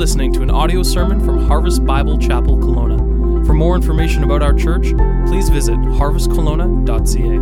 listening 0.00 0.32
to 0.32 0.40
an 0.40 0.50
audio 0.50 0.82
sermon 0.82 1.22
from 1.22 1.46
Harvest 1.46 1.84
Bible 1.84 2.16
Chapel 2.16 2.56
Kelowna. 2.56 3.44
For 3.44 3.52
more 3.52 3.76
information 3.76 4.24
about 4.24 4.40
our 4.42 4.54
church, 4.54 4.94
please 5.26 5.50
visit 5.50 5.76
harvestkelowna.ca. 5.76 7.38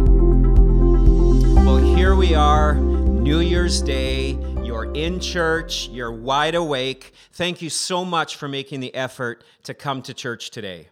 Well, 1.65 1.79
here 1.95 2.17
we 2.17 2.35
are, 2.35 2.75
New 2.75 3.39
Year's 3.39 3.81
Day. 3.81 4.37
You're 4.65 4.93
in 4.93 5.21
church, 5.21 5.89
you're 5.91 6.11
wide 6.11 6.57
awake. 6.57 7.15
Thank 7.31 7.63
you 7.63 7.71
so 7.71 8.05
much 8.05 8.35
for 8.35 8.49
making 8.49 8.81
the 8.81 8.93
effort 8.93 9.45
to 9.63 9.73
come 9.73 10.03
to 10.03 10.13
church 10.13 10.51
today. 10.51 10.89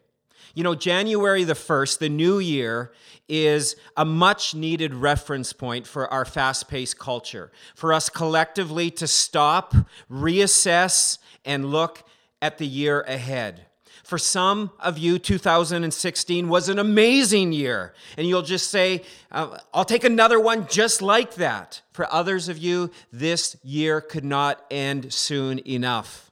You 0.55 0.63
know, 0.63 0.77
January 0.77 1.43
the 1.43 1.55
1st, 1.55 1.99
the 1.99 2.09
new 2.09 2.39
year, 2.39 2.93
is 3.29 3.75
a 3.97 4.05
much 4.05 4.55
needed 4.55 4.95
reference 4.95 5.53
point 5.53 5.87
for 5.87 6.11
our 6.13 6.25
fast 6.25 6.69
paced 6.69 6.99
culture, 6.99 7.51
for 7.75 7.93
us 7.93 8.09
collectively 8.09 8.89
to 8.93 9.09
stop, 9.09 9.75
reassess, 10.09 11.19
and 11.47 11.71
look 11.71 12.05
at 12.43 12.59
the 12.59 12.67
year 12.67 13.01
ahead. 13.03 13.67
For 14.05 14.19
some 14.19 14.71
of 14.79 14.99
you, 14.99 15.19
2016 15.19 16.49
was 16.49 16.69
an 16.69 16.79
amazing 16.79 17.53
year, 17.53 17.93
and 18.17 18.27
you'll 18.27 18.43
just 18.43 18.71
say, 18.71 19.03
uh, 19.33 19.59
I'll 19.75 19.85
take 19.85 20.05
another 20.05 20.39
one 20.39 20.69
just 20.69 21.03
like 21.03 21.35
that. 21.37 21.83
For 21.93 22.13
others 22.13 22.49
of 22.49 22.59
you, 22.59 22.91
this 23.13 23.57
year 23.65 24.01
could 24.01 24.25
not 24.25 24.65
end 24.71 25.13
soon 25.13 25.59
enough. 25.67 26.31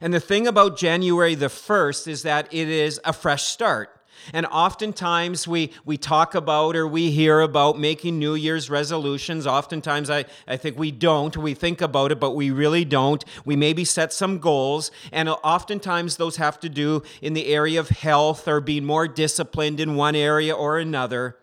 And 0.00 0.12
the 0.12 0.20
thing 0.20 0.46
about 0.46 0.76
January 0.76 1.34
the 1.34 1.46
1st 1.46 2.08
is 2.08 2.22
that 2.24 2.52
it 2.52 2.68
is 2.68 3.00
a 3.04 3.12
fresh 3.12 3.44
start. 3.44 4.01
And 4.32 4.46
oftentimes 4.46 5.48
we, 5.48 5.72
we 5.84 5.96
talk 5.96 6.34
about 6.34 6.76
or 6.76 6.86
we 6.86 7.10
hear 7.10 7.40
about 7.40 7.78
making 7.78 8.18
New 8.18 8.34
Year's 8.34 8.70
resolutions. 8.70 9.46
Oftentimes 9.46 10.10
I, 10.10 10.24
I 10.46 10.56
think 10.56 10.78
we 10.78 10.90
don't. 10.90 11.36
We 11.36 11.54
think 11.54 11.80
about 11.80 12.12
it, 12.12 12.20
but 12.20 12.32
we 12.32 12.50
really 12.50 12.84
don't. 12.84 13.24
We 13.44 13.56
maybe 13.56 13.84
set 13.84 14.12
some 14.12 14.38
goals, 14.38 14.90
and 15.10 15.28
oftentimes 15.28 16.16
those 16.16 16.36
have 16.36 16.60
to 16.60 16.68
do 16.68 17.02
in 17.20 17.34
the 17.34 17.46
area 17.46 17.80
of 17.80 17.88
health 17.88 18.46
or 18.46 18.60
being 18.60 18.84
more 18.84 19.08
disciplined 19.08 19.80
in 19.80 19.96
one 19.96 20.14
area 20.14 20.54
or 20.54 20.78
another. 20.78 21.36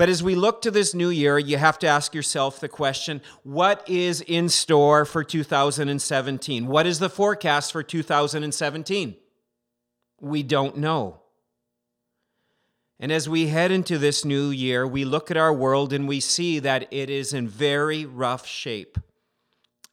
But 0.00 0.08
as 0.08 0.22
we 0.22 0.34
look 0.34 0.62
to 0.62 0.70
this 0.70 0.94
new 0.94 1.10
year, 1.10 1.38
you 1.38 1.58
have 1.58 1.78
to 1.80 1.86
ask 1.86 2.14
yourself 2.14 2.58
the 2.58 2.70
question 2.70 3.20
what 3.42 3.86
is 3.86 4.22
in 4.22 4.48
store 4.48 5.04
for 5.04 5.22
2017? 5.22 6.66
What 6.66 6.86
is 6.86 7.00
the 7.00 7.10
forecast 7.10 7.70
for 7.70 7.82
2017? 7.82 9.14
We 10.18 10.42
don't 10.42 10.78
know. 10.78 11.20
And 13.02 13.10
as 13.10 13.30
we 13.30 13.46
head 13.46 13.70
into 13.70 13.96
this 13.96 14.26
new 14.26 14.50
year, 14.50 14.86
we 14.86 15.06
look 15.06 15.30
at 15.30 15.38
our 15.38 15.54
world 15.54 15.94
and 15.94 16.06
we 16.06 16.20
see 16.20 16.58
that 16.58 16.86
it 16.90 17.08
is 17.08 17.32
in 17.32 17.48
very 17.48 18.04
rough 18.04 18.46
shape. 18.46 18.98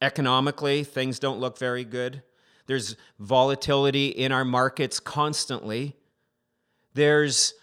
Economically, 0.02 0.84
things 0.84 1.18
don't 1.18 1.40
look 1.40 1.58
very 1.58 1.86
good. 1.86 2.22
There's 2.66 2.98
volatility 3.18 4.08
in 4.10 4.34
our 4.34 4.44
markets 4.44 5.00
constantly. 5.00 5.96
There's 6.96 7.54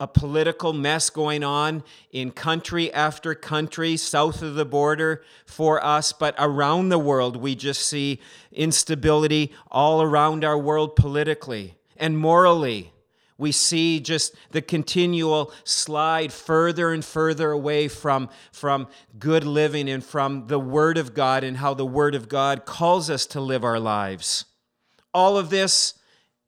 a 0.00 0.08
political 0.08 0.72
mess 0.72 1.08
going 1.08 1.44
on 1.44 1.84
in 2.10 2.32
country 2.32 2.92
after 2.92 3.34
country 3.34 3.96
south 3.96 4.42
of 4.42 4.54
the 4.54 4.64
border 4.64 5.22
for 5.46 5.84
us, 5.84 6.12
but 6.12 6.34
around 6.36 6.88
the 6.88 6.98
world, 6.98 7.36
we 7.36 7.54
just 7.54 7.82
see 7.82 8.18
instability 8.50 9.52
all 9.70 10.02
around 10.02 10.44
our 10.44 10.58
world 10.58 10.96
politically 10.96 11.76
and 11.96 12.18
morally. 12.18 12.92
We 13.40 13.52
see 13.52 14.00
just 14.00 14.34
the 14.50 14.60
continual 14.60 15.50
slide 15.64 16.30
further 16.30 16.92
and 16.92 17.02
further 17.02 17.50
away 17.52 17.88
from, 17.88 18.28
from 18.52 18.86
good 19.18 19.44
living 19.44 19.88
and 19.88 20.04
from 20.04 20.48
the 20.48 20.58
Word 20.60 20.98
of 20.98 21.14
God 21.14 21.42
and 21.42 21.56
how 21.56 21.72
the 21.72 21.86
Word 21.86 22.14
of 22.14 22.28
God 22.28 22.66
calls 22.66 23.08
us 23.08 23.24
to 23.28 23.40
live 23.40 23.64
our 23.64 23.80
lives. 23.80 24.44
All 25.14 25.38
of 25.38 25.48
this 25.48 25.94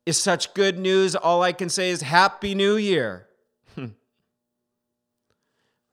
is 0.05 0.21
such 0.21 0.53
good 0.53 0.78
news. 0.78 1.17
All 1.17 1.43
I 1.43 1.53
can 1.53 1.71
say 1.71 1.89
is 1.89 2.03
Happy 2.03 2.55
New 2.55 2.77
Year. 2.77 3.27
Hmm. 3.75 3.87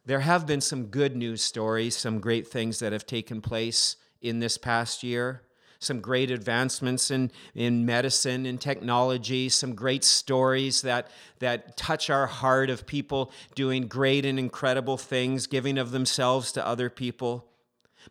there 0.05 0.19
have 0.19 0.45
been 0.45 0.59
some 0.59 0.87
good 0.87 1.15
news 1.15 1.41
stories, 1.41 1.95
some 1.95 2.19
great 2.19 2.45
things 2.45 2.79
that 2.79 2.91
have 2.91 3.05
taken 3.05 3.39
place 3.39 3.95
in 4.21 4.39
this 4.39 4.57
past 4.57 5.01
year, 5.01 5.43
some 5.79 6.01
great 6.01 6.29
advancements 6.29 7.09
in, 7.09 7.31
in 7.55 7.85
medicine 7.85 8.45
and 8.45 8.59
technology, 8.59 9.47
some 9.47 9.73
great 9.73 10.03
stories 10.03 10.81
that, 10.81 11.07
that 11.39 11.77
touch 11.77 12.09
our 12.09 12.27
heart 12.27 12.69
of 12.69 12.85
people 12.85 13.31
doing 13.55 13.87
great 13.87 14.25
and 14.25 14.37
incredible 14.37 14.97
things, 14.97 15.47
giving 15.47 15.77
of 15.77 15.91
themselves 15.91 16.51
to 16.51 16.65
other 16.67 16.89
people. 16.89 17.45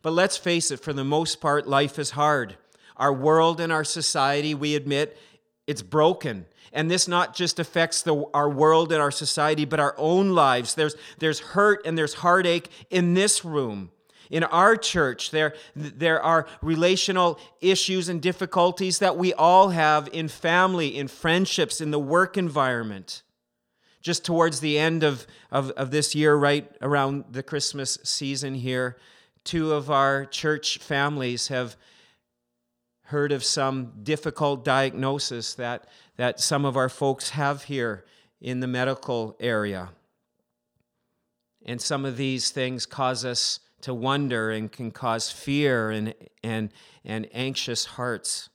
But 0.01 0.13
let's 0.13 0.35
face 0.35 0.71
it, 0.71 0.79
for 0.79 0.93
the 0.93 1.03
most 1.03 1.39
part, 1.39 1.67
life 1.67 1.99
is 1.99 2.11
hard. 2.11 2.57
Our 2.97 3.13
world 3.13 3.59
and 3.59 3.71
our 3.71 3.83
society, 3.83 4.55
we 4.55 4.75
admit, 4.75 5.17
it's 5.67 5.83
broken. 5.83 6.47
And 6.73 6.89
this 6.89 7.07
not 7.07 7.35
just 7.35 7.59
affects 7.59 8.01
the, 8.01 8.25
our 8.33 8.49
world 8.49 8.91
and 8.91 9.01
our 9.01 9.11
society, 9.11 9.65
but 9.65 9.79
our 9.79 9.93
own 9.97 10.31
lives. 10.31 10.73
There's, 10.73 10.95
there's 11.19 11.39
hurt 11.39 11.85
and 11.85 11.95
there's 11.95 12.15
heartache 12.15 12.69
in 12.89 13.13
this 13.13 13.45
room. 13.45 13.91
In 14.29 14.43
our 14.43 14.75
church, 14.75 15.31
there, 15.31 15.55
there 15.75 16.21
are 16.21 16.45
relational 16.61 17.39
issues 17.61 18.09
and 18.09 18.21
difficulties 18.21 18.99
that 18.99 19.17
we 19.17 19.33
all 19.33 19.69
have 19.69 20.07
in 20.13 20.27
family, 20.27 20.97
in 20.97 21.07
friendships, 21.07 21.81
in 21.81 21.89
the 21.89 21.99
work 21.99 22.37
environment. 22.37 23.23
Just 24.01 24.23
towards 24.23 24.59
the 24.59 24.77
end 24.77 25.03
of, 25.03 25.25
of, 25.51 25.71
of 25.71 25.91
this 25.91 26.13
year, 26.13 26.35
right 26.35 26.69
around 26.81 27.25
the 27.31 27.43
Christmas 27.43 27.97
season 28.03 28.53
here, 28.53 28.97
two 29.43 29.73
of 29.73 29.89
our 29.89 30.25
church 30.25 30.77
families 30.77 31.47
have 31.47 31.75
heard 33.05 33.31
of 33.31 33.43
some 33.43 33.91
difficult 34.03 34.63
diagnosis 34.63 35.55
that, 35.55 35.87
that 36.17 36.39
some 36.39 36.65
of 36.65 36.77
our 36.77 36.89
folks 36.89 37.31
have 37.31 37.63
here 37.63 38.05
in 38.39 38.59
the 38.59 38.67
medical 38.67 39.35
area. 39.39 39.89
And 41.65 41.81
some 41.81 42.05
of 42.05 42.15
these 42.15 42.51
things 42.51 42.85
cause 42.85 43.25
us 43.25 43.59
to 43.81 43.93
wonder 43.93 44.51
and 44.51 44.71
can 44.71 44.91
cause 44.91 45.31
fear 45.31 45.89
and, 45.89 46.13
and, 46.43 46.69
and 47.05 47.27
anxious 47.33 47.85
hearts. 47.85 48.49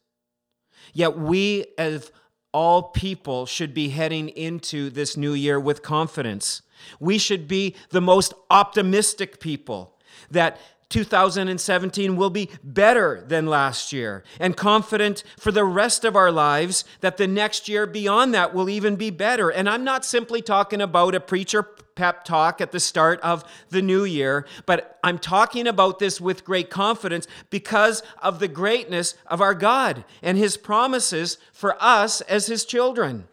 Yet 0.92 1.18
we, 1.18 1.66
as 1.78 2.12
all 2.52 2.84
people, 2.84 3.46
should 3.46 3.74
be 3.74 3.88
heading 3.88 4.28
into 4.28 4.90
this 4.90 5.16
new 5.16 5.32
year 5.32 5.58
with 5.58 5.82
confidence. 5.82 6.62
We 7.00 7.18
should 7.18 7.48
be 7.48 7.74
the 7.90 8.00
most 8.00 8.34
optimistic 8.50 9.40
people 9.40 9.98
that 10.30 10.58
2017 10.88 12.16
will 12.16 12.30
be 12.30 12.50
better 12.62 13.24
than 13.26 13.46
last 13.46 13.92
year, 13.92 14.22
and 14.38 14.56
confident 14.56 15.24
for 15.38 15.50
the 15.50 15.64
rest 15.64 16.04
of 16.04 16.16
our 16.16 16.30
lives 16.30 16.84
that 17.00 17.16
the 17.16 17.26
next 17.26 17.68
year 17.68 17.86
beyond 17.86 18.34
that 18.34 18.54
will 18.54 18.68
even 18.68 18.96
be 18.96 19.10
better. 19.10 19.50
And 19.50 19.68
I'm 19.68 19.84
not 19.84 20.04
simply 20.04 20.42
talking 20.42 20.80
about 20.80 21.14
a 21.14 21.20
preacher 21.20 21.62
pep 21.62 22.24
talk 22.24 22.60
at 22.60 22.72
the 22.72 22.80
start 22.80 23.20
of 23.20 23.44
the 23.70 23.82
new 23.82 24.04
year, 24.04 24.46
but 24.66 24.98
I'm 25.02 25.18
talking 25.18 25.66
about 25.66 25.98
this 25.98 26.20
with 26.20 26.44
great 26.44 26.70
confidence 26.70 27.26
because 27.50 28.02
of 28.22 28.38
the 28.40 28.48
greatness 28.48 29.14
of 29.26 29.40
our 29.40 29.54
God 29.54 30.04
and 30.22 30.36
his 30.36 30.56
promises 30.56 31.38
for 31.52 31.76
us 31.80 32.20
as 32.22 32.46
his 32.46 32.64
children. 32.64 33.28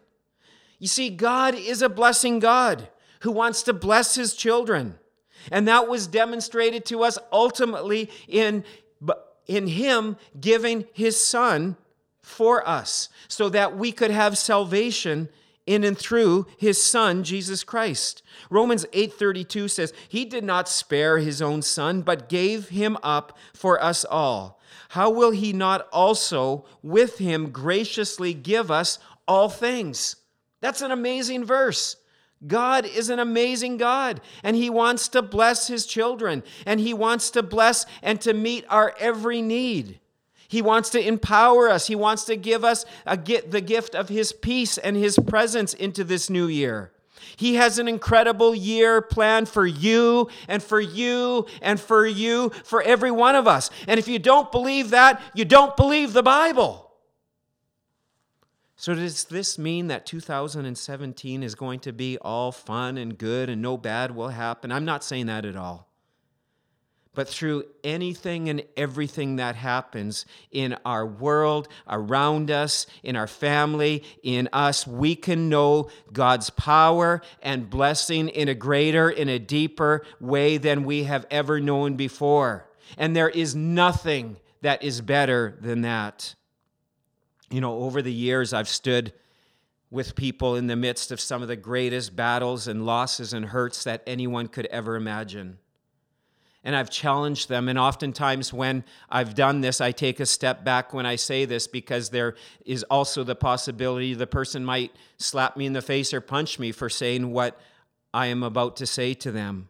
You 0.79 0.87
see, 0.87 1.09
God 1.09 1.55
is 1.55 1.81
a 1.81 1.89
blessing 1.89 2.39
God 2.39 2.89
who 3.21 3.31
wants 3.31 3.63
to 3.63 3.73
bless 3.73 4.15
his 4.15 4.33
children. 4.33 4.97
And 5.51 5.67
that 5.67 5.87
was 5.87 6.07
demonstrated 6.07 6.85
to 6.85 7.03
us 7.03 7.17
ultimately 7.31 8.09
in, 8.27 8.63
in 9.47 9.67
Him 9.67 10.17
giving 10.39 10.85
His 10.93 11.23
Son 11.23 11.77
for 12.21 12.67
us 12.67 13.09
so 13.27 13.49
that 13.49 13.77
we 13.77 13.91
could 13.91 14.11
have 14.11 14.37
salvation 14.37 15.29
in 15.65 15.83
and 15.83 15.97
through 15.97 16.47
his 16.57 16.81
son 16.81 17.23
Jesus 17.23 17.63
Christ. 17.63 18.23
Romans 18.49 18.85
8:32 18.93 19.67
says, 19.69 19.93
"He 20.09 20.25
did 20.25 20.43
not 20.43 20.67
spare 20.67 21.19
his 21.19 21.41
own 21.41 21.61
son, 21.61 22.01
but 22.01 22.29
gave 22.29 22.69
him 22.69 22.97
up 23.03 23.37
for 23.53 23.81
us 23.81 24.03
all. 24.05 24.59
How 24.89 25.09
will 25.09 25.31
he 25.31 25.53
not 25.53 25.87
also 25.91 26.65
with 26.81 27.19
him 27.19 27.51
graciously 27.51 28.33
give 28.33 28.71
us 28.71 28.99
all 29.27 29.49
things?" 29.49 30.15
That's 30.61 30.81
an 30.81 30.91
amazing 30.91 31.45
verse. 31.45 31.95
God 32.45 32.85
is 32.85 33.09
an 33.09 33.19
amazing 33.19 33.77
God, 33.77 34.19
and 34.43 34.55
He 34.55 34.69
wants 34.69 35.07
to 35.09 35.21
bless 35.21 35.67
His 35.67 35.85
children, 35.85 36.43
and 36.65 36.79
He 36.79 36.93
wants 36.93 37.29
to 37.31 37.43
bless 37.43 37.85
and 38.01 38.19
to 38.21 38.33
meet 38.33 38.65
our 38.69 38.95
every 38.99 39.41
need. 39.41 39.99
He 40.47 40.61
wants 40.61 40.89
to 40.89 41.07
empower 41.07 41.69
us. 41.69 41.87
He 41.87 41.95
wants 41.95 42.25
to 42.25 42.35
give 42.35 42.65
us 42.65 42.85
a, 43.05 43.15
the 43.15 43.61
gift 43.61 43.95
of 43.95 44.09
His 44.09 44.33
peace 44.33 44.77
and 44.77 44.97
His 44.97 45.17
presence 45.17 45.73
into 45.73 46.03
this 46.03 46.29
new 46.29 46.47
year. 46.47 46.91
He 47.37 47.55
has 47.55 47.79
an 47.79 47.87
incredible 47.87 48.53
year 48.53 49.01
planned 49.01 49.47
for 49.47 49.65
you 49.65 50.29
and 50.47 50.61
for 50.61 50.81
you 50.81 51.45
and 51.61 51.79
for 51.79 52.05
you, 52.05 52.51
for 52.63 52.81
every 52.81 53.11
one 53.11 53.35
of 53.35 53.47
us. 53.47 53.69
And 53.87 53.99
if 53.99 54.07
you 54.07 54.19
don't 54.19 54.51
believe 54.51 54.89
that, 54.89 55.21
you 55.33 55.45
don't 55.45 55.77
believe 55.77 56.13
the 56.13 56.23
Bible. 56.23 56.80
So, 58.81 58.95
does 58.95 59.25
this 59.25 59.59
mean 59.59 59.89
that 59.89 60.07
2017 60.07 61.43
is 61.43 61.53
going 61.53 61.81
to 61.81 61.93
be 61.93 62.17
all 62.17 62.51
fun 62.51 62.97
and 62.97 63.15
good 63.15 63.47
and 63.47 63.61
no 63.61 63.77
bad 63.77 64.15
will 64.15 64.29
happen? 64.29 64.71
I'm 64.71 64.85
not 64.85 65.03
saying 65.03 65.27
that 65.27 65.45
at 65.45 65.55
all. 65.55 65.87
but 67.13 67.29
through 67.29 67.65
anything 67.83 68.49
and 68.49 68.63
everything 68.75 69.35
that 69.35 69.55
happens 69.55 70.25
in 70.49 70.75
our 70.83 71.05
world, 71.05 71.67
around 71.87 72.49
us, 72.49 72.87
in 73.03 73.15
our 73.15 73.27
family, 73.27 74.03
in 74.23 74.49
us, 74.51 74.87
we 74.87 75.15
can 75.15 75.47
know 75.47 75.87
God's 76.11 76.49
power 76.49 77.21
and 77.43 77.69
blessing 77.69 78.29
in 78.29 78.47
a 78.47 78.55
greater, 78.55 79.11
in 79.11 79.29
a 79.29 79.37
deeper 79.37 80.03
way 80.19 80.57
than 80.57 80.85
we 80.85 81.03
have 81.03 81.27
ever 81.29 81.59
known 81.59 81.97
before. 81.97 82.67
And 82.97 83.15
there 83.15 83.29
is 83.29 83.53
nothing 83.53 84.37
that 84.61 84.81
is 84.81 85.01
better 85.01 85.55
than 85.61 85.81
that. 85.81 86.33
You 87.51 87.61
know, 87.61 87.79
over 87.79 88.01
the 88.01 88.13
years, 88.13 88.53
I've 88.53 88.69
stood 88.69 89.13
with 89.89 90.15
people 90.15 90.55
in 90.55 90.67
the 90.67 90.75
midst 90.75 91.11
of 91.11 91.19
some 91.19 91.41
of 91.41 91.47
the 91.47 91.55
greatest 91.55 92.15
battles 92.15 92.67
and 92.67 92.85
losses 92.85 93.33
and 93.33 93.45
hurts 93.45 93.83
that 93.83 94.01
anyone 94.07 94.47
could 94.47 94.65
ever 94.67 94.95
imagine 94.95 95.57
and 96.63 96.75
I've 96.75 96.89
challenged 96.89 97.49
them. 97.49 97.67
And 97.67 97.79
oftentimes, 97.79 98.53
when 98.53 98.83
I've 99.09 99.33
done 99.33 99.61
this, 99.61 99.81
I 99.81 99.91
take 99.91 100.19
a 100.19 100.25
step 100.25 100.63
back 100.63 100.93
when 100.93 101.05
I 101.05 101.15
say 101.15 101.45
this 101.45 101.67
because 101.67 102.09
there 102.09 102.35
is 102.65 102.83
also 102.83 103.23
the 103.23 103.35
possibility 103.35 104.13
the 104.13 104.27
person 104.27 104.63
might 104.63 104.91
slap 105.17 105.57
me 105.57 105.65
in 105.65 105.73
the 105.73 105.81
face 105.81 106.13
or 106.13 106.21
punch 106.21 106.59
me 106.59 106.71
for 106.71 106.89
saying 106.89 107.31
what 107.31 107.59
I 108.13 108.27
am 108.27 108.43
about 108.43 108.75
to 108.77 108.85
say 108.85 109.13
to 109.15 109.31
them. 109.31 109.69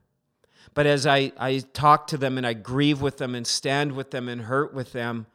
But 0.74 0.86
as 0.86 1.06
I, 1.06 1.32
I 1.38 1.60
talk 1.74 2.08
to 2.08 2.18
them 2.18 2.38
and 2.38 2.48
I 2.48 2.54
grieve 2.54 3.02
with 3.02 3.18
them 3.18 3.36
and 3.36 3.46
stand 3.46 3.94
with 3.94 4.12
them 4.12 4.28
and 4.28 4.42
hurt 4.42 4.74
with 4.74 4.94
them, 4.94 5.28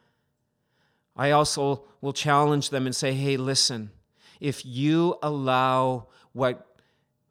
I 1.17 1.31
also 1.31 1.83
will 1.99 2.13
challenge 2.13 2.69
them 2.69 2.85
and 2.85 2.95
say, 2.95 3.13
hey, 3.13 3.37
listen, 3.37 3.91
if 4.39 4.65
you 4.65 5.17
allow 5.23 6.07
what 6.33 6.66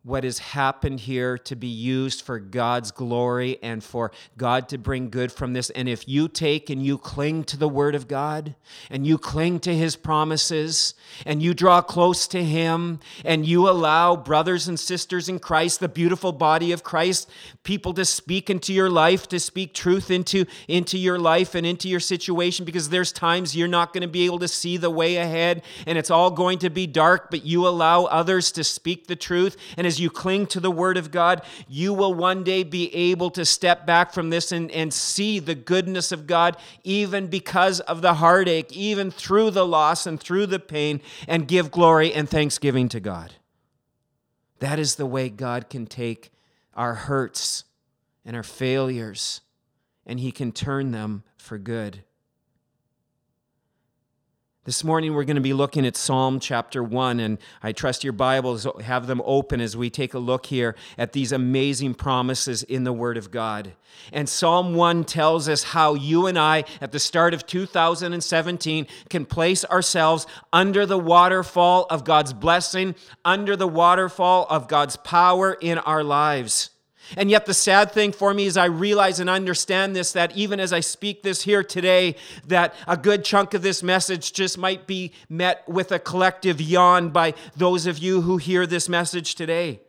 what 0.06 0.22
has 0.22 0.38
happened 0.38 1.00
here 1.00 1.36
to 1.36 1.56
be 1.56 1.66
used 1.66 2.22
for 2.22 2.38
God's 2.38 2.92
glory 2.92 3.58
and 3.60 3.82
for 3.82 4.12
God 4.36 4.68
to 4.68 4.78
bring 4.78 5.10
good 5.10 5.32
from 5.32 5.52
this. 5.52 5.68
And 5.70 5.88
if 5.88 6.06
you 6.06 6.28
take 6.28 6.70
and 6.70 6.80
you 6.80 6.96
cling 6.96 7.42
to 7.42 7.56
the 7.56 7.68
Word 7.68 7.96
of 7.96 8.06
God 8.06 8.54
and 8.88 9.04
you 9.04 9.18
cling 9.18 9.58
to 9.60 9.74
His 9.74 9.96
promises 9.96 10.94
and 11.24 11.42
you 11.42 11.54
draw 11.54 11.82
close 11.82 12.28
to 12.28 12.44
Him 12.44 13.00
and 13.24 13.44
you 13.44 13.68
allow 13.68 14.14
brothers 14.14 14.68
and 14.68 14.78
sisters 14.78 15.28
in 15.28 15.40
Christ, 15.40 15.80
the 15.80 15.88
beautiful 15.88 16.30
body 16.30 16.70
of 16.70 16.84
Christ, 16.84 17.28
people 17.64 17.92
to 17.94 18.04
speak 18.04 18.48
into 18.48 18.72
your 18.72 18.88
life, 18.88 19.26
to 19.26 19.40
speak 19.40 19.74
truth 19.74 20.12
into, 20.12 20.46
into 20.68 20.96
your 20.98 21.18
life 21.18 21.56
and 21.56 21.66
into 21.66 21.88
your 21.88 21.98
situation, 21.98 22.64
because 22.64 22.90
there's 22.90 23.10
times 23.10 23.56
you're 23.56 23.66
not 23.66 23.92
going 23.92 24.02
to 24.02 24.08
be 24.08 24.24
able 24.24 24.38
to 24.38 24.46
see 24.46 24.76
the 24.76 24.88
way 24.88 25.16
ahead 25.16 25.64
and 25.84 25.98
it's 25.98 26.12
all 26.12 26.30
going 26.30 26.60
to 26.60 26.70
be 26.70 26.86
dark, 26.86 27.28
but 27.28 27.44
you 27.44 27.66
allow 27.66 28.04
others 28.04 28.52
to 28.52 28.62
speak 28.62 29.08
the 29.08 29.16
truth. 29.16 29.56
And 29.76 29.84
as 29.84 29.95
as 29.96 30.00
you 30.00 30.10
cling 30.10 30.46
to 30.46 30.60
the 30.60 30.70
Word 30.70 30.98
of 30.98 31.10
God, 31.10 31.40
you 31.66 31.94
will 31.94 32.12
one 32.12 32.44
day 32.44 32.62
be 32.62 32.94
able 32.94 33.30
to 33.30 33.46
step 33.46 33.86
back 33.86 34.12
from 34.12 34.28
this 34.28 34.52
and, 34.52 34.70
and 34.70 34.92
see 34.92 35.38
the 35.38 35.54
goodness 35.54 36.12
of 36.12 36.26
God, 36.26 36.58
even 36.84 37.28
because 37.28 37.80
of 37.80 38.02
the 38.02 38.14
heartache, 38.14 38.70
even 38.76 39.10
through 39.10 39.50
the 39.52 39.66
loss 39.66 40.06
and 40.06 40.20
through 40.20 40.46
the 40.46 40.58
pain, 40.58 41.00
and 41.26 41.48
give 41.48 41.70
glory 41.70 42.12
and 42.12 42.28
thanksgiving 42.28 42.90
to 42.90 43.00
God. 43.00 43.36
That 44.58 44.78
is 44.78 44.96
the 44.96 45.06
way 45.06 45.30
God 45.30 45.70
can 45.70 45.86
take 45.86 46.30
our 46.74 46.94
hurts 46.94 47.64
and 48.22 48.36
our 48.36 48.42
failures, 48.42 49.40
and 50.04 50.20
He 50.20 50.30
can 50.30 50.52
turn 50.52 50.90
them 50.90 51.24
for 51.38 51.56
good. 51.56 52.02
This 54.66 54.82
morning, 54.82 55.14
we're 55.14 55.22
going 55.22 55.36
to 55.36 55.40
be 55.40 55.52
looking 55.52 55.86
at 55.86 55.96
Psalm 55.96 56.40
chapter 56.40 56.82
1, 56.82 57.20
and 57.20 57.38
I 57.62 57.70
trust 57.70 58.02
your 58.02 58.12
Bibles 58.12 58.66
have 58.82 59.06
them 59.06 59.22
open 59.24 59.60
as 59.60 59.76
we 59.76 59.90
take 59.90 60.12
a 60.12 60.18
look 60.18 60.46
here 60.46 60.74
at 60.98 61.12
these 61.12 61.30
amazing 61.30 61.94
promises 61.94 62.64
in 62.64 62.82
the 62.82 62.92
Word 62.92 63.16
of 63.16 63.30
God. 63.30 63.74
And 64.12 64.28
Psalm 64.28 64.74
1 64.74 65.04
tells 65.04 65.48
us 65.48 65.62
how 65.62 65.94
you 65.94 66.26
and 66.26 66.36
I, 66.36 66.64
at 66.80 66.90
the 66.90 66.98
start 66.98 67.32
of 67.32 67.46
2017, 67.46 68.88
can 69.08 69.24
place 69.24 69.64
ourselves 69.66 70.26
under 70.52 70.84
the 70.84 70.98
waterfall 70.98 71.86
of 71.88 72.02
God's 72.02 72.32
blessing, 72.32 72.96
under 73.24 73.54
the 73.54 73.68
waterfall 73.68 74.48
of 74.50 74.66
God's 74.66 74.96
power 74.96 75.56
in 75.60 75.78
our 75.78 76.02
lives. 76.02 76.70
And 77.16 77.30
yet, 77.30 77.46
the 77.46 77.54
sad 77.54 77.92
thing 77.92 78.12
for 78.12 78.32
me 78.32 78.46
is 78.46 78.56
I 78.56 78.64
realize 78.64 79.20
and 79.20 79.30
understand 79.30 79.94
this 79.94 80.12
that 80.12 80.36
even 80.36 80.58
as 80.58 80.72
I 80.72 80.80
speak 80.80 81.22
this 81.22 81.42
here 81.42 81.62
today, 81.62 82.16
that 82.46 82.74
a 82.88 82.96
good 82.96 83.24
chunk 83.24 83.54
of 83.54 83.62
this 83.62 83.82
message 83.82 84.32
just 84.32 84.58
might 84.58 84.86
be 84.86 85.12
met 85.28 85.68
with 85.68 85.92
a 85.92 85.98
collective 85.98 86.60
yawn 86.60 87.10
by 87.10 87.34
those 87.56 87.86
of 87.86 87.98
you 87.98 88.22
who 88.22 88.38
hear 88.38 88.66
this 88.66 88.88
message 88.88 89.34
today. 89.34 89.80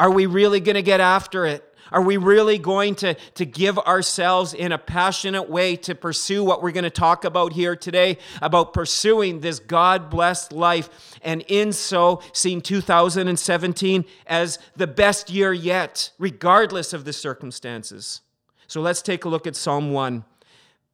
Are 0.00 0.10
we 0.10 0.26
really 0.26 0.60
going 0.60 0.74
to 0.74 0.82
get 0.82 1.00
after 1.00 1.46
it? 1.46 1.73
Are 1.92 2.02
we 2.02 2.16
really 2.16 2.58
going 2.58 2.94
to, 2.96 3.14
to 3.34 3.44
give 3.44 3.78
ourselves 3.78 4.54
in 4.54 4.72
a 4.72 4.78
passionate 4.78 5.48
way 5.48 5.76
to 5.76 5.94
pursue 5.94 6.42
what 6.44 6.62
we're 6.62 6.72
going 6.72 6.84
to 6.84 6.90
talk 6.90 7.24
about 7.24 7.52
here 7.52 7.76
today 7.76 8.18
about 8.40 8.72
pursuing 8.72 9.40
this 9.40 9.58
God 9.58 10.10
blessed 10.10 10.52
life 10.52 10.88
and 11.22 11.44
in 11.48 11.72
so 11.72 12.22
seeing 12.32 12.60
2017 12.60 14.04
as 14.26 14.58
the 14.76 14.86
best 14.86 15.30
year 15.30 15.52
yet, 15.52 16.10
regardless 16.18 16.92
of 16.92 17.04
the 17.04 17.12
circumstances? 17.12 18.22
So 18.66 18.80
let's 18.80 19.02
take 19.02 19.24
a 19.24 19.28
look 19.28 19.46
at 19.46 19.56
Psalm 19.56 19.92
1. 19.92 20.24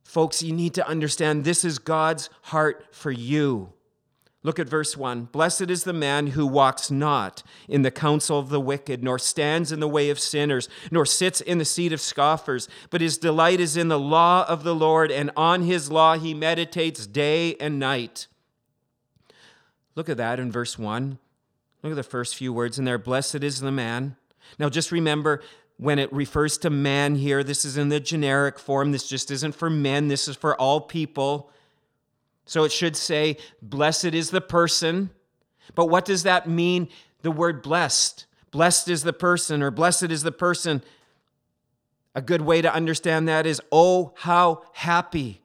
Folks, 0.03 0.43
you 0.43 0.53
need 0.53 0.75
to 0.75 0.87
understand 0.87 1.45
this 1.45 1.65
is 1.65 1.79
God's 1.79 2.31
heart 2.43 2.87
for 2.91 3.13
you. 3.13 3.73
Look 4.43 4.59
at 4.59 4.69
verse 4.69 4.97
1. 4.97 5.25
Blessed 5.33 5.69
is 5.71 5.85
the 5.85 5.93
man 5.93 6.29
who 6.29 6.47
walks 6.47 6.91
not 6.91 7.43
in 7.69 7.83
the 7.83 7.91
counsel 7.91 8.39
of 8.39 8.49
the 8.49 8.61
wicked, 8.61 9.05
nor 9.05 9.19
stands 9.19 9.71
in 9.71 9.81
the 9.81 9.89
way 9.89 10.09
of 10.09 10.19
sinners, 10.19 10.67
nor 10.91 11.05
sits 11.05 11.43
in 11.43 11.59
the 11.59 11.65
seat 11.67 11.93
of 11.93 12.01
scoffers, 12.01 12.67
but 12.89 13.03
his 13.03 13.19
delight 13.19 13.61
is 13.61 13.77
in 13.77 13.89
the 13.89 13.99
law 13.99 14.47
of 14.49 14.65
the 14.65 14.75
Lord, 14.75 15.13
and 15.13 15.31
on 15.37 15.63
his 15.63 15.91
law 15.91 16.17
he 16.17 16.33
meditates 16.33 17.07
day 17.07 17.55
and 17.57 17.79
night. 17.79 18.29
Look 19.95 20.09
at 20.09 20.17
that 20.17 20.41
in 20.41 20.51
verse 20.51 20.79
1. 20.79 21.19
Look 21.83 21.93
at 21.93 21.97
the 21.97 22.03
first 22.03 22.35
few 22.35 22.53
words 22.53 22.79
in 22.79 22.87
there. 22.87 22.99
Blessed 22.99 23.43
is 23.43 23.61
the 23.61 23.71
man. 23.71 24.17
Now 24.59 24.71
just 24.71 24.91
remember, 24.91 25.43
when 25.77 25.99
it 25.99 26.11
refers 26.13 26.57
to 26.59 26.71
man 26.71 27.17
here, 27.17 27.45
this 27.45 27.67
is 27.67 27.77
in 27.77 27.91
the 27.91 28.01
generic 28.01 28.59
form. 28.59 28.93
This 28.93 29.07
just 29.07 29.31
isn't 29.31 29.55
for 29.55 29.69
men, 29.69 30.09
this 30.09 30.29
is 30.29 30.37
for 30.37 30.59
all 30.59 30.81
people. 30.81 31.51
So 32.51 32.65
it 32.65 32.73
should 32.73 32.97
say, 32.97 33.37
Blessed 33.63 34.07
is 34.07 34.31
the 34.31 34.41
person. 34.41 35.11
But 35.77 35.87
what 35.87 36.05
does 36.05 36.25
that 36.25 36.49
mean, 36.49 36.89
the 37.23 37.31
word 37.31 37.63
blessed? 37.63 38.27
Blessed 38.51 38.89
is 38.89 39.05
the 39.05 39.13
person, 39.13 39.63
or 39.63 39.71
blessed 39.71 40.11
is 40.11 40.25
the 40.25 40.33
person. 40.33 40.83
A 42.13 42.21
good 42.21 42.41
way 42.41 42.61
to 42.61 42.75
understand 42.75 43.29
that 43.29 43.47
is, 43.47 43.63
Oh, 43.71 44.15
how 44.17 44.65
happy. 44.73 45.43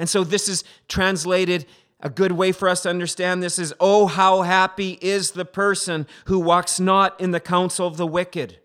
And 0.00 0.08
so 0.08 0.24
this 0.24 0.48
is 0.48 0.64
translated. 0.88 1.64
A 2.00 2.10
good 2.10 2.32
way 2.32 2.50
for 2.50 2.68
us 2.68 2.82
to 2.82 2.90
understand 2.90 3.40
this 3.40 3.56
is, 3.56 3.72
Oh, 3.78 4.08
how 4.08 4.42
happy 4.42 4.98
is 5.00 5.30
the 5.30 5.44
person 5.44 6.08
who 6.24 6.40
walks 6.40 6.80
not 6.80 7.20
in 7.20 7.30
the 7.30 7.38
counsel 7.38 7.86
of 7.86 7.98
the 7.98 8.06
wicked. 8.06 8.58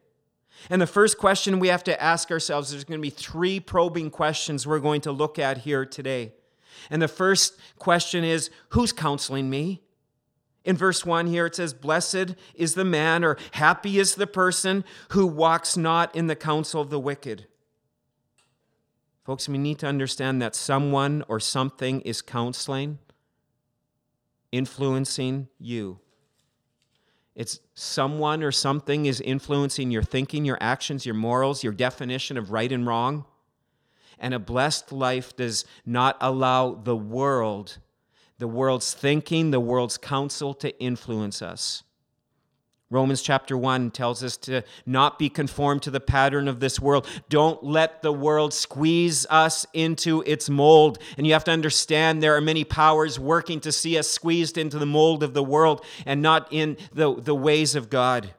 And 0.71 0.81
the 0.81 0.87
first 0.87 1.19
question 1.19 1.59
we 1.59 1.67
have 1.67 1.83
to 1.83 2.01
ask 2.01 2.31
ourselves 2.31 2.71
there's 2.71 2.85
going 2.85 2.99
to 2.99 3.03
be 3.03 3.11
three 3.11 3.59
probing 3.59 4.09
questions 4.09 4.65
we're 4.65 4.79
going 4.79 5.01
to 5.01 5.11
look 5.11 5.37
at 5.37 5.59
here 5.59 5.85
today. 5.85 6.33
And 6.89 7.01
the 7.01 7.07
first 7.07 7.57
question 7.77 8.23
is 8.23 8.49
Who's 8.69 8.91
counseling 8.91 9.49
me? 9.49 9.81
In 10.63 10.75
verse 10.75 11.05
1 11.05 11.27
here, 11.27 11.45
it 11.45 11.55
says, 11.55 11.73
Blessed 11.73 12.35
is 12.53 12.73
the 12.73 12.83
man, 12.83 13.23
or 13.23 13.37
happy 13.51 13.99
is 13.99 14.15
the 14.15 14.27
person 14.27 14.83
who 15.11 15.25
walks 15.25 15.77
not 15.77 16.13
in 16.13 16.27
the 16.27 16.35
counsel 16.35 16.81
of 16.81 16.89
the 16.89 16.99
wicked. 16.99 17.47
Folks, 19.25 19.47
we 19.47 19.57
need 19.57 19.79
to 19.79 19.87
understand 19.87 20.41
that 20.41 20.55
someone 20.55 21.23
or 21.29 21.39
something 21.39 22.01
is 22.01 22.21
counseling, 22.21 22.99
influencing 24.51 25.47
you. 25.57 25.99
It's 27.33 27.59
someone 27.75 28.41
or 28.41 28.51
something 28.51 29.05
is 29.05 29.21
influencing 29.21 29.91
your 29.91 30.01
thinking, 30.01 30.43
your 30.43 30.57
actions, 30.59 31.05
your 31.05 31.15
morals, 31.15 31.63
your 31.63 31.71
definition 31.71 32.35
of 32.35 32.51
right 32.51 32.71
and 32.71 32.85
wrong. 32.85 33.25
And 34.19 34.33
a 34.33 34.39
blessed 34.39 34.91
life 34.91 35.35
does 35.35 35.65
not 35.85 36.17
allow 36.19 36.73
the 36.73 36.95
world, 36.95 37.77
the 38.39 38.47
world's 38.47 38.93
thinking, 38.93 39.51
the 39.51 39.59
world's 39.59 39.97
counsel 39.97 40.53
to 40.55 40.77
influence 40.79 41.41
us. 41.41 41.83
Romans 42.89 43.21
chapter 43.21 43.57
1 43.57 43.91
tells 43.91 44.23
us 44.23 44.37
to 44.37 44.63
not 44.85 45.19
be 45.19 45.27
conformed 45.27 45.81
to 45.81 45.91
the 45.91 45.99
pattern 45.99 46.47
of 46.47 46.61
this 46.61 46.79
world. 46.79 47.05
Don't 47.27 47.61
let 47.61 48.01
the 48.01 48.13
world 48.13 48.53
squeeze 48.53 49.25
us 49.29 49.65
into 49.73 50.23
its 50.25 50.49
mold. 50.49 50.97
And 51.17 51.27
you 51.27 51.33
have 51.33 51.43
to 51.45 51.51
understand 51.51 52.23
there 52.23 52.37
are 52.37 52.41
many 52.41 52.63
powers 52.63 53.19
working 53.19 53.59
to 53.61 53.73
see 53.73 53.97
us 53.97 54.09
squeezed 54.09 54.57
into 54.57 54.79
the 54.79 54.85
mold 54.85 55.21
of 55.21 55.33
the 55.33 55.43
world 55.43 55.83
and 56.05 56.21
not 56.21 56.47
in 56.49 56.77
the, 56.93 57.13
the 57.13 57.35
ways 57.35 57.75
of 57.75 57.89
God. 57.89 58.33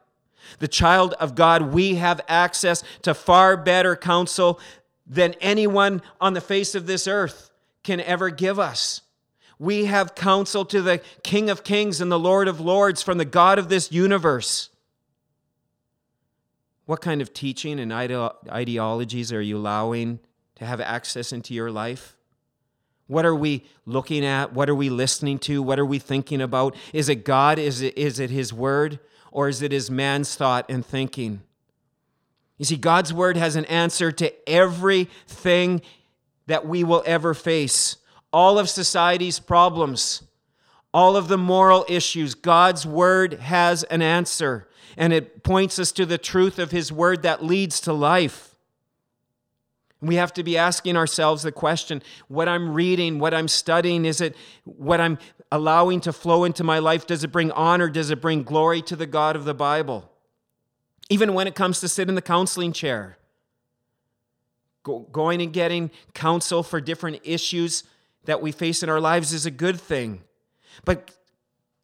The 0.60 0.68
child 0.68 1.12
of 1.20 1.34
God, 1.34 1.74
we 1.74 1.96
have 1.96 2.22
access 2.26 2.82
to 3.02 3.12
far 3.12 3.54
better 3.54 3.96
counsel 3.96 4.58
than 5.08 5.34
anyone 5.40 6.02
on 6.20 6.34
the 6.34 6.40
face 6.40 6.74
of 6.74 6.86
this 6.86 7.08
earth 7.08 7.50
can 7.82 8.00
ever 8.00 8.30
give 8.30 8.58
us. 8.58 9.00
We 9.58 9.86
have 9.86 10.14
counsel 10.14 10.64
to 10.66 10.82
the 10.82 11.00
King 11.24 11.50
of 11.50 11.64
Kings 11.64 12.00
and 12.00 12.12
the 12.12 12.18
Lord 12.18 12.46
of 12.46 12.60
Lords 12.60 13.02
from 13.02 13.18
the 13.18 13.24
God 13.24 13.58
of 13.58 13.68
this 13.68 13.90
universe. 13.90 14.70
What 16.86 17.00
kind 17.00 17.20
of 17.20 17.34
teaching 17.34 17.80
and 17.80 17.92
ideologies 17.92 19.32
are 19.32 19.42
you 19.42 19.56
allowing 19.56 20.20
to 20.56 20.64
have 20.64 20.80
access 20.80 21.32
into 21.32 21.54
your 21.54 21.70
life? 21.70 22.16
What 23.08 23.24
are 23.24 23.34
we 23.34 23.64
looking 23.84 24.24
at? 24.24 24.52
What 24.52 24.70
are 24.70 24.74
we 24.74 24.90
listening 24.90 25.38
to? 25.40 25.62
What 25.62 25.78
are 25.78 25.86
we 25.86 25.98
thinking 25.98 26.40
about? 26.40 26.76
Is 26.92 27.08
it 27.08 27.24
God? 27.24 27.58
Is 27.58 27.80
it, 27.80 27.96
is 27.96 28.20
it 28.20 28.30
His 28.30 28.52
Word? 28.52 29.00
Or 29.32 29.48
is 29.48 29.60
it 29.62 29.72
His 29.72 29.90
man's 29.90 30.34
thought 30.34 30.66
and 30.68 30.84
thinking? 30.84 31.42
You 32.58 32.64
see, 32.64 32.76
God's 32.76 33.14
Word 33.14 33.36
has 33.36 33.56
an 33.56 33.64
answer 33.66 34.10
to 34.12 34.48
everything 34.48 35.80
that 36.46 36.66
we 36.66 36.82
will 36.84 37.02
ever 37.06 37.32
face. 37.32 37.96
All 38.32 38.58
of 38.58 38.68
society's 38.68 39.38
problems, 39.38 40.22
all 40.92 41.16
of 41.16 41.28
the 41.28 41.38
moral 41.38 41.86
issues, 41.88 42.34
God's 42.34 42.84
Word 42.84 43.34
has 43.34 43.84
an 43.84 44.02
answer. 44.02 44.68
And 44.96 45.12
it 45.12 45.44
points 45.44 45.78
us 45.78 45.92
to 45.92 46.04
the 46.04 46.18
truth 46.18 46.58
of 46.58 46.72
His 46.72 46.90
Word 46.90 47.22
that 47.22 47.44
leads 47.44 47.80
to 47.82 47.92
life. 47.92 48.56
We 50.00 50.16
have 50.16 50.32
to 50.34 50.42
be 50.44 50.56
asking 50.56 50.96
ourselves 50.96 51.42
the 51.42 51.52
question 51.52 52.02
what 52.28 52.48
I'm 52.48 52.72
reading, 52.72 53.18
what 53.18 53.34
I'm 53.34 53.48
studying, 53.48 54.04
is 54.04 54.20
it 54.20 54.36
what 54.64 55.00
I'm 55.00 55.18
allowing 55.50 56.00
to 56.02 56.12
flow 56.12 56.44
into 56.44 56.62
my 56.64 56.78
life? 56.78 57.06
Does 57.06 57.24
it 57.24 57.32
bring 57.32 57.50
honor? 57.52 57.88
Does 57.88 58.10
it 58.10 58.20
bring 58.20 58.42
glory 58.42 58.82
to 58.82 58.96
the 58.96 59.06
God 59.06 59.34
of 59.34 59.44
the 59.44 59.54
Bible? 59.54 60.07
Even 61.08 61.34
when 61.34 61.46
it 61.46 61.54
comes 61.54 61.80
to 61.80 61.88
sit 61.88 62.08
in 62.08 62.14
the 62.14 62.22
counseling 62.22 62.72
chair, 62.72 63.16
going 65.12 65.42
and 65.42 65.52
getting 65.52 65.90
counsel 66.14 66.62
for 66.62 66.80
different 66.80 67.20
issues 67.24 67.84
that 68.24 68.40
we 68.40 68.52
face 68.52 68.82
in 68.82 68.88
our 68.88 69.00
lives 69.00 69.32
is 69.32 69.46
a 69.46 69.50
good 69.50 69.80
thing. 69.80 70.22
But 70.84 71.10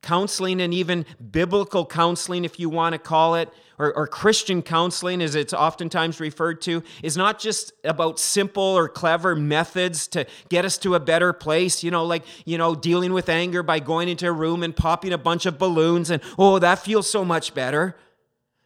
counseling 0.03 0.61
and 0.61 0.73
even 0.75 1.07
biblical 1.31 1.87
counseling, 1.87 2.45
if 2.45 2.61
you 2.61 2.69
want 2.69 2.93
to 2.93 2.99
call 2.99 3.35
it, 3.35 3.49
or, 3.77 3.93
or, 3.97 4.07
Christian 4.07 4.63
counseling, 4.63 5.21
as 5.21 5.35
it's 5.35 5.53
oftentimes 5.53 6.21
referred 6.21 6.61
to, 6.63 6.85
is 7.03 7.17
not 7.17 7.41
just 7.41 7.73
about 7.83 8.21
simple 8.21 8.63
or 8.63 8.89
clever 8.89 9.35
methods 9.35 10.07
to 10.09 10.27
get 10.49 10.65
us 10.65 10.79
to 10.79 10.95
a 10.95 11.01
better 11.01 11.33
place, 11.33 11.83
you 11.83 11.91
know, 11.91 12.05
like, 12.05 12.23
you 12.45 12.57
know, 12.57 12.77
dealing 12.77 13.13
with 13.13 13.29
anger 13.29 13.65
by 13.65 13.81
going 13.81 14.09
into 14.09 14.29
a 14.29 14.33
room 14.33 14.63
and 14.63 14.77
popping 14.77 15.13
a 15.13 15.19
bunch 15.19 15.45
of 15.45 15.59
balloons 15.59 16.09
and, 16.11 16.23
oh, 16.39 16.61
that 16.61 16.79
feels 16.79 17.11
so 17.11 17.25
much 17.25 17.53
better. 17.53 17.97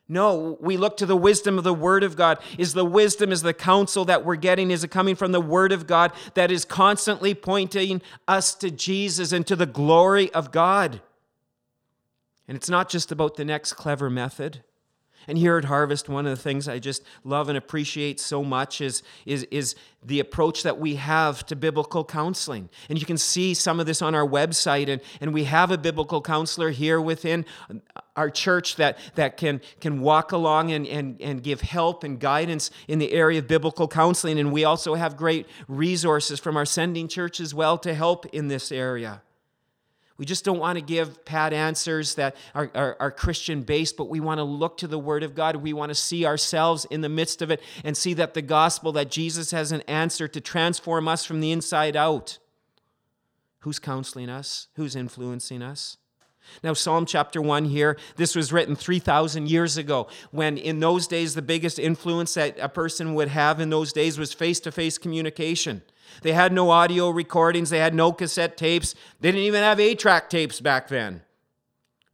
No, 0.09 0.57
we 0.61 0.79
look 0.79 0.97
to 0.99 1.07
the 1.07 1.17
wisdom 1.17 1.59
of 1.59 1.65
the 1.65 1.75
Word 1.75 2.03
of 2.03 2.17
God. 2.17 2.39
Is 2.57 2.73
the 2.73 2.85
wisdom, 2.85 3.31
is 3.31 3.43
the 3.43 3.53
counsel 3.53 4.07
that 4.07 4.25
we're 4.25 4.37
getting, 4.37 4.71
is 4.71 4.83
it 4.83 4.91
coming 4.91 5.15
from 5.15 5.33
the 5.33 5.41
Word 5.41 5.71
of 5.71 5.87
God 5.87 6.13
that 6.33 6.51
is 6.51 6.65
constantly 6.65 7.35
pointing 7.35 8.01
us 8.27 8.55
to 8.55 8.71
Jesus 8.71 9.33
and 9.33 9.47
to 9.47 9.55
the 9.55 9.67
glory 9.67 10.33
of 10.33 10.51
God? 10.51 11.03
And 12.47 12.57
it's 12.57 12.71
not 12.71 12.89
just 12.89 13.13
about 13.13 13.37
the 13.37 13.45
next 13.45 13.75
clever 13.75 14.09
method. 14.09 14.63
And 15.27 15.37
here 15.37 15.59
at 15.59 15.67
Harvest, 15.67 16.09
one 16.09 16.27
of 16.27 16.35
the 16.35 16.43
things 16.43 16.67
I 16.67 16.79
just 16.79 17.03
love 17.23 17.51
and 17.51 17.59
appreciate 17.59 18.19
so 18.19 18.43
much 18.43 18.81
is, 18.81 19.03
is, 19.27 19.43
is 19.51 19.75
the 20.03 20.21
approach 20.21 20.63
that 20.63 20.79
we 20.79 20.95
have 20.95 21.45
to 21.47 21.57
biblical 21.57 22.03
counseling. 22.03 22.71
And 22.89 22.99
you 22.99 23.05
can 23.05 23.19
see 23.19 23.53
some 23.53 23.79
of 23.79 23.85
this 23.85 24.01
on 24.01 24.15
our 24.15 24.27
website. 24.27 24.89
And, 24.89 25.03
and 25.21 25.35
we 25.35 25.45
have 25.45 25.71
a 25.71 25.77
biblical 25.77 26.23
counselor 26.23 26.71
here 26.71 26.99
within 26.99 27.45
our 28.19 28.31
church 28.31 28.77
that, 28.77 28.99
that 29.15 29.37
can, 29.37 29.61
can 29.81 30.01
walk 30.01 30.33
along 30.33 30.73
and, 30.73 30.87
and, 30.89 31.21
and 31.23 31.43
give 31.43 31.61
help 31.61 32.03
and 32.03 32.19
guidance 32.19 32.71
in 32.89 32.99
the 32.99 33.13
area 33.13 33.39
of 33.39 33.47
biblical 33.47 33.87
counseling. 33.87 34.41
And 34.41 34.53
we 34.53 34.65
also 34.65 34.95
have 34.95 35.17
great 35.17 35.47
resources 35.69 36.41
from 36.41 36.57
our 36.57 36.67
sending 36.67 37.07
church 37.07 37.39
as 37.39 37.55
well 37.55 37.79
to 37.79 37.95
help 37.95 38.27
in 38.27 38.49
this 38.49 38.73
area. 38.73 39.23
We 40.17 40.27
just 40.27 40.45
don't 40.45 40.59
want 40.59 40.77
to 40.77 40.85
give 40.85 41.25
pat 41.25 41.53
answers 41.53 42.17
that 42.17 42.35
are, 42.53 42.69
are, 42.75 42.97
are 42.99 43.11
Christian 43.13 43.63
based, 43.63 43.97
but 43.97 44.09
we 44.09 44.19
want 44.19 44.39
to 44.39 44.45
look 44.45 44.79
to 44.79 44.89
the 44.89 44.99
Word 44.99 45.23
of 45.23 45.37
God. 45.37 45.55
We 45.55 45.73
want 45.73 45.91
to 45.91 45.95
see 45.95 46.27
ourselves 46.27 46.87
in 46.87 47.03
the 47.03 47.09
midst 47.09 47.41
of 47.41 47.53
it 47.53 47.63
and 47.85 47.97
see 47.97 48.15
that 48.15 48.35
the 48.35 48.43
gospel, 48.43 48.91
that 48.93 49.13
Jesus 49.13 49.53
has 49.53 49.71
an 49.71 49.83
answer 49.83 50.27
to 50.27 50.41
transform 50.41 51.07
us 51.07 51.25
from 51.25 51.39
the 51.39 51.53
inside 51.53 51.95
out. 51.95 52.39
Who's 53.61 53.79
counseling 53.79 54.29
us? 54.29 54.67
Who's 54.75 54.97
influencing 54.97 55.63
us? 55.63 55.99
Now, 56.63 56.73
Psalm 56.73 57.07
chapter 57.07 57.41
1 57.41 57.67
here, 57.67 57.97
this 58.17 58.35
was 58.35 58.53
written 58.53 58.77
3,000 58.77 59.49
years 59.49 59.77
ago, 59.77 60.09
when 60.31 60.59
in 60.59 60.81
those 60.81 61.07
days 61.07 61.35
the 61.35 61.43
biggest 61.43 61.79
influence 61.79 62.35
that 62.35 62.59
a 62.59 62.69
person 62.69 63.15
would 63.15 63.29
have 63.29 63.61
in 63.61 63.71
those 63.71 63.93
days 63.93 64.19
was 64.19 64.33
face 64.33 64.61
to 64.61 64.73
face 64.73 64.99
communication. 64.99 65.83
They 66.23 66.33
had 66.33 66.53
no 66.53 66.71
audio 66.71 67.11
recordings, 67.11 67.71
they 67.71 67.79
had 67.79 67.95
no 67.95 68.13
cassette 68.13 68.57
tapes, 68.57 68.95
they 69.21 69.31
didn't 69.31 69.45
even 69.45 69.63
have 69.63 69.79
8 69.79 69.99
track 69.99 70.31
tapes 70.31 70.61
back 70.61 70.89
then. 70.89 71.23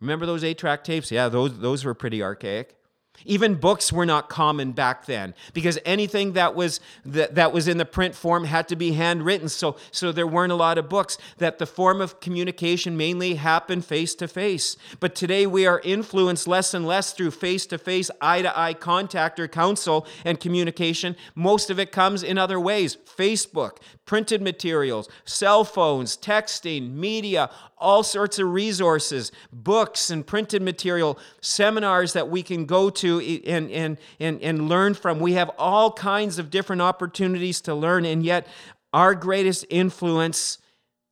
Remember 0.01 0.27
those 0.27 0.45
8 0.45 0.59
track 0.59 0.85
tapes? 0.85 1.11
Yeah, 1.11 1.29
those, 1.29 1.59
those 1.61 1.85
were 1.85 1.95
pretty 1.95 2.23
archaic. 2.23 2.77
Even 3.25 3.55
books 3.55 3.93
were 3.93 4.05
not 4.05 4.29
common 4.29 4.73
back 4.73 5.07
then 5.07 5.35
because 5.55 5.79
anything 5.87 6.33
that 6.35 6.55
was 6.55 6.81
that, 7.07 7.35
that 7.37 7.53
was 7.53 7.69
in 7.69 7.79
the 7.79 7.85
print 7.85 8.15
form 8.15 8.45
had 8.45 8.69
to 8.69 8.77
be 8.77 8.93
handwritten. 8.93 9.49
So 9.49 9.77
so 9.91 10.13
there 10.13 10.27
weren't 10.27 10.53
a 10.53 10.57
lot 10.57 10.77
of 10.77 10.89
books. 10.89 11.17
That 11.39 11.59
the 11.59 11.67
form 11.67 12.01
of 12.01 12.21
communication 12.21 12.97
mainly 12.97 13.37
happened 13.37 13.85
face 13.85 14.15
to 14.17 14.29
face. 14.29 14.77
But 15.01 15.15
today 15.15 15.47
we 15.47 15.67
are 15.67 15.81
influenced 15.85 16.47
less 16.47 16.75
and 16.75 16.87
less 16.87 17.13
through 17.13 17.31
face 17.31 17.67
to 17.67 17.79
face, 17.79 18.11
eye 18.21 18.43
to 18.43 18.59
eye 18.59 18.75
contact 18.75 19.41
or 19.41 19.49
counsel 19.49 20.07
and 20.25 20.39
communication. 20.39 21.17
Most 21.35 21.71
of 21.71 21.79
it 21.79 21.93
comes 21.93 22.23
in 22.23 22.37
other 22.37 22.61
ways: 22.61 22.97
Facebook, 22.97 23.79
printed 24.05 24.43
materials, 24.43 25.09
cell 25.25 25.65
phones, 25.65 26.17
texting, 26.17 26.93
media, 26.93 27.49
all 27.85 28.03
sorts 28.03 28.39
of 28.39 28.51
resources, 28.51 29.31
books 29.53 30.11
and 30.11 30.27
printed 30.27 30.63
material, 30.63 31.19
seminars 31.41 32.15
that 32.15 32.29
we 32.29 32.43
can 32.43 32.65
go 32.65 32.89
to 32.89 33.21
and, 33.47 33.71
and, 33.71 33.99
and, 34.19 34.41
and 34.43 34.69
learn 34.69 34.95
from. 34.95 35.21
We 35.21 35.35
have 35.35 35.51
all 35.59 35.93
kinds 35.93 36.39
of 36.39 36.51
different 36.51 36.83
opportunities 36.83 37.61
to 37.63 37.75
learn, 37.75 38.07
and 38.07 38.25
yet 38.25 38.49
our 38.93 39.15
greatest 39.15 39.67
influence 39.69 40.59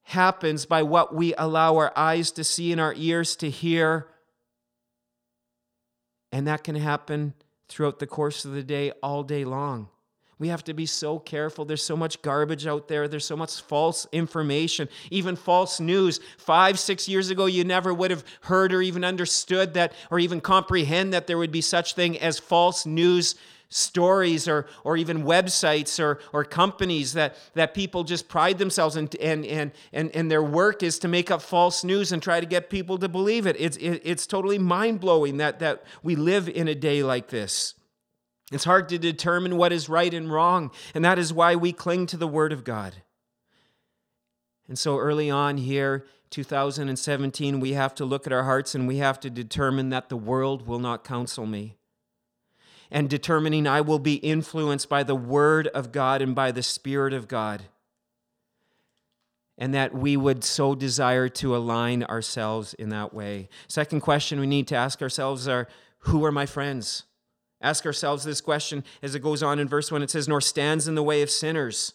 happens 0.05 0.67
by 0.67 0.83
what 0.83 1.14
we 1.14 1.35
allow 1.35 1.76
our 1.76 1.93
eyes 1.95 2.33
to 2.33 2.43
see 2.43 2.73
and 2.73 2.81
our 2.81 2.95
ears 2.97 3.37
to 3.37 3.50
hear. 3.50 4.09
And 6.33 6.47
that 6.47 6.64
can 6.64 6.76
happen 6.76 7.35
throughout 7.69 7.99
the 7.99 8.07
course 8.07 8.45
of 8.45 8.52
the 8.52 8.62
day, 8.62 8.93
all 9.02 9.23
day 9.23 9.45
long. 9.45 9.88
We 10.43 10.49
have 10.49 10.65
to 10.65 10.75
be 10.75 10.87
so 10.87 11.21
careful. 11.21 11.65
There's 11.65 11.85
so 11.85 11.97
much 11.97 12.21
garbage 12.21 12.67
out 12.67 12.89
there. 12.89 13.07
There's 13.07 13.25
so 13.25 13.37
much 13.37 13.61
false 13.61 14.09
information, 14.11 14.89
even 15.09 15.37
false 15.37 15.79
news. 15.79 16.19
Five, 16.37 16.81
six 16.81 17.09
years 17.09 17.31
ago, 17.31 17.47
you 17.47 17.63
never 17.63 17.95
would 17.95 18.11
have 18.11 18.25
heard 18.41 18.73
or 18.73 18.83
even 18.83 19.05
understood 19.05 19.75
that 19.75 19.93
or 20.11 20.19
even 20.19 20.41
comprehend 20.41 21.13
that 21.13 21.29
there 21.29 21.39
would 21.39 21.53
be 21.53 21.61
such 21.61 21.95
thing 21.95 22.19
as 22.19 22.41
false 22.41 22.85
news 22.85 23.37
stories 23.69 24.49
or, 24.49 24.67
or 24.83 24.97
even 24.97 25.23
websites 25.23 26.03
or, 26.03 26.19
or 26.33 26.45
companies 26.45 27.13
that, 27.13 27.37
that 27.55 27.73
people 27.73 28.03
just 28.03 28.29
pride 28.29 28.59
themselves 28.59 28.97
in 28.97 29.09
and, 29.21 29.47
and, 29.47 29.71
and, 29.93 30.11
and 30.11 30.29
their 30.29 30.43
work 30.43 30.83
is 30.83 30.99
to 30.99 31.07
make 31.07 31.31
up 31.31 31.41
false 31.41 31.85
news 31.85 32.11
and 32.11 32.21
try 32.21 32.41
to 32.41 32.47
get 32.47 32.69
people 32.69 32.99
to 32.99 33.09
believe 33.09 33.47
it. 33.47 33.55
It's, 33.61 33.77
it, 33.77 34.03
it's 34.05 34.27
totally 34.27 34.59
mind-blowing 34.59 35.37
that, 35.37 35.61
that 35.61 35.85
we 36.03 36.17
live 36.17 36.49
in 36.49 36.67
a 36.67 36.75
day 36.75 37.05
like 37.05 37.29
this. 37.29 37.75
It's 38.53 38.65
hard 38.65 38.89
to 38.91 38.99
determine 38.99 39.57
what 39.57 39.73
is 39.73 39.89
right 39.89 40.13
and 40.13 40.31
wrong, 40.31 40.71
and 40.95 41.05
that 41.05 41.19
is 41.19 41.33
why 41.33 41.57
we 41.57 41.73
cling 41.73 42.07
to 42.07 42.17
the 42.17 42.29
Word 42.29 42.53
of 42.53 42.65
God. 42.65 42.97
And 44.69 44.79
so 44.79 44.99
early 44.99 45.31
on 45.31 45.59
here, 45.59 46.07
2017, 46.31 47.61
we 47.61 47.73
have 47.73 47.95
to 47.95 48.05
look 48.05 48.27
at 48.27 48.33
our 48.33 48.45
hearts 48.45 48.75
and 48.75 48.89
we 48.89 48.99
have 48.99 49.21
to 49.21 49.31
determine 49.31 49.91
that 49.91 50.09
the 50.09 50.17
world 50.17 50.67
will 50.67 50.79
not 50.79 51.05
counsel 51.05 51.47
me. 51.47 51.77
And 52.91 53.09
determining 53.09 53.67
I 53.67 53.81
will 53.81 53.99
be 53.99 54.15
influenced 54.17 54.89
by 54.89 55.03
the 55.03 55.15
Word 55.15 55.69
of 55.69 55.93
God 55.93 56.23
and 56.23 56.35
by 56.35 56.53
the 56.53 56.63
Spirit 56.63 57.13
of 57.13 57.29
God. 57.29 57.65
And 59.59 59.75
that 59.75 59.95
we 59.95 60.17
would 60.17 60.43
so 60.43 60.75
desire 60.75 61.29
to 61.29 61.55
align 61.55 62.03
ourselves 62.05 62.75
in 62.75 62.89
that 62.91 63.13
way. 63.13 63.49
Second 63.69 64.01
question 64.01 64.41
we 64.41 64.47
need 64.47 64.69
to 64.69 64.77
ask 64.77 65.03
ourselves 65.03 65.47
are 65.47 65.69
who 66.01 66.25
are 66.25 66.33
my 66.33 66.47
friends? 66.47 67.05
Ask 67.62 67.87
ourselves 67.87 68.25
this 68.25 68.40
question 68.40 68.85
as 69.02 69.14
it 69.14 69.23
goes 69.23 69.42
on 69.42 69.59
in 69.59 69.69
verse 69.69 69.90
1. 69.92 70.02
It 70.02 70.11
says, 70.11 70.28
Nor 70.28 70.40
stands 70.40 70.88
in 70.88 70.95
the 70.95 71.02
way 71.02 71.23
of 71.23 71.31
sinners. 71.31 71.95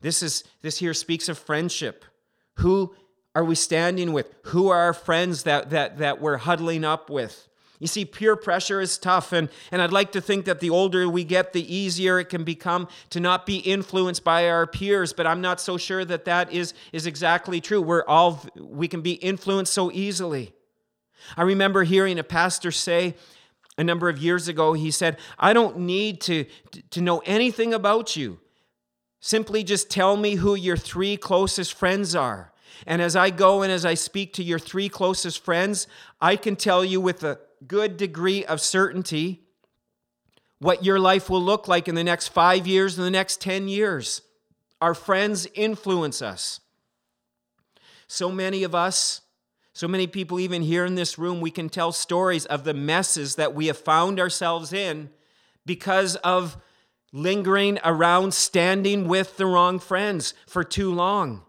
This, 0.00 0.22
is, 0.22 0.44
this 0.62 0.78
here 0.78 0.94
speaks 0.94 1.28
of 1.28 1.38
friendship. 1.38 2.04
Who 2.58 2.94
are 3.34 3.44
we 3.44 3.54
standing 3.54 4.12
with? 4.12 4.32
Who 4.44 4.68
are 4.68 4.78
our 4.78 4.92
friends 4.92 5.42
that, 5.42 5.70
that, 5.70 5.98
that 5.98 6.20
we're 6.20 6.36
huddling 6.36 6.84
up 6.84 7.10
with? 7.10 7.48
You 7.80 7.88
see, 7.88 8.04
peer 8.04 8.36
pressure 8.36 8.80
is 8.80 8.96
tough, 8.96 9.32
and, 9.32 9.48
and 9.72 9.82
I'd 9.82 9.92
like 9.92 10.12
to 10.12 10.20
think 10.20 10.44
that 10.44 10.60
the 10.60 10.70
older 10.70 11.08
we 11.08 11.24
get, 11.24 11.52
the 11.52 11.74
easier 11.74 12.20
it 12.20 12.28
can 12.28 12.44
become 12.44 12.88
to 13.10 13.18
not 13.18 13.46
be 13.46 13.56
influenced 13.56 14.22
by 14.22 14.48
our 14.48 14.66
peers, 14.66 15.12
but 15.12 15.26
I'm 15.26 15.40
not 15.40 15.60
so 15.60 15.76
sure 15.76 16.04
that 16.04 16.24
that 16.26 16.52
is, 16.52 16.72
is 16.92 17.06
exactly 17.06 17.60
true. 17.60 17.82
We're 17.82 18.04
all, 18.06 18.40
we 18.56 18.86
can 18.86 19.02
be 19.02 19.14
influenced 19.14 19.72
so 19.72 19.90
easily. 19.90 20.52
I 21.36 21.42
remember 21.42 21.82
hearing 21.82 22.18
a 22.18 22.24
pastor 22.24 22.70
say 22.70 23.16
a 23.76 23.84
number 23.84 24.08
of 24.08 24.18
years 24.18 24.48
ago, 24.48 24.72
he 24.72 24.90
said, 24.90 25.18
I 25.38 25.52
don't 25.52 25.80
need 25.80 26.20
to, 26.22 26.44
to 26.90 27.00
know 27.00 27.18
anything 27.26 27.74
about 27.74 28.16
you. 28.16 28.40
Simply 29.20 29.64
just 29.64 29.90
tell 29.90 30.16
me 30.16 30.36
who 30.36 30.54
your 30.54 30.76
three 30.76 31.16
closest 31.16 31.74
friends 31.74 32.14
are. 32.14 32.52
And 32.86 33.00
as 33.00 33.16
I 33.16 33.30
go 33.30 33.62
and 33.62 33.72
as 33.72 33.84
I 33.84 33.94
speak 33.94 34.32
to 34.34 34.42
your 34.42 34.58
three 34.58 34.88
closest 34.88 35.44
friends, 35.44 35.86
I 36.20 36.36
can 36.36 36.56
tell 36.56 36.84
you 36.84 37.00
with 37.00 37.22
a 37.24 37.38
good 37.66 37.96
degree 37.96 38.44
of 38.44 38.60
certainty 38.60 39.40
what 40.58 40.84
your 40.84 40.98
life 40.98 41.28
will 41.28 41.42
look 41.42 41.68
like 41.68 41.88
in 41.88 41.94
the 41.94 42.04
next 42.04 42.28
five 42.28 42.66
years 42.66 42.96
and 42.96 43.06
the 43.06 43.10
next 43.10 43.40
10 43.40 43.68
years. 43.68 44.22
Our 44.80 44.94
friends 44.94 45.46
influence 45.54 46.22
us. 46.22 46.60
So 48.06 48.30
many 48.30 48.62
of 48.62 48.74
us, 48.74 49.22
so 49.74 49.88
many 49.88 50.06
people, 50.06 50.38
even 50.38 50.62
here 50.62 50.84
in 50.84 50.94
this 50.94 51.18
room, 51.18 51.40
we 51.40 51.50
can 51.50 51.68
tell 51.68 51.90
stories 51.90 52.46
of 52.46 52.62
the 52.62 52.72
messes 52.72 53.34
that 53.34 53.56
we 53.56 53.66
have 53.66 53.76
found 53.76 54.20
ourselves 54.20 54.72
in 54.72 55.10
because 55.66 56.14
of 56.16 56.56
lingering 57.12 57.80
around, 57.84 58.34
standing 58.34 59.08
with 59.08 59.36
the 59.36 59.46
wrong 59.46 59.80
friends 59.80 60.32
for 60.46 60.62
too 60.62 60.92
long. 60.92 61.42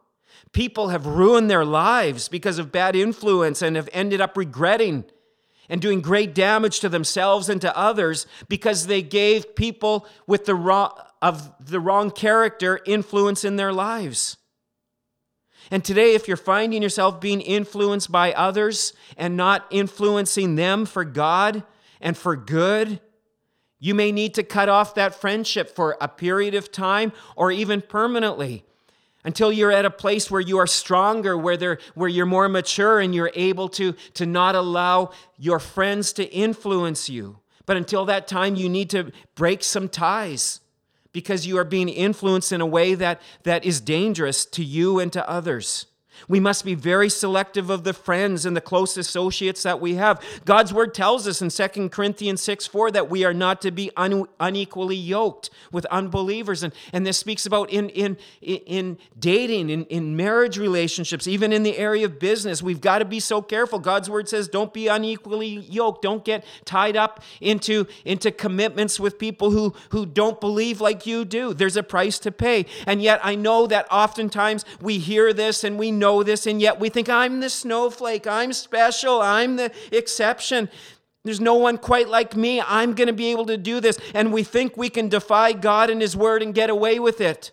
People 0.54 0.90
have 0.90 1.06
ruined 1.06 1.52
their 1.52 1.66
lives 1.66 2.28
because 2.28 2.58
of 2.58 2.72
bad 2.72 2.96
influence 2.96 3.62
and 3.62 3.76
have 3.76 3.90
ended 3.94 4.22
up 4.22 4.36
regretting 4.36 5.06
and 5.70 5.80
doing 5.80 6.02
great 6.02 6.34
damage 6.34 6.80
to 6.80 6.90
themselves 6.90 7.48
and 7.48 7.62
to 7.62 7.78
others 7.78 8.26
because 8.48 8.88
they 8.88 9.04
gave 9.04 9.56
people 9.56 10.08
with 10.26 10.46
the 10.46 10.56
wrong, 10.56 10.92
of 11.22 11.54
the 11.64 11.80
wrong 11.80 12.10
character 12.10 12.80
influence 12.88 13.44
in 13.44 13.56
their 13.56 13.74
lives. 13.74 14.38
And 15.72 15.84
today, 15.84 16.14
if 16.14 16.28
you're 16.28 16.38
finding 16.38 16.82
yourself 16.82 17.20
being 17.20 17.42
influenced 17.42 18.12
by 18.12 18.34
others 18.34 18.94
and 19.18 19.36
not 19.36 19.66
influencing 19.72 20.56
them 20.56 20.86
for 20.86 21.04
God 21.04 21.64
and 22.00 22.16
for 22.16 22.36
good, 22.36 23.00
you 23.80 23.94
may 23.94 24.12
need 24.12 24.34
to 24.36 24.44
cut 24.44 24.70
off 24.70 24.96
that 24.96 25.16
friendship 25.16 25.76
for 25.76 25.98
a 26.00 26.08
period 26.08 26.56
of 26.56 26.72
time 26.72 27.12
or 27.36 27.52
even 27.52 27.82
permanently 27.82 28.64
until 29.24 29.52
you're 29.52 29.72
at 29.72 29.86
a 29.86 29.90
place 29.90 30.30
where 30.30 30.42
you 30.42 30.58
are 30.58 30.68
stronger, 30.68 31.36
where, 31.38 31.80
where 31.96 32.10
you're 32.10 32.28
more 32.28 32.48
mature 32.48 33.00
and 33.00 33.14
you're 33.16 33.32
able 33.34 33.68
to, 33.68 33.94
to 34.14 34.26
not 34.26 34.56
allow 34.56 35.10
your 35.38 35.60
friends 35.60 36.14
to 36.14 36.32
influence 36.32 37.10
you. 37.10 37.40
But 37.66 37.78
until 37.78 38.06
that 38.06 38.28
time, 38.28 38.56
you 38.56 38.70
need 38.70 38.92
to 38.92 39.12
break 39.34 39.64
some 39.64 39.90
ties 39.90 40.62
because 41.16 41.48
you 41.48 41.58
are 41.58 41.64
being 41.64 41.88
influenced 41.88 42.52
in 42.52 42.60
a 42.60 42.66
way 42.66 42.94
that, 42.94 43.22
that 43.44 43.64
is 43.64 43.80
dangerous 43.80 44.44
to 44.44 44.62
you 44.62 45.00
and 45.00 45.14
to 45.14 45.30
others. 45.30 45.86
We 46.28 46.40
must 46.40 46.66
be 46.66 46.76
very 46.76 47.10
selective 47.10 47.70
of 47.70 47.84
the 47.84 47.94
friends 47.94 48.46
and 48.46 48.56
the 48.56 48.62
close 48.62 48.98
associates 48.98 49.64
that 49.64 49.80
we 49.80 49.96
have. 49.96 50.22
God's 50.46 50.74
word 50.74 50.94
tells 50.94 51.28
us 51.28 51.42
in 51.42 51.50
2 51.50 51.90
Corinthians 51.90 52.42
6 52.42 52.68
4 52.68 52.92
that 52.92 53.10
we 53.10 53.24
are 53.24 53.34
not 53.34 53.62
to 53.62 53.72
be 53.72 53.92
un- 53.96 54.28
unequally 54.40 54.96
yoked 54.96 55.50
with 55.72 55.86
unbelievers. 55.86 56.64
And, 56.64 56.74
and 56.94 57.06
this 57.06 57.18
speaks 57.18 57.46
about 57.46 57.70
in, 57.70 57.90
in, 57.90 58.18
in 58.42 58.98
dating, 59.18 59.70
in, 59.70 59.86
in 59.86 60.16
marriage 60.16 60.58
relationships, 60.58 61.28
even 61.28 61.52
in 61.52 61.64
the 61.64 61.78
area 61.78 62.06
of 62.06 62.20
business. 62.20 62.62
We've 62.62 62.82
got 62.82 63.00
to 63.00 63.06
be 63.06 63.20
so 63.20 63.42
careful. 63.42 63.80
God's 63.80 64.10
word 64.10 64.30
says, 64.30 64.48
don't 64.48 64.74
be 64.74 64.88
unequally 64.88 65.48
yoked. 65.48 66.02
Don't 66.02 66.24
get 66.24 66.46
tied 66.66 66.96
up 66.96 67.22
into, 67.42 67.88
into 68.04 68.32
commitments 68.32 69.00
with 69.00 69.20
people 69.20 69.52
who, 69.52 69.74
who 69.90 70.06
don't 70.06 70.40
believe 70.40 70.82
like 70.82 71.06
you 71.06 71.26
do. 71.26 71.54
There's 71.54 71.78
a 71.78 71.84
price 71.84 72.20
to 72.20 72.32
pay. 72.32 72.66
And 72.86 73.02
yet, 73.02 73.20
I 73.24 73.36
know 73.36 73.68
that 73.68 73.88
oftentimes 73.92 74.66
we 74.82 75.00
hear 75.00 75.34
this 75.34 75.64
and 75.64 75.78
we 75.78 75.92
know 75.92 76.05
know 76.06 76.22
this, 76.22 76.46
and 76.46 76.62
yet 76.62 76.80
we 76.80 76.90
think, 76.90 77.10
I'm 77.10 77.40
the 77.40 77.50
snowflake, 77.50 78.28
I'm 78.28 78.54
special, 78.54 79.22
I'm 79.22 79.56
the 79.56 79.72
exception. 79.92 80.70
There's 81.24 81.42
no 81.42 81.56
one 81.56 81.80
quite 81.80 82.08
like 82.08 82.36
me. 82.36 82.62
I'm 82.62 82.94
going 82.94 83.08
to 83.08 83.14
be 83.14 83.32
able 83.32 83.48
to 83.48 83.58
do 83.58 83.80
this. 83.80 83.98
And 84.14 84.32
we 84.32 84.44
think 84.44 84.78
we 84.78 84.90
can 84.90 85.10
defy 85.10 85.54
God 85.54 85.90
and 85.90 86.00
His 86.00 86.16
Word 86.16 86.44
and 86.44 86.54
get 86.54 86.70
away 86.70 87.00
with 87.00 87.20
it. 87.20 87.52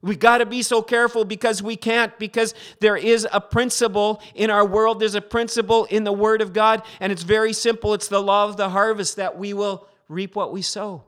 We 0.00 0.16
got 0.16 0.38
to 0.38 0.46
be 0.46 0.62
so 0.62 0.80
careful 0.80 1.26
because 1.26 1.62
we 1.62 1.76
can't, 1.76 2.18
because 2.18 2.54
there 2.80 2.96
is 2.96 3.28
a 3.30 3.40
principle 3.40 4.22
in 4.34 4.48
our 4.48 4.66
world. 4.66 4.98
There's 4.98 5.14
a 5.14 5.20
principle 5.20 5.84
in 5.84 6.04
the 6.04 6.12
Word 6.12 6.40
of 6.40 6.54
God, 6.54 6.82
and 7.00 7.12
it's 7.12 7.22
very 7.22 7.52
simple. 7.52 7.92
It's 7.92 8.08
the 8.08 8.22
law 8.22 8.48
of 8.48 8.56
the 8.56 8.70
harvest 8.70 9.16
that 9.16 9.36
we 9.36 9.52
will 9.52 9.86
reap 10.08 10.34
what 10.34 10.50
we 10.50 10.62
sow. 10.62 11.04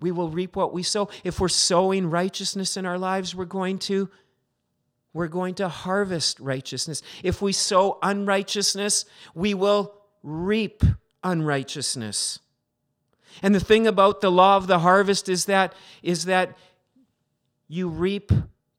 We 0.00 0.12
will 0.12 0.30
reap 0.30 0.54
what 0.54 0.72
we 0.72 0.84
sow. 0.84 1.08
If 1.24 1.40
we're 1.40 1.48
sowing 1.48 2.10
righteousness 2.10 2.76
in 2.76 2.86
our 2.86 2.98
lives, 2.98 3.34
we're 3.34 3.44
going 3.60 3.78
to 3.90 4.08
we're 5.14 5.28
going 5.28 5.54
to 5.56 5.68
harvest 5.68 6.40
righteousness. 6.40 7.02
If 7.22 7.42
we 7.42 7.52
sow 7.52 7.98
unrighteousness, 8.02 9.04
we 9.34 9.54
will 9.54 9.94
reap 10.22 10.82
unrighteousness. 11.22 12.38
And 13.42 13.54
the 13.54 13.60
thing 13.60 13.86
about 13.86 14.20
the 14.20 14.30
law 14.30 14.56
of 14.56 14.66
the 14.66 14.80
harvest 14.80 15.28
is 15.28 15.46
that 15.46 15.74
is 16.02 16.26
that 16.26 16.56
you 17.68 17.88
reap 17.88 18.30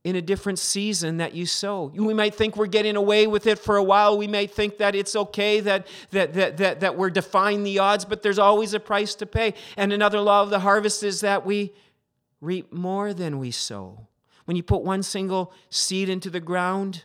in 0.03 0.15
a 0.17 0.21
different 0.21 0.59
season 0.59 1.17
that 1.17 1.33
you 1.33 1.45
sow. 1.45 1.85
We 1.95 2.13
might 2.13 2.35
think 2.35 2.57
we're 2.57 2.67
getting 2.67 2.97
away 2.97 3.25
with 3.25 3.47
it 3.47 3.57
for 3.57 3.77
a 3.77 3.83
while. 3.83 4.17
We 4.17 4.27
may 4.27 4.47
think 4.47 4.77
that 4.77 4.95
it's 4.95 5.15
okay 5.15 5.61
that, 5.61 5.87
that, 6.11 6.33
that, 6.33 6.57
that, 6.57 6.79
that 6.81 6.97
we're 6.97 7.09
defying 7.09 7.63
the 7.63 7.79
odds, 7.79 8.03
but 8.03 8.21
there's 8.21 8.37
always 8.37 8.73
a 8.73 8.81
price 8.81 9.15
to 9.15 9.25
pay. 9.25 9.53
And 9.77 9.93
another 9.93 10.19
law 10.19 10.43
of 10.43 10.49
the 10.49 10.59
harvest 10.59 11.03
is 11.03 11.21
that 11.21 11.45
we 11.45 11.71
reap 12.41 12.73
more 12.73 13.13
than 13.13 13.39
we 13.39 13.51
sow. 13.51 14.07
When 14.45 14.57
you 14.57 14.63
put 14.63 14.83
one 14.83 15.03
single 15.03 15.53
seed 15.69 16.09
into 16.09 16.29
the 16.29 16.39
ground, 16.39 17.03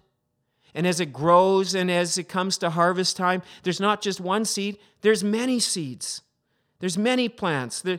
and 0.74 0.86
as 0.86 1.00
it 1.00 1.12
grows 1.12 1.74
and 1.74 1.90
as 1.90 2.18
it 2.18 2.28
comes 2.28 2.58
to 2.58 2.70
harvest 2.70 3.16
time, 3.16 3.42
there's 3.62 3.80
not 3.80 4.02
just 4.02 4.20
one 4.20 4.44
seed, 4.44 4.78
there's 5.00 5.24
many 5.24 5.58
seeds. 5.58 6.22
There's 6.80 6.98
many 6.98 7.28
plants. 7.28 7.80
There, 7.80 7.98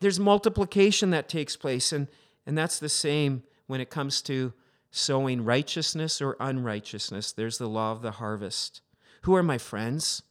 there's 0.00 0.18
multiplication 0.18 1.10
that 1.10 1.28
takes 1.28 1.56
place. 1.56 1.92
And, 1.92 2.08
and 2.46 2.56
that's 2.56 2.78
the 2.78 2.88
same 2.88 3.42
when 3.66 3.80
it 3.80 3.90
comes 3.90 4.22
to 4.22 4.52
sowing 4.90 5.44
righteousness 5.44 6.20
or 6.20 6.36
unrighteousness. 6.40 7.32
There's 7.32 7.58
the 7.58 7.68
law 7.68 7.92
of 7.92 8.02
the 8.02 8.12
harvest. 8.12 8.80
Who 9.22 9.34
are 9.34 9.42
my 9.42 9.58
friends? 9.58 10.22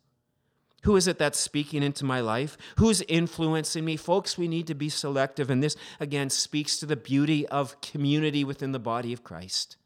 Who 0.84 0.96
is 0.96 1.08
it 1.08 1.18
that's 1.18 1.40
speaking 1.40 1.84
into 1.84 2.06
my 2.06 2.22
life? 2.22 2.58
Who's 2.78 3.02
influencing 3.02 3.84
me? 3.84 3.98
Folks, 3.98 4.38
we 4.38 4.48
need 4.48 4.68
to 4.68 4.76
be 4.76 4.90
selective. 4.90 5.50
And 5.50 5.62
this, 5.62 5.76
again, 6.00 6.30
speaks 6.30 6.78
to 6.80 6.86
the 6.86 6.96
beauty 6.96 7.48
of 7.48 7.80
community 7.82 8.44
within 8.44 8.72
the 8.72 8.80
body 8.80 9.12
of 9.14 9.24
Christ. 9.24 9.78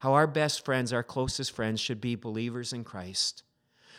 How 0.00 0.14
our 0.14 0.26
best 0.26 0.64
friends, 0.64 0.92
our 0.92 1.02
closest 1.02 1.52
friends, 1.52 1.80
should 1.80 2.00
be 2.00 2.14
believers 2.14 2.72
in 2.72 2.84
Christ 2.84 3.42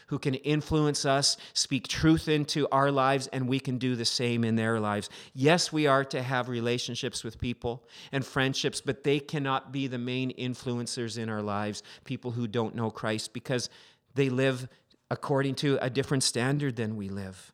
who 0.08 0.20
can 0.20 0.36
influence 0.36 1.06
us, 1.06 1.38
speak 1.54 1.88
truth 1.88 2.28
into 2.28 2.68
our 2.72 2.92
lives, 2.92 3.28
and 3.28 3.48
we 3.48 3.60
can 3.60 3.78
do 3.78 3.96
the 3.96 4.06
same 4.06 4.44
in 4.44 4.56
their 4.56 4.80
lives. 4.80 5.10
Yes, 5.34 5.72
we 5.72 5.88
are 5.88 6.04
to 6.06 6.22
have 6.22 6.50
relationships 6.50 7.24
with 7.24 7.40
people 7.40 7.84
and 8.12 8.26
friendships, 8.26 8.82
but 8.82 9.04
they 9.04 9.20
cannot 9.20 9.72
be 9.72 9.88
the 9.88 9.98
main 9.98 10.32
influencers 10.34 11.18
in 11.18 11.30
our 11.30 11.42
lives, 11.42 11.84
people 12.04 12.32
who 12.32 12.48
don't 12.48 12.76
know 12.76 12.92
Christ, 12.92 13.34
because 13.34 13.70
they 14.16 14.30
live 14.30 14.68
according 15.14 15.54
to 15.54 15.78
a 15.80 15.92
different 15.92 16.24
standard 16.24 16.76
than 16.76 16.96
we 16.96 17.08
live. 17.08 17.54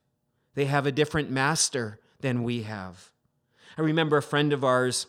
They 0.56 0.64
have 0.64 0.86
a 0.86 0.94
different 0.94 1.30
master 1.30 2.00
than 2.22 2.44
we 2.44 2.64
have. 2.64 3.12
I 3.78 3.82
remember 3.82 4.16
a 4.16 4.22
friend 4.22 4.54
of 4.54 4.64
ours 4.64 5.08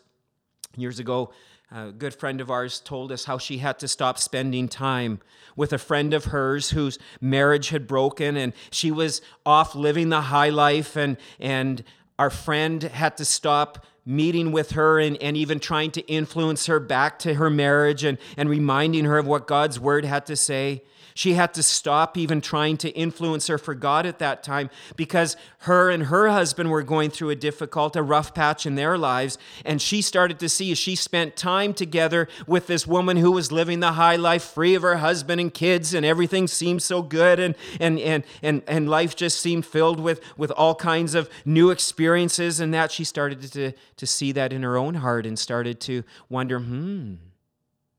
years 0.76 0.98
ago, 0.98 1.32
a 1.70 1.92
good 1.92 2.12
friend 2.12 2.40
of 2.40 2.50
ours 2.50 2.80
told 2.80 3.12
us 3.12 3.24
how 3.24 3.38
she 3.38 3.58
had 3.58 3.78
to 3.78 3.86
stop 3.86 4.18
spending 4.18 4.66
time 4.66 5.20
with 5.54 5.72
a 5.72 5.78
friend 5.78 6.12
of 6.12 6.24
hers 6.26 6.70
whose 6.70 6.98
marriage 7.20 7.68
had 7.68 7.86
broken 7.86 8.36
and 8.36 8.52
she 8.72 8.90
was 8.90 9.22
off 9.46 9.76
living 9.76 10.08
the 10.08 10.22
high 10.22 10.48
life 10.48 10.96
and 10.96 11.18
and 11.38 11.84
our 12.18 12.30
friend 12.30 12.82
had 12.82 13.16
to 13.18 13.24
stop 13.24 13.86
meeting 14.04 14.50
with 14.50 14.72
her 14.72 14.98
and, 14.98 15.16
and 15.22 15.36
even 15.36 15.60
trying 15.60 15.92
to 15.92 16.00
influence 16.08 16.66
her 16.66 16.80
back 16.80 17.16
to 17.20 17.34
her 17.34 17.48
marriage 17.48 18.02
and, 18.02 18.18
and 18.36 18.50
reminding 18.50 19.04
her 19.04 19.18
of 19.18 19.26
what 19.26 19.46
God's 19.46 19.78
word 19.78 20.04
had 20.04 20.26
to 20.26 20.34
say. 20.34 20.82
She 21.14 21.34
had 21.34 21.54
to 21.54 21.62
stop 21.62 22.16
even 22.16 22.40
trying 22.40 22.76
to 22.78 22.90
influence 22.90 23.46
her 23.48 23.58
for 23.58 23.74
God 23.74 24.06
at 24.06 24.18
that 24.18 24.42
time 24.42 24.70
because 24.96 25.36
her 25.60 25.90
and 25.90 26.04
her 26.04 26.28
husband 26.28 26.70
were 26.70 26.82
going 26.82 27.10
through 27.10 27.30
a 27.30 27.36
difficult, 27.36 27.96
a 27.96 28.02
rough 28.02 28.34
patch 28.34 28.66
in 28.66 28.74
their 28.74 28.96
lives. 28.96 29.38
And 29.64 29.80
she 29.80 30.02
started 30.02 30.38
to 30.40 30.48
see 30.48 30.72
as 30.72 30.78
she 30.78 30.94
spent 30.94 31.36
time 31.36 31.74
together 31.74 32.28
with 32.46 32.66
this 32.66 32.86
woman 32.86 33.16
who 33.16 33.32
was 33.32 33.52
living 33.52 33.80
the 33.80 33.92
high 33.92 34.16
life, 34.16 34.42
free 34.42 34.74
of 34.74 34.82
her 34.82 34.98
husband 34.98 35.40
and 35.40 35.52
kids, 35.52 35.94
and 35.94 36.06
everything 36.06 36.46
seemed 36.46 36.82
so 36.82 37.02
good, 37.02 37.38
and 37.38 37.54
and 37.78 37.98
and 37.98 38.24
and, 38.42 38.62
and 38.66 38.88
life 38.88 39.16
just 39.16 39.40
seemed 39.40 39.66
filled 39.66 40.00
with, 40.00 40.20
with 40.36 40.50
all 40.52 40.74
kinds 40.74 41.14
of 41.14 41.28
new 41.44 41.70
experiences, 41.70 42.60
and 42.60 42.72
that 42.74 42.90
she 42.92 43.04
started 43.04 43.42
to, 43.52 43.72
to 43.96 44.06
see 44.06 44.32
that 44.32 44.52
in 44.52 44.62
her 44.62 44.76
own 44.76 44.94
heart 44.94 45.26
and 45.26 45.38
started 45.38 45.80
to 45.80 46.04
wonder, 46.28 46.58
hmm, 46.58 47.14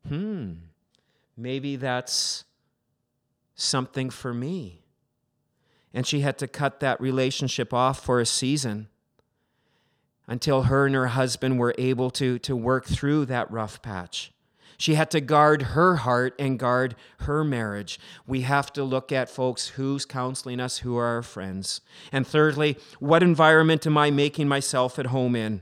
hmm, 0.08 0.54
maybe 1.38 1.76
that's 1.76 2.43
something 3.56 4.10
for 4.10 4.34
me. 4.34 4.84
And 5.94 6.08
she 6.08 6.22
had 6.22 6.38
to 6.40 6.48
cut 6.48 6.80
that 6.80 7.02
relationship 7.02 7.74
off 7.74 8.04
for 8.04 8.20
a 8.20 8.26
season 8.26 8.88
until 10.28 10.64
her 10.64 10.86
and 10.86 10.96
her 10.96 11.08
husband 11.08 11.60
were 11.60 11.76
able 11.78 12.10
to, 12.12 12.40
to 12.40 12.56
work 12.56 12.86
through 12.86 13.26
that 13.26 13.52
rough 13.52 13.82
patch. 13.82 14.32
She 14.78 14.96
had 14.96 15.12
to 15.12 15.22
guard 15.22 15.62
her 15.62 15.98
heart 15.98 16.34
and 16.40 16.58
guard 16.58 16.96
her 17.20 17.44
marriage. 17.44 18.00
We 18.26 18.42
have 18.42 18.74
to 18.74 18.84
look 18.84 19.12
at 19.12 19.30
folks 19.30 19.68
who's 19.70 20.06
counseling 20.06 20.60
us, 20.60 20.80
who 20.80 20.98
are 20.98 21.06
our 21.06 21.22
friends. 21.22 21.82
And 22.12 22.26
thirdly, 22.26 22.78
what 23.00 23.22
environment 23.22 23.86
am 23.86 23.98
I 23.98 24.10
making 24.10 24.48
myself 24.48 24.98
at 24.98 25.08
home 25.08 25.36
in? 25.36 25.62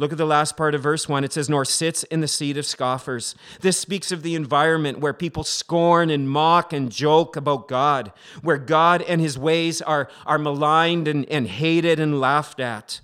Look 0.00 0.12
at 0.12 0.18
the 0.18 0.24
last 0.24 0.56
part 0.56 0.74
of 0.74 0.82
verse 0.82 1.10
1. 1.10 1.24
It 1.24 1.32
says, 1.34 1.50
Nor 1.50 1.66
sits 1.66 2.04
in 2.04 2.22
the 2.22 2.26
seat 2.26 2.56
of 2.56 2.64
scoffers. 2.64 3.34
This 3.60 3.76
speaks 3.76 4.10
of 4.10 4.22
the 4.22 4.34
environment 4.34 4.98
where 4.98 5.12
people 5.12 5.44
scorn 5.44 6.08
and 6.08 6.26
mock 6.26 6.72
and 6.72 6.90
joke 6.90 7.36
about 7.36 7.68
God, 7.68 8.10
where 8.40 8.56
God 8.56 9.02
and 9.02 9.20
his 9.20 9.38
ways 9.38 9.82
are, 9.82 10.08
are 10.24 10.38
maligned 10.38 11.06
and, 11.06 11.28
and 11.28 11.46
hated 11.46 12.00
and 12.00 12.18
laughed 12.18 12.60
at. 12.60 13.02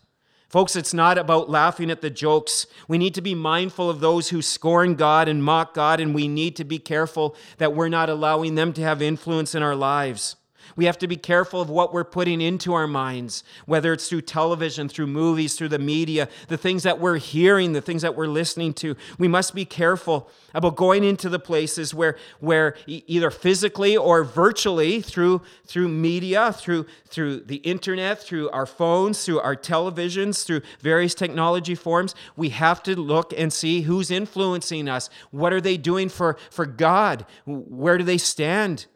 Folks, 0.48 0.74
it's 0.74 0.94
not 0.94 1.18
about 1.18 1.50
laughing 1.50 1.90
at 1.90 2.00
the 2.00 2.08
jokes. 2.08 2.66
We 2.88 2.96
need 2.96 3.12
to 3.16 3.20
be 3.20 3.34
mindful 3.34 3.90
of 3.90 4.00
those 4.00 4.30
who 4.30 4.40
scorn 4.40 4.94
God 4.94 5.28
and 5.28 5.44
mock 5.44 5.74
God, 5.74 6.00
and 6.00 6.14
we 6.14 6.28
need 6.28 6.56
to 6.56 6.64
be 6.64 6.78
careful 6.78 7.36
that 7.58 7.74
we're 7.74 7.90
not 7.90 8.08
allowing 8.08 8.54
them 8.54 8.72
to 8.72 8.80
have 8.80 9.02
influence 9.02 9.54
in 9.54 9.62
our 9.62 9.76
lives. 9.76 10.36
We 10.76 10.84
have 10.84 10.98
to 10.98 11.08
be 11.08 11.16
careful 11.16 11.60
of 11.62 11.70
what 11.70 11.92
we're 11.92 12.04
putting 12.04 12.42
into 12.42 12.74
our 12.74 12.86
minds, 12.86 13.42
whether 13.64 13.94
it's 13.94 14.08
through 14.08 14.22
television, 14.22 14.88
through 14.88 15.06
movies, 15.06 15.56
through 15.56 15.70
the 15.70 15.78
media, 15.78 16.28
the 16.48 16.58
things 16.58 16.82
that 16.82 17.00
we're 17.00 17.16
hearing, 17.16 17.72
the 17.72 17.80
things 17.80 18.02
that 18.02 18.14
we're 18.14 18.26
listening 18.26 18.74
to. 18.74 18.94
We 19.18 19.26
must 19.26 19.54
be 19.54 19.64
careful 19.64 20.30
about 20.54 20.76
going 20.76 21.02
into 21.02 21.30
the 21.30 21.38
places 21.38 21.94
where, 21.94 22.16
where 22.40 22.76
either 22.86 23.30
physically 23.30 23.96
or 23.96 24.22
virtually 24.22 25.00
through, 25.00 25.40
through 25.64 25.88
media, 25.88 26.52
through, 26.52 26.86
through 27.06 27.40
the 27.40 27.56
internet, 27.56 28.22
through 28.22 28.50
our 28.50 28.66
phones, 28.66 29.24
through 29.24 29.40
our 29.40 29.56
televisions, 29.56 30.44
through 30.44 30.60
various 30.80 31.14
technology 31.14 31.74
forms, 31.74 32.14
we 32.36 32.50
have 32.50 32.82
to 32.82 32.94
look 32.94 33.32
and 33.36 33.52
see 33.52 33.82
who's 33.82 34.10
influencing 34.10 34.88
us. 34.88 35.08
What 35.30 35.54
are 35.54 35.60
they 35.60 35.78
doing 35.78 36.10
for, 36.10 36.36
for 36.50 36.66
God? 36.66 37.24
Where 37.46 37.96
do 37.96 38.04
they 38.04 38.18
stand 38.18 38.86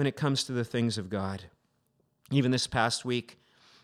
when 0.00 0.06
it 0.06 0.16
comes 0.16 0.44
to 0.44 0.52
the 0.52 0.64
things 0.64 0.96
of 0.96 1.10
God. 1.10 1.42
Even 2.30 2.52
this 2.52 2.66
past 2.66 3.04
week, 3.04 3.38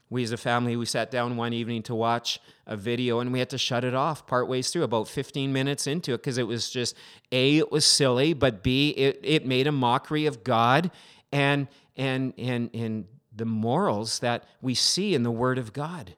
we 0.09 0.23
as 0.23 0.33
a 0.33 0.39
family, 0.39 0.75
we 0.75 0.87
sat 0.87 1.11
down 1.11 1.37
one 1.37 1.53
evening 1.53 1.83
to 1.83 1.95
watch 1.95 2.41
a 2.67 2.75
video 2.75 3.21
and 3.21 3.35
we 3.35 3.39
had 3.39 3.51
to 3.51 3.59
shut 3.59 3.85
it 3.85 3.93
off 3.93 4.27
part 4.27 4.49
ways 4.49 4.71
through, 4.71 4.85
about 4.85 5.09
15 5.09 5.53
minutes 5.53 5.87
into 5.87 6.15
it, 6.15 6.23
because 6.23 6.39
it 6.39 6.47
was 6.47 6.71
just 6.71 6.97
A, 7.33 7.59
it 7.59 7.71
was 7.71 7.85
silly, 7.85 8.33
but 8.33 8.63
B, 8.63 8.95
it, 8.97 9.21
it 9.23 9.45
made 9.45 9.67
a 9.67 9.73
mockery 9.73 10.25
of 10.25 10.43
God 10.43 10.91
and 11.33 11.69
and 11.99 12.33
and 12.39 12.71
and 12.73 13.05
the 13.37 13.45
morals 13.45 14.21
that 14.21 14.45
we 14.63 14.75
see 14.75 15.15
in 15.15 15.23
the 15.23 15.31
Word 15.31 15.59
of 15.59 15.75
God. 15.75 16.17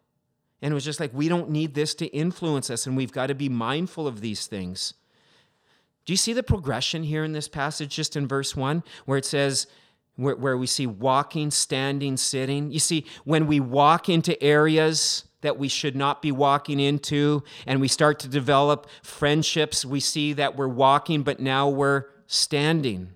And 0.62 0.70
it 0.70 0.74
was 0.76 0.84
just 0.84 1.00
like, 1.00 1.10
we 1.12 1.28
don't 1.28 1.50
need 1.50 1.74
this 1.74 1.92
to 1.96 2.06
influence 2.06 2.70
us, 2.70 2.86
and 2.86 2.96
we've 2.96 3.10
got 3.10 3.26
to 3.26 3.34
be 3.34 3.48
mindful 3.48 4.06
of 4.06 4.20
these 4.20 4.46
things. 4.46 4.94
Do 6.08 6.12
you 6.12 6.16
see 6.16 6.32
the 6.32 6.42
progression 6.42 7.02
here 7.02 7.22
in 7.22 7.32
this 7.32 7.48
passage, 7.48 7.94
just 7.94 8.16
in 8.16 8.26
verse 8.26 8.56
1, 8.56 8.82
where 9.04 9.18
it 9.18 9.26
says, 9.26 9.66
where, 10.18 10.36
where 10.36 10.58
we 10.58 10.66
see 10.66 10.86
walking, 10.86 11.50
standing, 11.50 12.16
sitting? 12.16 12.70
You 12.70 12.78
see, 12.78 13.06
when 13.24 13.46
we 13.46 13.60
walk 13.60 14.08
into 14.08 14.40
areas 14.42 15.24
that 15.40 15.56
we 15.56 15.68
should 15.68 15.94
not 15.94 16.20
be 16.20 16.32
walking 16.32 16.80
into, 16.80 17.44
and 17.66 17.80
we 17.80 17.88
start 17.88 18.18
to 18.20 18.28
develop 18.28 18.88
friendships, 19.02 19.84
we 19.84 20.00
see 20.00 20.32
that 20.32 20.56
we're 20.56 20.68
walking, 20.68 21.22
but 21.22 21.38
now 21.38 21.68
we're 21.68 22.06
standing. 22.26 23.10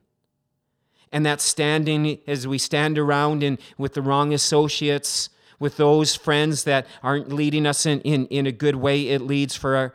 And 1.11 1.27
that 1.27 1.41
standing, 1.41 2.21
as 2.27 2.47
we 2.47 2.59
stand 2.59 2.97
around 2.97 3.43
in, 3.43 3.59
with 3.77 3.95
the 3.95 4.03
wrong 4.03 4.33
associates, 4.33 5.31
with 5.59 5.77
those 5.77 6.15
friends 6.15 6.65
that 6.65 6.87
aren't 7.03 7.33
leading 7.33 7.67
us 7.67 7.85
in, 7.85 8.01
in, 8.03 8.27
in 8.27 8.47
a 8.47 8.53
good 8.53 8.77
way, 8.77 9.09
it 9.09 9.21
leads 9.21 9.57
for 9.57 9.77
our, 9.77 9.95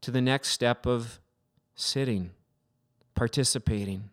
to 0.00 0.10
the 0.10 0.20
next 0.20 0.48
step 0.48 0.84
of 0.84 1.20
sitting 1.76 2.30
participating. 3.14 4.10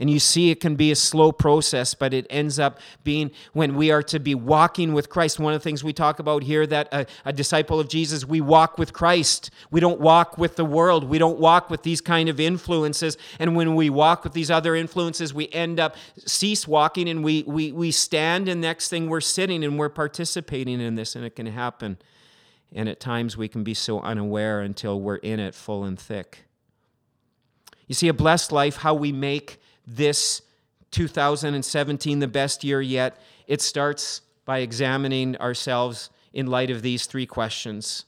And 0.00 0.08
you 0.08 0.18
see, 0.18 0.50
it 0.50 0.60
can 0.60 0.76
be 0.76 0.90
a 0.90 0.96
slow 0.96 1.30
process, 1.30 1.92
but 1.92 2.14
it 2.14 2.26
ends 2.30 2.58
up 2.58 2.80
being 3.04 3.30
when 3.52 3.76
we 3.76 3.90
are 3.90 4.02
to 4.04 4.18
be 4.18 4.34
walking 4.34 4.94
with 4.94 5.10
Christ. 5.10 5.38
One 5.38 5.52
of 5.52 5.60
the 5.60 5.62
things 5.62 5.84
we 5.84 5.92
talk 5.92 6.18
about 6.18 6.42
here 6.42 6.66
that 6.66 6.88
a, 6.90 7.06
a, 7.26 7.34
disciple 7.34 7.78
of 7.78 7.86
Jesus, 7.86 8.24
we 8.24 8.40
walk 8.40 8.78
with 8.78 8.94
Christ. 8.94 9.50
We 9.70 9.78
don't 9.78 10.00
walk 10.00 10.38
with 10.38 10.56
the 10.56 10.64
world. 10.64 11.04
We 11.04 11.18
don't 11.18 11.38
walk 11.38 11.68
with 11.68 11.82
these 11.82 12.00
kind 12.00 12.30
of 12.30 12.40
influences. 12.40 13.18
And 13.38 13.54
when 13.54 13.74
we 13.74 13.90
walk 13.90 14.24
with 14.24 14.32
these 14.32 14.50
other 14.50 14.74
influences, 14.74 15.34
we 15.34 15.50
end 15.50 15.78
up 15.78 15.96
cease 16.16 16.66
walking 16.66 17.06
and 17.06 17.22
we, 17.22 17.42
we, 17.42 17.70
we 17.70 17.90
stand, 17.90 18.48
and 18.48 18.58
next 18.62 18.88
thing 18.88 19.10
we're 19.10 19.20
sitting 19.20 19.62
and 19.62 19.78
we're 19.78 19.90
participating 19.90 20.80
in 20.80 20.94
this, 20.94 21.14
and 21.14 21.26
it 21.26 21.36
can 21.36 21.44
happen. 21.44 21.98
And 22.72 22.88
at 22.88 23.00
times 23.00 23.36
we 23.36 23.48
can 23.48 23.64
be 23.64 23.74
so 23.74 24.00
unaware 24.00 24.62
until 24.62 24.98
we're 24.98 25.16
in 25.16 25.40
it 25.40 25.54
full 25.54 25.84
and 25.84 25.98
thick. 25.98 26.44
You 27.86 27.94
see, 27.94 28.08
a 28.08 28.14
blessed 28.14 28.50
life, 28.50 28.76
how 28.76 28.94
we 28.94 29.12
make 29.12 29.59
this 29.96 30.42
2017 30.90 32.18
the 32.18 32.28
best 32.28 32.64
year 32.64 32.80
yet, 32.80 33.20
it 33.46 33.60
starts 33.60 34.22
by 34.44 34.58
examining 34.58 35.36
ourselves 35.36 36.10
in 36.32 36.46
light 36.46 36.70
of 36.70 36.82
these 36.82 37.06
three 37.06 37.26
questions 37.26 38.04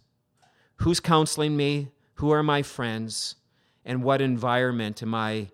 Who's 0.77 0.99
counseling 0.99 1.57
me? 1.57 1.90
Who 2.14 2.33
are 2.33 2.42
my 2.42 2.62
friends? 2.62 3.37
And 3.85 4.03
what 4.03 4.21
environment 4.21 5.03
am 5.03 5.14
I 5.14 5.51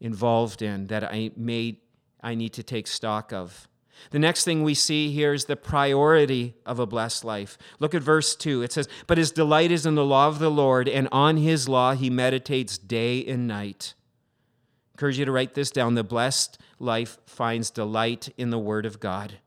involved 0.00 0.62
in 0.62 0.86
that 0.88 1.02
I 1.02 1.32
may 1.36 1.78
I 2.20 2.36
need 2.36 2.52
to 2.54 2.62
take 2.62 2.86
stock 2.86 3.32
of? 3.32 3.68
The 4.10 4.18
next 4.18 4.44
thing 4.44 4.62
we 4.62 4.74
see 4.74 5.10
here 5.10 5.32
is 5.32 5.46
the 5.46 5.56
priority 5.56 6.54
of 6.64 6.78
a 6.78 6.86
blessed 6.86 7.24
life. 7.24 7.58
Look 7.80 7.94
at 7.94 8.02
verse 8.02 8.36
2. 8.36 8.62
It 8.62 8.72
says, 8.72 8.88
But 9.08 9.18
his 9.18 9.32
delight 9.32 9.72
is 9.72 9.86
in 9.86 9.96
the 9.96 10.04
law 10.04 10.28
of 10.28 10.38
the 10.38 10.50
Lord, 10.50 10.88
and 10.88 11.08
on 11.10 11.38
his 11.38 11.68
law 11.68 11.94
he 11.94 12.08
meditates 12.08 12.78
day 12.78 13.24
and 13.26 13.48
night. 13.48 13.94
Encourage 14.98 15.20
you 15.20 15.24
to 15.26 15.30
write 15.30 15.54
this 15.54 15.70
down. 15.70 15.94
The 15.94 16.02
blessed 16.02 16.58
life 16.80 17.18
finds 17.24 17.70
delight 17.70 18.34
in 18.36 18.50
the 18.50 18.58
word 18.58 18.84
of 18.84 18.98
God. 18.98 19.38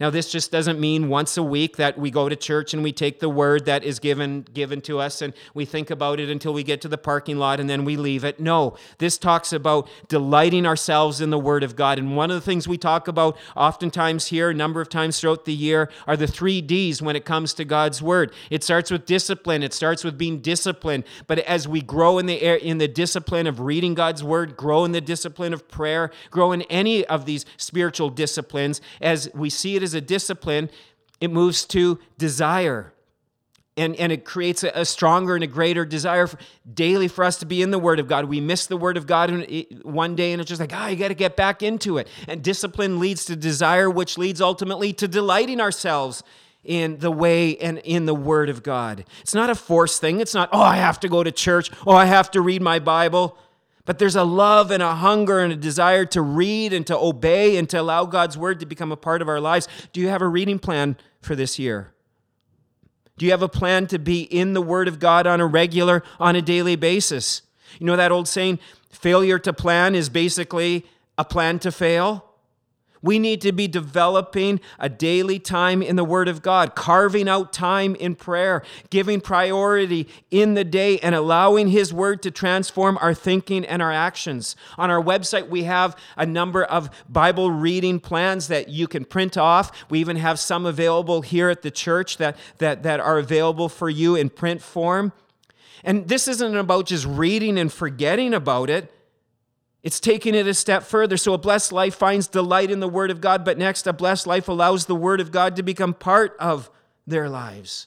Now, 0.00 0.10
this 0.10 0.30
just 0.30 0.52
doesn't 0.52 0.78
mean 0.78 1.08
once 1.08 1.36
a 1.36 1.42
week 1.42 1.76
that 1.76 1.98
we 1.98 2.12
go 2.12 2.28
to 2.28 2.36
church 2.36 2.72
and 2.72 2.84
we 2.84 2.92
take 2.92 3.18
the 3.18 3.28
word 3.28 3.64
that 3.64 3.82
is 3.82 3.98
given, 3.98 4.42
given 4.54 4.80
to 4.82 5.00
us 5.00 5.20
and 5.22 5.34
we 5.54 5.64
think 5.64 5.90
about 5.90 6.20
it 6.20 6.30
until 6.30 6.52
we 6.52 6.62
get 6.62 6.80
to 6.82 6.88
the 6.88 6.96
parking 6.96 7.36
lot 7.36 7.58
and 7.58 7.68
then 7.68 7.84
we 7.84 7.96
leave 7.96 8.22
it. 8.22 8.38
No, 8.38 8.76
this 8.98 9.18
talks 9.18 9.52
about 9.52 9.88
delighting 10.06 10.66
ourselves 10.66 11.20
in 11.20 11.30
the 11.30 11.38
word 11.38 11.64
of 11.64 11.74
God. 11.74 11.98
And 11.98 12.16
one 12.16 12.30
of 12.30 12.36
the 12.36 12.40
things 12.40 12.68
we 12.68 12.78
talk 12.78 13.08
about 13.08 13.36
oftentimes 13.56 14.28
here, 14.28 14.50
a 14.50 14.54
number 14.54 14.80
of 14.80 14.88
times 14.88 15.18
throughout 15.18 15.46
the 15.46 15.52
year, 15.52 15.90
are 16.06 16.16
the 16.16 16.28
three 16.28 16.60
D's 16.60 17.02
when 17.02 17.16
it 17.16 17.24
comes 17.24 17.52
to 17.54 17.64
God's 17.64 18.00
word. 18.00 18.32
It 18.50 18.62
starts 18.62 18.92
with 18.92 19.04
discipline, 19.04 19.64
it 19.64 19.72
starts 19.72 20.04
with 20.04 20.16
being 20.16 20.38
disciplined. 20.38 21.02
But 21.26 21.40
as 21.40 21.66
we 21.66 21.82
grow 21.82 22.18
in 22.18 22.26
the, 22.26 22.40
air, 22.40 22.54
in 22.54 22.78
the 22.78 22.86
discipline 22.86 23.48
of 23.48 23.58
reading 23.58 23.94
God's 23.94 24.22
word, 24.22 24.56
grow 24.56 24.84
in 24.84 24.92
the 24.92 25.00
discipline 25.00 25.52
of 25.52 25.66
prayer, 25.66 26.12
grow 26.30 26.52
in 26.52 26.62
any 26.62 27.04
of 27.06 27.26
these 27.26 27.44
spiritual 27.56 28.10
disciplines, 28.10 28.80
as 29.00 29.28
we 29.34 29.50
see 29.50 29.74
it 29.74 29.87
as 29.88 29.94
a 29.94 30.00
discipline, 30.00 30.70
it 31.20 31.30
moves 31.30 31.64
to 31.66 31.98
desire. 32.16 32.92
And, 33.76 33.94
and 33.96 34.10
it 34.10 34.24
creates 34.24 34.64
a, 34.64 34.72
a 34.74 34.84
stronger 34.84 35.34
and 35.34 35.44
a 35.44 35.46
greater 35.46 35.84
desire 35.84 36.26
for, 36.26 36.38
daily 36.72 37.06
for 37.06 37.24
us 37.24 37.38
to 37.38 37.46
be 37.46 37.62
in 37.62 37.70
the 37.70 37.78
Word 37.78 38.00
of 38.00 38.08
God. 38.08 38.24
We 38.24 38.40
miss 38.40 38.66
the 38.66 38.76
Word 38.76 38.96
of 38.96 39.06
God 39.06 39.30
one 39.82 40.16
day, 40.16 40.32
and 40.32 40.40
it's 40.40 40.48
just 40.48 40.60
like, 40.60 40.72
ah, 40.74 40.86
oh, 40.86 40.88
you 40.88 40.96
got 40.96 41.08
to 41.08 41.14
get 41.14 41.36
back 41.36 41.62
into 41.62 41.98
it. 41.98 42.08
And 42.26 42.42
discipline 42.42 42.98
leads 42.98 43.24
to 43.26 43.36
desire, 43.36 43.88
which 43.88 44.18
leads 44.18 44.40
ultimately 44.40 44.92
to 44.94 45.06
delighting 45.06 45.60
ourselves 45.60 46.24
in 46.64 46.98
the 46.98 47.10
way 47.12 47.56
and 47.58 47.78
in 47.78 48.06
the 48.06 48.14
Word 48.14 48.48
of 48.48 48.64
God. 48.64 49.04
It's 49.20 49.34
not 49.34 49.48
a 49.48 49.54
forced 49.54 50.00
thing. 50.00 50.20
It's 50.20 50.34
not, 50.34 50.48
oh, 50.52 50.60
I 50.60 50.76
have 50.76 50.98
to 51.00 51.08
go 51.08 51.22
to 51.22 51.30
church. 51.30 51.70
Oh, 51.86 51.94
I 51.94 52.06
have 52.06 52.32
to 52.32 52.40
read 52.40 52.60
my 52.60 52.80
Bible. 52.80 53.38
But 53.88 53.98
there's 53.98 54.16
a 54.16 54.22
love 54.22 54.70
and 54.70 54.82
a 54.82 54.96
hunger 54.96 55.38
and 55.38 55.50
a 55.50 55.56
desire 55.56 56.04
to 56.04 56.20
read 56.20 56.74
and 56.74 56.86
to 56.88 56.98
obey 56.98 57.56
and 57.56 57.66
to 57.70 57.80
allow 57.80 58.04
God's 58.04 58.36
word 58.36 58.60
to 58.60 58.66
become 58.66 58.92
a 58.92 58.98
part 58.98 59.22
of 59.22 59.30
our 59.30 59.40
lives. 59.40 59.66
Do 59.94 60.00
you 60.02 60.08
have 60.08 60.20
a 60.20 60.28
reading 60.28 60.58
plan 60.58 60.98
for 61.22 61.34
this 61.34 61.58
year? 61.58 61.94
Do 63.16 63.24
you 63.24 63.30
have 63.30 63.40
a 63.40 63.48
plan 63.48 63.86
to 63.86 63.98
be 63.98 64.24
in 64.24 64.52
the 64.52 64.60
word 64.60 64.88
of 64.88 64.98
God 64.98 65.26
on 65.26 65.40
a 65.40 65.46
regular, 65.46 66.02
on 66.20 66.36
a 66.36 66.42
daily 66.42 66.76
basis? 66.76 67.40
You 67.78 67.86
know 67.86 67.96
that 67.96 68.12
old 68.12 68.28
saying, 68.28 68.58
failure 68.90 69.38
to 69.38 69.54
plan 69.54 69.94
is 69.94 70.10
basically 70.10 70.84
a 71.16 71.24
plan 71.24 71.58
to 71.60 71.72
fail? 71.72 72.26
We 73.02 73.18
need 73.18 73.40
to 73.42 73.52
be 73.52 73.68
developing 73.68 74.60
a 74.78 74.88
daily 74.88 75.38
time 75.38 75.82
in 75.82 75.96
the 75.96 76.04
Word 76.04 76.28
of 76.28 76.42
God, 76.42 76.74
carving 76.74 77.28
out 77.28 77.52
time 77.52 77.94
in 77.94 78.14
prayer, 78.14 78.62
giving 78.90 79.20
priority 79.20 80.08
in 80.30 80.54
the 80.54 80.64
day, 80.64 80.98
and 80.98 81.14
allowing 81.14 81.68
His 81.68 81.92
Word 81.92 82.22
to 82.22 82.30
transform 82.30 82.98
our 83.00 83.14
thinking 83.14 83.64
and 83.64 83.80
our 83.80 83.92
actions. 83.92 84.56
On 84.76 84.90
our 84.90 85.02
website, 85.02 85.48
we 85.48 85.64
have 85.64 85.96
a 86.16 86.26
number 86.26 86.64
of 86.64 86.90
Bible 87.08 87.50
reading 87.50 88.00
plans 88.00 88.48
that 88.48 88.68
you 88.68 88.88
can 88.88 89.04
print 89.04 89.36
off. 89.36 89.70
We 89.90 90.00
even 90.00 90.16
have 90.16 90.38
some 90.38 90.66
available 90.66 91.22
here 91.22 91.48
at 91.48 91.62
the 91.62 91.70
church 91.70 92.16
that, 92.18 92.36
that, 92.58 92.82
that 92.82 93.00
are 93.00 93.18
available 93.18 93.68
for 93.68 93.88
you 93.88 94.16
in 94.16 94.30
print 94.30 94.62
form. 94.62 95.12
And 95.84 96.08
this 96.08 96.26
isn't 96.26 96.56
about 96.56 96.86
just 96.86 97.06
reading 97.06 97.58
and 97.58 97.72
forgetting 97.72 98.34
about 98.34 98.70
it. 98.70 98.92
It's 99.82 100.00
taking 100.00 100.34
it 100.34 100.46
a 100.46 100.54
step 100.54 100.82
further. 100.82 101.16
So 101.16 101.32
a 101.34 101.38
blessed 101.38 101.72
life 101.72 101.94
finds 101.94 102.26
delight 102.26 102.70
in 102.70 102.80
the 102.80 102.88
Word 102.88 103.10
of 103.10 103.20
God, 103.20 103.44
but 103.44 103.58
next, 103.58 103.86
a 103.86 103.92
blessed 103.92 104.26
life 104.26 104.48
allows 104.48 104.86
the 104.86 104.96
Word 104.96 105.20
of 105.20 105.30
God 105.30 105.56
to 105.56 105.62
become 105.62 105.94
part 105.94 106.36
of 106.40 106.70
their 107.06 107.28
lives. 107.28 107.86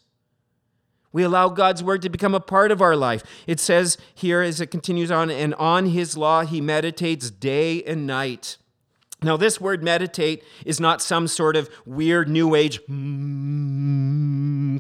We 1.12 1.24
allow 1.24 1.50
God's 1.50 1.84
Word 1.84 2.02
to 2.04 2.10
become 2.10 2.34
a 2.34 2.40
part 2.40 2.72
of 2.72 2.82
our 2.82 2.96
life. 2.96 3.24
It 3.46 3.60
says 3.60 3.98
here 4.16 4.42
as 4.42 4.62
it 4.62 4.68
continues 4.68 5.12
on, 5.12 5.30
and 5.30 5.54
on 5.56 5.88
His 5.88 6.16
law 6.16 6.46
he 6.46 6.62
meditates 6.62 7.30
day 7.30 7.84
and 7.84 8.08
night. 8.08 8.58
Now, 9.24 9.38
this 9.38 9.62
word 9.62 9.84
meditate 9.84 10.44
is 10.66 10.80
not 10.80 11.00
some 11.00 11.28
sort 11.28 11.56
of 11.56 11.70
weird 11.86 12.28
new 12.28 12.56
age 12.56 12.80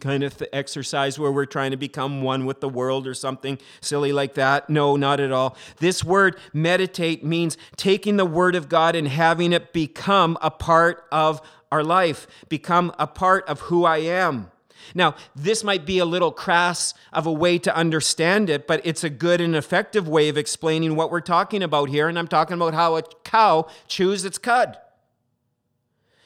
kind 0.01 0.23
of 0.23 0.41
exercise 0.51 1.19
where 1.19 1.31
we're 1.31 1.45
trying 1.45 1.69
to 1.69 1.77
become 1.77 2.23
one 2.23 2.47
with 2.47 2.59
the 2.59 2.67
world 2.67 3.05
or 3.05 3.13
something 3.13 3.59
silly 3.81 4.11
like 4.11 4.33
that. 4.33 4.67
No, 4.67 4.95
not 4.95 5.19
at 5.19 5.31
all. 5.31 5.55
This 5.77 6.03
word 6.03 6.37
meditate 6.53 7.23
means 7.23 7.55
taking 7.77 8.17
the 8.17 8.25
word 8.25 8.55
of 8.55 8.67
God 8.67 8.95
and 8.95 9.07
having 9.07 9.53
it 9.53 9.73
become 9.73 10.39
a 10.41 10.49
part 10.49 11.05
of 11.11 11.39
our 11.71 11.83
life, 11.83 12.25
become 12.49 12.91
a 12.97 13.05
part 13.05 13.47
of 13.47 13.59
who 13.61 13.85
I 13.85 13.97
am. 13.97 14.51
Now, 14.93 15.15
this 15.35 15.63
might 15.63 15.85
be 15.85 15.99
a 15.99 16.05
little 16.05 16.31
crass 16.31 16.93
of 17.13 17.25
a 17.25 17.31
way 17.31 17.57
to 17.59 17.75
understand 17.75 18.49
it, 18.49 18.67
but 18.67 18.81
it's 18.83 19.03
a 19.03 19.09
good 19.09 19.41
and 19.41 19.55
effective 19.55 20.07
way 20.07 20.29
of 20.29 20.37
explaining 20.37 20.95
what 20.95 21.11
we're 21.11 21.21
talking 21.21 21.63
about 21.63 21.89
here. 21.89 22.07
And 22.07 22.17
I'm 22.17 22.27
talking 22.27 22.55
about 22.55 22.73
how 22.73 22.97
a 22.97 23.03
cow 23.23 23.67
chews 23.87 24.25
its 24.25 24.37
cud. 24.37 24.77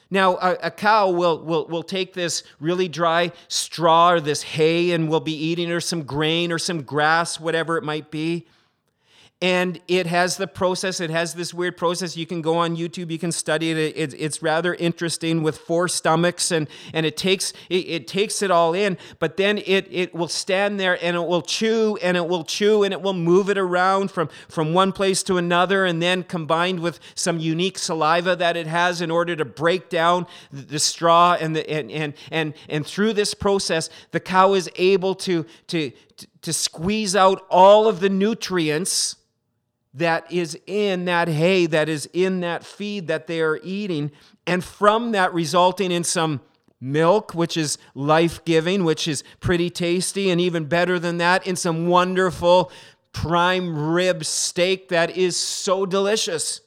Now, 0.09 0.35
a, 0.35 0.57
a, 0.63 0.71
cow 0.71 1.09
will, 1.09 1.43
will, 1.43 1.67
will 1.67 1.83
take 1.83 2.13
this 2.13 2.43
really 2.59 2.87
dry 2.87 3.31
straw 3.47 4.11
or 4.11 4.21
this 4.21 4.43
hay 4.43 4.91
and 4.91 5.09
will 5.09 5.19
be 5.19 5.35
eating 5.35 5.71
or 5.71 5.79
some 5.79 6.03
grain 6.03 6.51
or 6.51 6.59
some 6.59 6.83
grass, 6.83 7.39
whatever 7.39 7.77
it 7.77 7.83
might 7.83 8.11
be 8.11 8.45
and 9.45 9.79
it 9.87 10.07
has 10.07 10.37
the 10.37 10.47
process 10.47 10.99
it 10.99 11.11
has 11.11 11.35
this 11.35 11.53
weird 11.53 11.77
process. 11.77 12.17
You 12.17 12.25
can 12.25 12.41
go 12.41 12.57
on 12.57 12.75
youtube 12.75 13.11
you 13.11 13.19
can 13.19 13.31
study 13.31 13.69
it, 13.69 13.77
it 13.77 14.15
it's 14.17 14.41
rather 14.41 14.73
interesting 14.73 15.43
with 15.43 15.55
four 15.55 15.87
stomachs 15.87 16.49
and 16.51 16.67
and 16.93 17.05
it 17.05 17.15
takes 17.15 17.53
it, 17.69 17.87
it, 17.87 18.07
takes 18.07 18.41
it 18.41 18.49
all 18.49 18.73
in. 18.73 18.97
But 19.19 19.37
then 19.37 19.59
it 19.59 19.87
it 19.91 20.15
will 20.15 20.27
stand 20.27 20.79
there 20.79 20.97
and 20.99 21.15
it 21.15 21.27
will 21.27 21.43
chew 21.43 21.95
and 22.01 22.17
it 22.17 22.27
will 22.27 22.43
chew 22.43 22.83
and 22.83 22.91
it 22.91 23.03
will 23.03 23.13
move 23.13 23.51
it 23.51 23.59
around 23.59 24.09
from 24.09 24.29
from 24.49 24.73
one 24.73 24.91
place 24.91 25.21
to 25.23 25.37
another 25.37 25.85
and 25.85 26.01
then 26.01 26.23
combined 26.23 26.79
with 26.79 26.99
some 27.13 27.37
unique 27.37 27.77
saliva 27.77 28.35
that 28.35 28.57
it 28.57 28.65
has 28.65 28.99
in 28.99 29.11
order 29.11 29.35
to 29.35 29.45
break 29.45 29.89
down 29.89 30.25
the 30.51 30.79
straw 30.79 31.37
and 31.39 31.55
the 31.55 31.69
and 31.69 31.91
and 31.91 32.15
and, 32.31 32.55
and 32.67 32.87
through 32.87 33.13
this 33.13 33.35
process 33.35 33.91
the 34.09 34.19
cow 34.19 34.53
is 34.53 34.71
able 34.77 35.13
to 35.13 35.45
to 35.67 35.91
to 36.41 36.51
squeeze 36.51 37.15
out 37.15 37.45
all 37.51 37.87
of 37.87 37.99
the 37.99 38.09
nutrients 38.09 39.17
that 39.95 40.29
is 40.31 40.59
in 40.67 41.05
that 41.05 41.27
hay, 41.27 41.65
that 41.65 41.89
is 41.89 42.07
in 42.13 42.41
that 42.41 42.63
feed 42.63 43.07
that 43.07 43.27
they 43.27 43.41
are 43.41 43.59
eating, 43.63 44.11
and 44.45 44.63
from 44.63 45.13
that 45.13 45.33
resulting 45.33 45.91
in 45.91 46.03
some 46.03 46.41
milk, 46.81 47.33
which 47.33 47.55
is 47.57 47.77
life 47.93 48.43
giving, 48.45 48.83
which 48.83 49.07
is 49.07 49.23
pretty 49.39 49.69
tasty, 49.69 50.29
and 50.29 50.39
even 50.39 50.65
better 50.65 50.99
than 50.99 51.17
that, 51.17 51.47
in 51.47 51.55
some 51.55 51.87
wonderful 51.87 52.71
prime 53.13 53.93
rib 53.93 54.25
steak 54.25 54.89
that 54.89 55.15
is 55.15 55.37
so 55.37 55.85
delicious. 55.85 56.61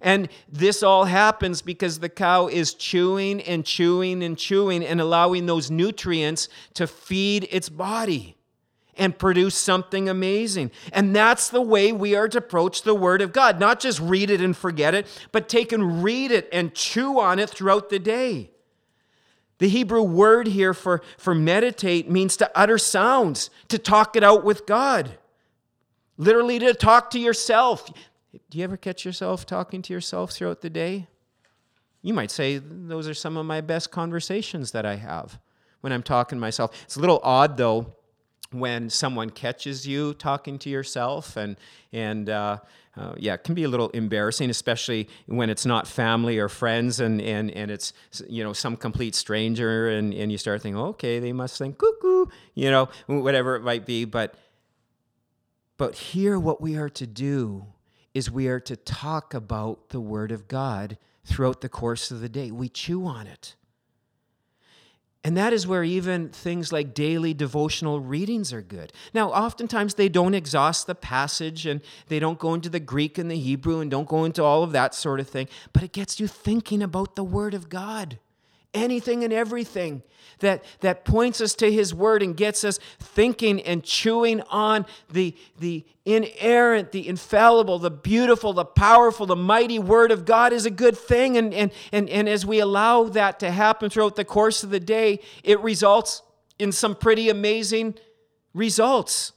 And 0.00 0.28
this 0.48 0.84
all 0.84 1.06
happens 1.06 1.60
because 1.60 1.98
the 1.98 2.08
cow 2.08 2.46
is 2.46 2.72
chewing 2.72 3.42
and 3.42 3.64
chewing 3.64 4.22
and 4.22 4.38
chewing 4.38 4.84
and 4.84 5.00
allowing 5.00 5.46
those 5.46 5.72
nutrients 5.72 6.48
to 6.74 6.86
feed 6.86 7.48
its 7.50 7.68
body 7.68 8.37
and 8.98 9.18
produce 9.18 9.54
something 9.54 10.08
amazing. 10.08 10.70
And 10.92 11.14
that's 11.14 11.48
the 11.48 11.62
way 11.62 11.92
we 11.92 12.14
are 12.14 12.28
to 12.28 12.38
approach 12.38 12.82
the 12.82 12.94
Word 12.94 13.22
of 13.22 13.32
God. 13.32 13.60
Not 13.60 13.80
just 13.80 14.00
read 14.00 14.30
it 14.30 14.40
and 14.40 14.56
forget 14.56 14.94
it, 14.94 15.06
but 15.32 15.48
take 15.48 15.72
and 15.72 16.02
read 16.02 16.30
it 16.30 16.48
and 16.52 16.74
chew 16.74 17.18
on 17.20 17.38
it 17.38 17.50
throughout 17.50 17.90
the 17.90 17.98
day. 17.98 18.50
The 19.58 19.68
Hebrew 19.68 20.02
word 20.02 20.46
here 20.46 20.72
for, 20.72 21.02
for 21.16 21.34
meditate 21.34 22.08
means 22.08 22.36
to 22.36 22.50
utter 22.54 22.78
sounds, 22.78 23.50
to 23.68 23.78
talk 23.78 24.14
it 24.14 24.22
out 24.22 24.44
with 24.44 24.66
God. 24.66 25.18
Literally, 26.16 26.58
to 26.60 26.74
talk 26.74 27.10
to 27.10 27.18
yourself. 27.18 27.90
Do 28.50 28.58
you 28.58 28.64
ever 28.64 28.76
catch 28.76 29.04
yourself 29.04 29.46
talking 29.46 29.82
to 29.82 29.92
yourself 29.92 30.32
throughout 30.32 30.60
the 30.60 30.70
day? 30.70 31.08
You 32.02 32.14
might 32.14 32.30
say, 32.30 32.58
Those 32.58 33.08
are 33.08 33.14
some 33.14 33.36
of 33.36 33.46
my 33.46 33.60
best 33.60 33.90
conversations 33.90 34.72
that 34.72 34.86
I 34.86 34.96
have 34.96 35.40
when 35.80 35.92
I'm 35.92 36.02
talking 36.02 36.36
to 36.36 36.40
myself. 36.40 36.72
It's 36.84 36.96
a 36.96 37.00
little 37.00 37.20
odd, 37.22 37.56
though, 37.56 37.94
when 38.50 38.88
someone 38.88 39.30
catches 39.30 39.86
you 39.86 40.14
talking 40.14 40.58
to 40.58 40.70
yourself 40.70 41.36
and 41.36 41.56
and 41.92 42.30
uh, 42.30 42.58
uh, 42.96 43.14
yeah 43.18 43.34
it 43.34 43.44
can 43.44 43.54
be 43.54 43.64
a 43.64 43.68
little 43.68 43.90
embarrassing 43.90 44.48
especially 44.48 45.08
when 45.26 45.50
it's 45.50 45.66
not 45.66 45.86
family 45.86 46.38
or 46.38 46.48
friends 46.48 46.98
and 47.00 47.20
and 47.20 47.50
and 47.50 47.70
it's 47.70 47.92
you 48.26 48.42
know 48.42 48.52
some 48.52 48.76
complete 48.76 49.14
stranger 49.14 49.88
and 49.88 50.14
and 50.14 50.32
you 50.32 50.38
start 50.38 50.62
thinking 50.62 50.80
okay 50.80 51.18
they 51.18 51.32
must 51.32 51.58
think 51.58 51.76
cuckoo 51.76 52.18
you 52.54 52.70
know 52.70 52.88
whatever 53.06 53.56
it 53.56 53.62
might 53.62 53.86
be. 53.86 54.04
But 54.04 54.34
but 55.76 55.94
here 55.94 56.38
what 56.38 56.60
we 56.60 56.76
are 56.76 56.88
to 56.90 57.06
do 57.06 57.66
is 58.14 58.30
we 58.30 58.48
are 58.48 58.60
to 58.60 58.76
talk 58.76 59.34
about 59.34 59.90
the 59.90 60.00
word 60.00 60.32
of 60.32 60.48
god 60.48 60.98
throughout 61.24 61.60
the 61.60 61.68
course 61.68 62.10
of 62.10 62.20
the 62.20 62.28
day. 62.28 62.50
We 62.50 62.68
chew 62.68 63.06
on 63.06 63.26
it 63.26 63.54
and 65.24 65.36
that 65.36 65.52
is 65.52 65.66
where 65.66 65.82
even 65.82 66.28
things 66.28 66.72
like 66.72 66.94
daily 66.94 67.34
devotional 67.34 68.00
readings 68.00 68.52
are 68.52 68.62
good. 68.62 68.92
Now, 69.12 69.30
oftentimes 69.30 69.94
they 69.94 70.08
don't 70.08 70.34
exhaust 70.34 70.86
the 70.86 70.94
passage 70.94 71.66
and 71.66 71.80
they 72.06 72.18
don't 72.18 72.38
go 72.38 72.54
into 72.54 72.68
the 72.68 72.80
Greek 72.80 73.18
and 73.18 73.30
the 73.30 73.38
Hebrew 73.38 73.80
and 73.80 73.90
don't 73.90 74.08
go 74.08 74.24
into 74.24 74.44
all 74.44 74.62
of 74.62 74.72
that 74.72 74.94
sort 74.94 75.20
of 75.20 75.28
thing, 75.28 75.48
but 75.72 75.82
it 75.82 75.92
gets 75.92 76.20
you 76.20 76.28
thinking 76.28 76.82
about 76.82 77.16
the 77.16 77.24
Word 77.24 77.52
of 77.52 77.68
God 77.68 78.18
anything 78.74 79.24
and 79.24 79.32
everything 79.32 80.02
that, 80.40 80.64
that 80.80 81.04
points 81.04 81.40
us 81.40 81.54
to 81.54 81.70
His 81.70 81.94
Word 81.94 82.22
and 82.22 82.36
gets 82.36 82.64
us 82.64 82.78
thinking 82.98 83.60
and 83.62 83.82
chewing 83.82 84.40
on 84.42 84.86
the, 85.10 85.36
the 85.58 85.84
inerrant, 86.04 86.92
the 86.92 87.08
infallible, 87.08 87.78
the 87.78 87.90
beautiful, 87.90 88.52
the 88.52 88.64
powerful, 88.64 89.26
the 89.26 89.36
mighty 89.36 89.78
Word 89.78 90.10
of 90.10 90.24
God 90.24 90.52
is 90.52 90.66
a 90.66 90.70
good 90.70 90.96
thing. 90.96 91.36
And, 91.36 91.52
and, 91.52 91.72
and, 91.92 92.08
and 92.08 92.28
as 92.28 92.46
we 92.46 92.60
allow 92.60 93.04
that 93.04 93.40
to 93.40 93.50
happen 93.50 93.90
throughout 93.90 94.16
the 94.16 94.24
course 94.24 94.62
of 94.62 94.70
the 94.70 94.80
day, 94.80 95.20
it 95.42 95.60
results 95.60 96.22
in 96.58 96.72
some 96.72 96.94
pretty 96.94 97.28
amazing 97.28 97.94
results. 98.54 99.32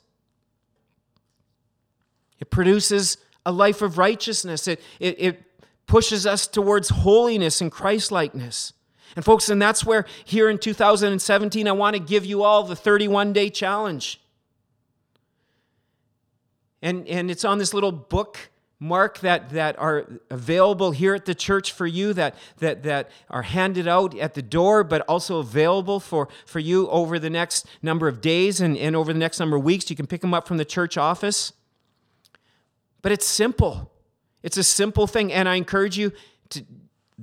It 2.39 2.49
produces 2.49 3.17
a 3.45 3.51
life 3.51 3.81
of 3.81 3.97
righteousness. 3.97 4.67
It, 4.67 4.81
it, 4.99 5.15
it 5.19 5.43
pushes 5.85 6.25
us 6.25 6.47
towards 6.47 6.89
holiness 6.89 7.61
and 7.61 7.71
Christlikeness. 7.71 8.73
And, 9.15 9.25
folks, 9.25 9.49
and 9.49 9.61
that's 9.61 9.85
where 9.85 10.05
here 10.23 10.49
in 10.49 10.57
2017, 10.57 11.67
I 11.67 11.71
want 11.71 11.95
to 11.95 12.01
give 12.01 12.25
you 12.25 12.43
all 12.43 12.63
the 12.63 12.75
31 12.75 13.33
day 13.33 13.49
challenge. 13.49 14.21
And, 16.81 17.07
and 17.07 17.29
it's 17.29 17.45
on 17.45 17.57
this 17.57 17.73
little 17.73 17.91
book 17.91 18.49
mark 18.79 19.19
that, 19.19 19.51
that 19.51 19.77
are 19.77 20.07
available 20.31 20.89
here 20.89 21.13
at 21.13 21.25
the 21.25 21.35
church 21.35 21.71
for 21.71 21.85
you 21.85 22.13
that, 22.13 22.35
that, 22.57 22.81
that 22.81 23.11
are 23.29 23.43
handed 23.43 23.87
out 23.87 24.17
at 24.17 24.33
the 24.33 24.41
door 24.41 24.83
but 24.83 25.01
also 25.01 25.37
available 25.37 25.99
for, 25.99 26.27
for 26.47 26.57
you 26.57 26.89
over 26.89 27.19
the 27.19 27.29
next 27.29 27.67
number 27.83 28.07
of 28.07 28.21
days 28.21 28.59
and, 28.59 28.75
and 28.75 28.95
over 28.95 29.13
the 29.13 29.19
next 29.19 29.39
number 29.39 29.55
of 29.55 29.63
weeks. 29.63 29.89
You 29.91 29.95
can 29.95 30.07
pick 30.07 30.21
them 30.21 30.33
up 30.33 30.47
from 30.47 30.57
the 30.57 30.65
church 30.65 30.97
office. 30.97 31.53
But 33.03 33.11
it's 33.11 33.27
simple. 33.27 33.91
It's 34.41 34.57
a 34.57 34.63
simple 34.63 35.05
thing 35.05 35.31
and 35.31 35.47
i 35.47 35.55
encourage 35.55 35.97
you 35.97 36.11
to 36.49 36.65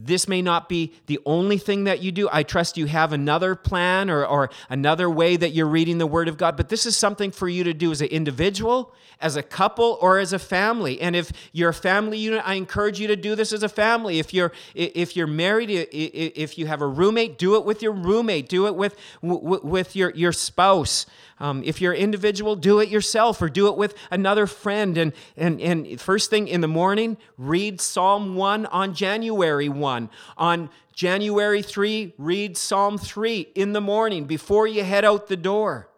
this 0.00 0.28
may 0.28 0.42
not 0.42 0.68
be 0.68 0.92
the 1.06 1.18
only 1.26 1.58
thing 1.58 1.84
that 1.84 2.00
you 2.02 2.12
do. 2.12 2.28
I 2.30 2.44
trust 2.44 2.76
you 2.76 2.86
have 2.86 3.12
another 3.12 3.54
plan 3.54 4.10
or, 4.10 4.24
or 4.24 4.50
another 4.68 5.10
way 5.10 5.36
that 5.36 5.50
you're 5.50 5.66
reading 5.66 5.98
the 5.98 6.06
Word 6.06 6.28
of 6.28 6.36
God, 6.36 6.56
but 6.56 6.68
this 6.68 6.86
is 6.86 6.96
something 6.96 7.30
for 7.32 7.48
you 7.48 7.64
to 7.64 7.74
do 7.74 7.90
as 7.90 8.00
an 8.00 8.08
individual, 8.08 8.94
as 9.20 9.34
a 9.34 9.42
couple, 9.42 9.98
or 10.00 10.18
as 10.18 10.32
a 10.32 10.38
family. 10.38 11.00
And 11.00 11.16
if 11.16 11.32
you're 11.52 11.70
a 11.70 11.74
family 11.74 12.18
unit, 12.18 12.42
I 12.44 12.54
encourage 12.54 13.00
you 13.00 13.08
to 13.08 13.16
do 13.16 13.34
this 13.34 13.52
as 13.52 13.64
a 13.64 13.68
family. 13.68 14.20
If 14.20 14.32
you're 14.32 14.52
if 14.74 15.16
you're 15.16 15.26
married, 15.26 15.70
if 15.70 16.56
you 16.58 16.66
have 16.66 16.80
a 16.80 16.86
roommate, 16.86 17.36
do 17.36 17.56
it 17.56 17.64
with 17.64 17.82
your 17.82 17.92
roommate. 17.92 18.48
Do 18.48 18.66
it 18.68 18.76
with 18.76 18.96
with 19.20 19.96
your 19.96 20.10
your 20.10 20.32
spouse. 20.32 21.06
Um, 21.40 21.62
if 21.64 21.80
you're 21.80 21.94
individual, 21.94 22.56
do 22.56 22.80
it 22.80 22.88
yourself 22.88 23.40
or 23.40 23.48
do 23.48 23.68
it 23.68 23.76
with 23.76 23.94
another 24.10 24.46
friend. 24.46 24.98
And, 24.98 25.12
and, 25.36 25.60
and 25.60 26.00
first 26.00 26.30
thing 26.30 26.48
in 26.48 26.60
the 26.60 26.68
morning, 26.68 27.16
read 27.36 27.80
Psalm 27.80 28.34
1 28.34 28.66
on 28.66 28.94
January 28.94 29.68
1. 29.68 30.10
On 30.36 30.70
January 30.92 31.62
3, 31.62 32.14
read 32.18 32.56
Psalm 32.56 32.98
3 32.98 33.52
in 33.54 33.72
the 33.72 33.80
morning 33.80 34.24
before 34.24 34.66
you 34.66 34.82
head 34.82 35.04
out 35.04 35.28
the 35.28 35.36
door. 35.36 35.88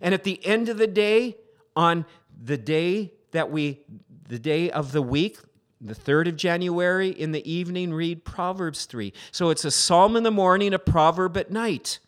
And 0.00 0.14
at 0.14 0.24
the 0.24 0.44
end 0.46 0.68
of 0.68 0.78
the 0.78 0.86
day, 0.86 1.36
on 1.74 2.04
the 2.40 2.58
day 2.58 3.12
that 3.32 3.50
we, 3.50 3.80
the 4.28 4.38
day 4.38 4.70
of 4.70 4.92
the 4.92 5.02
week, 5.02 5.38
the 5.80 5.94
3rd 5.94 6.28
of 6.28 6.36
January 6.36 7.08
in 7.08 7.32
the 7.32 7.50
evening, 7.50 7.92
read 7.92 8.24
Proverbs 8.24 8.84
3. 8.84 9.12
So 9.30 9.50
it's 9.50 9.64
a 9.64 9.70
psalm 9.70 10.16
in 10.16 10.24
the 10.24 10.30
morning, 10.30 10.74
a 10.74 10.78
proverb 10.78 11.36
at 11.36 11.50
night 11.50 12.00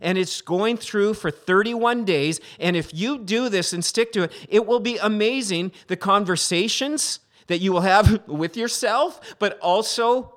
and 0.00 0.18
it's 0.18 0.40
going 0.40 0.76
through 0.76 1.14
for 1.14 1.30
31 1.30 2.04
days. 2.04 2.40
And 2.58 2.76
if 2.76 2.92
you 2.94 3.18
do 3.18 3.48
this 3.48 3.72
and 3.72 3.84
stick 3.84 4.12
to 4.12 4.24
it, 4.24 4.32
it 4.48 4.66
will 4.66 4.80
be 4.80 4.98
amazing 4.98 5.72
the 5.86 5.96
conversations 5.96 7.20
that 7.46 7.58
you 7.58 7.72
will 7.72 7.80
have 7.80 8.22
with 8.28 8.56
yourself, 8.56 9.20
but 9.38 9.58
also 9.60 10.34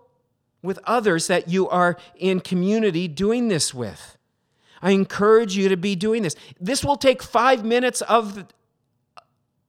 with 0.61 0.79
others 0.85 1.27
that 1.27 1.47
you 1.47 1.67
are 1.69 1.97
in 2.15 2.39
community 2.39 3.07
doing 3.07 3.47
this 3.47 3.73
with. 3.73 4.17
I 4.81 4.91
encourage 4.91 5.55
you 5.55 5.69
to 5.69 5.77
be 5.77 5.95
doing 5.95 6.23
this. 6.23 6.35
This 6.59 6.83
will 6.83 6.97
take 6.97 7.21
five 7.21 7.63
minutes 7.63 8.01
of, 8.01 8.45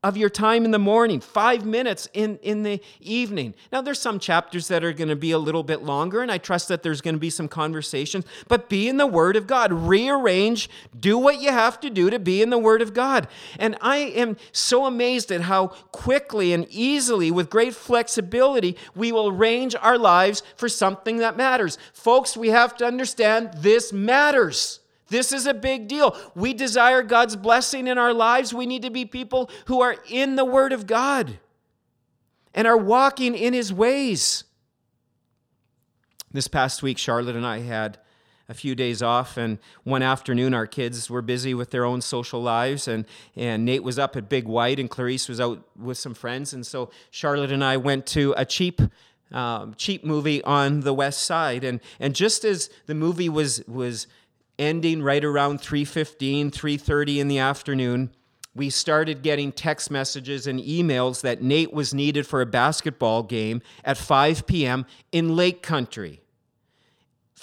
of 0.02 0.16
your 0.16 0.28
time 0.28 0.64
in 0.64 0.72
the 0.72 0.78
morning, 0.78 1.20
five 1.20 1.64
minutes 1.64 2.08
in, 2.12 2.38
in 2.42 2.64
the 2.64 2.80
evening. 3.00 3.54
Now, 3.70 3.82
there's 3.82 4.00
some 4.00 4.18
chapters 4.18 4.66
that 4.68 4.82
are 4.82 4.92
going 4.92 5.08
to 5.08 5.16
be 5.16 5.30
a 5.30 5.38
little 5.38 5.62
bit 5.62 5.82
longer, 5.82 6.22
and 6.22 6.30
I 6.30 6.38
trust 6.38 6.68
that 6.68 6.82
there's 6.82 7.00
going 7.00 7.14
to 7.14 7.20
be 7.20 7.30
some 7.30 7.46
conversations, 7.46 8.24
but 8.48 8.68
be 8.68 8.88
in 8.88 8.96
the 8.96 9.06
Word 9.06 9.36
of 9.36 9.46
God. 9.46 9.72
Rearrange, 9.72 10.68
do 10.98 11.16
what 11.16 11.40
you 11.40 11.50
have 11.50 11.78
to 11.80 11.90
do 11.90 12.10
to 12.10 12.18
be 12.18 12.42
in 12.42 12.50
the 12.50 12.58
Word 12.58 12.82
of 12.82 12.94
God. 12.94 13.28
And 13.60 13.76
I 13.80 13.98
am 13.98 14.36
so 14.50 14.86
amazed 14.86 15.30
at 15.30 15.42
how 15.42 15.68
quickly 15.92 16.52
and 16.52 16.66
easily, 16.68 17.30
with 17.30 17.48
great 17.48 17.74
flexibility, 17.74 18.76
we 18.96 19.12
will 19.12 19.28
arrange 19.28 19.76
our 19.76 19.98
lives 19.98 20.42
for 20.56 20.68
something 20.68 21.18
that 21.18 21.36
matters. 21.36 21.78
Folks, 21.92 22.36
we 22.36 22.48
have 22.48 22.76
to 22.78 22.84
understand 22.84 23.54
this 23.58 23.92
matters. 23.92 24.80
This 25.12 25.30
is 25.30 25.46
a 25.46 25.52
big 25.52 25.88
deal. 25.88 26.16
We 26.34 26.54
desire 26.54 27.02
God's 27.02 27.36
blessing 27.36 27.86
in 27.86 27.98
our 27.98 28.14
lives. 28.14 28.54
We 28.54 28.64
need 28.64 28.80
to 28.80 28.90
be 28.90 29.04
people 29.04 29.50
who 29.66 29.82
are 29.82 29.96
in 30.08 30.36
the 30.36 30.44
Word 30.44 30.72
of 30.72 30.86
God 30.86 31.38
and 32.54 32.66
are 32.66 32.78
walking 32.78 33.34
in 33.34 33.52
His 33.52 33.74
ways. 33.74 34.44
This 36.32 36.48
past 36.48 36.82
week, 36.82 36.96
Charlotte 36.96 37.36
and 37.36 37.46
I 37.46 37.60
had 37.60 37.98
a 38.48 38.54
few 38.54 38.74
days 38.74 39.02
off, 39.02 39.36
and 39.36 39.58
one 39.84 40.02
afternoon, 40.02 40.54
our 40.54 40.66
kids 40.66 41.10
were 41.10 41.22
busy 41.22 41.52
with 41.52 41.70
their 41.70 41.84
own 41.84 42.00
social 42.00 42.42
lives, 42.42 42.88
and, 42.88 43.04
and 43.36 43.66
Nate 43.66 43.82
was 43.82 43.98
up 43.98 44.16
at 44.16 44.30
Big 44.30 44.46
White, 44.46 44.80
and 44.80 44.88
Clarice 44.88 45.28
was 45.28 45.40
out 45.42 45.62
with 45.78 45.98
some 45.98 46.14
friends. 46.14 46.54
And 46.54 46.66
so 46.66 46.90
Charlotte 47.10 47.52
and 47.52 47.62
I 47.62 47.76
went 47.76 48.06
to 48.08 48.32
a 48.36 48.46
cheap 48.46 48.80
um, 49.32 49.74
cheap 49.76 50.04
movie 50.04 50.44
on 50.44 50.80
the 50.80 50.92
west 50.92 51.22
side 51.22 51.64
and 51.64 51.80
and 51.98 52.14
just 52.14 52.44
as 52.44 52.68
the 52.84 52.94
movie 52.94 53.30
was 53.30 53.62
was 53.66 54.06
ending 54.62 55.02
right 55.02 55.24
around 55.24 55.60
3:15, 55.60 56.50
3:30 56.50 57.18
in 57.18 57.28
the 57.28 57.38
afternoon, 57.38 58.10
we 58.54 58.70
started 58.70 59.22
getting 59.22 59.52
text 59.52 59.90
messages 59.90 60.46
and 60.46 60.60
emails 60.60 61.22
that 61.22 61.42
Nate 61.42 61.72
was 61.72 61.92
needed 61.92 62.26
for 62.26 62.40
a 62.40 62.46
basketball 62.46 63.22
game 63.22 63.62
at 63.84 63.98
5 63.98 64.46
p.m. 64.46 64.86
in 65.10 65.36
Lake 65.36 65.62
Country 65.62 66.21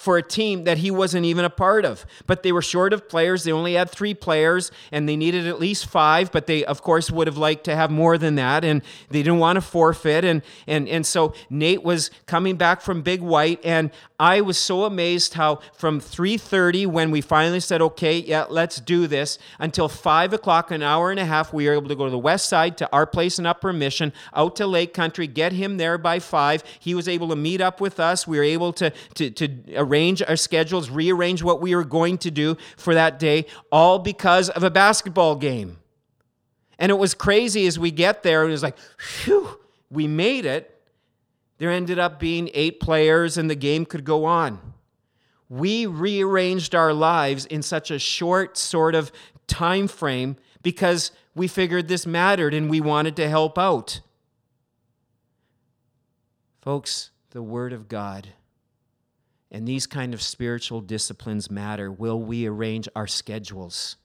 for 0.00 0.16
a 0.16 0.22
team 0.22 0.64
that 0.64 0.78
he 0.78 0.90
wasn't 0.90 1.26
even 1.26 1.44
a 1.44 1.50
part 1.50 1.84
of. 1.84 2.06
But 2.26 2.42
they 2.42 2.52
were 2.52 2.62
short 2.62 2.94
of 2.94 3.06
players. 3.06 3.44
They 3.44 3.52
only 3.52 3.74
had 3.74 3.90
three 3.90 4.14
players 4.14 4.72
and 4.90 5.06
they 5.06 5.14
needed 5.14 5.46
at 5.46 5.60
least 5.60 5.84
five, 5.84 6.32
but 6.32 6.46
they, 6.46 6.64
of 6.64 6.80
course, 6.80 7.10
would 7.10 7.26
have 7.26 7.36
liked 7.36 7.64
to 7.64 7.76
have 7.76 7.90
more 7.90 8.16
than 8.16 8.36
that. 8.36 8.64
And 8.64 8.80
they 9.10 9.22
didn't 9.22 9.40
want 9.40 9.58
to 9.58 9.60
forfeit. 9.60 10.24
And, 10.24 10.40
and, 10.66 10.88
and 10.88 11.04
so 11.04 11.34
Nate 11.50 11.82
was 11.82 12.10
coming 12.24 12.56
back 12.56 12.80
from 12.80 13.02
Big 13.02 13.20
White. 13.20 13.60
And 13.62 13.90
I 14.18 14.40
was 14.40 14.56
so 14.56 14.84
amazed 14.84 15.34
how 15.34 15.60
from 15.74 16.00
3.30 16.00 16.86
when 16.86 17.10
we 17.10 17.20
finally 17.20 17.60
said, 17.60 17.82
okay, 17.82 18.18
yeah, 18.18 18.46
let's 18.48 18.80
do 18.80 19.06
this, 19.06 19.38
until 19.58 19.88
5 19.88 20.32
o'clock, 20.32 20.70
an 20.70 20.82
hour 20.82 21.10
and 21.10 21.20
a 21.20 21.26
half, 21.26 21.52
we 21.52 21.66
were 21.66 21.74
able 21.74 21.88
to 21.88 21.94
go 21.94 22.04
to 22.04 22.10
the 22.10 22.18
west 22.18 22.48
side 22.48 22.78
to 22.78 22.88
our 22.90 23.06
place 23.06 23.38
in 23.38 23.44
Upper 23.44 23.72
Mission, 23.72 24.14
out 24.34 24.56
to 24.56 24.66
Lake 24.66 24.94
Country, 24.94 25.26
get 25.26 25.52
him 25.52 25.76
there 25.76 25.98
by 25.98 26.18
5. 26.18 26.62
He 26.80 26.94
was 26.94 27.06
able 27.06 27.28
to 27.28 27.36
meet 27.36 27.60
up 27.60 27.82
with 27.82 28.00
us. 28.00 28.26
We 28.26 28.38
were 28.38 28.44
able 28.44 28.72
to, 28.74 28.90
to, 29.14 29.30
to 29.30 29.84
arrange 29.90 30.22
our 30.22 30.36
schedules, 30.36 30.90
rearrange 30.90 31.42
what 31.42 31.60
we 31.60 31.74
were 31.74 31.84
going 31.84 32.18
to 32.18 32.30
do 32.30 32.56
for 32.76 32.94
that 32.94 33.18
day, 33.18 33.46
all 33.72 33.98
because 33.98 34.48
of 34.50 34.62
a 34.62 34.70
basketball 34.70 35.36
game. 35.36 35.78
And 36.78 36.90
it 36.90 36.98
was 36.98 37.12
crazy 37.14 37.66
as 37.66 37.78
we 37.78 37.90
get 37.90 38.22
there. 38.22 38.44
It 38.44 38.50
was 38.50 38.62
like, 38.62 38.78
phew, 38.98 39.58
we 39.90 40.06
made 40.06 40.46
it. 40.46 40.76
There 41.58 41.70
ended 41.70 41.98
up 41.98 42.18
being 42.18 42.50
eight 42.54 42.80
players, 42.80 43.36
and 43.36 43.50
the 43.50 43.54
game 43.54 43.84
could 43.84 44.04
go 44.04 44.24
on. 44.24 44.58
We 45.48 45.84
rearranged 45.84 46.74
our 46.74 46.94
lives 46.94 47.44
in 47.44 47.62
such 47.62 47.90
a 47.90 47.98
short 47.98 48.56
sort 48.56 48.94
of 48.94 49.12
time 49.46 49.88
frame 49.88 50.36
because 50.62 51.10
we 51.34 51.48
figured 51.48 51.88
this 51.88 52.06
mattered 52.06 52.54
and 52.54 52.70
we 52.70 52.80
wanted 52.80 53.16
to 53.16 53.28
help 53.28 53.58
out. 53.58 54.00
Folks, 56.62 57.10
the 57.30 57.42
Word 57.42 57.72
of 57.72 57.88
God 57.88 58.28
and 59.50 59.66
these 59.66 59.86
kind 59.86 60.14
of 60.14 60.22
spiritual 60.22 60.80
disciplines 60.80 61.50
matter. 61.50 61.90
Will 61.90 62.20
we 62.20 62.46
arrange 62.46 62.88
our 62.94 63.06
schedules 63.06 63.96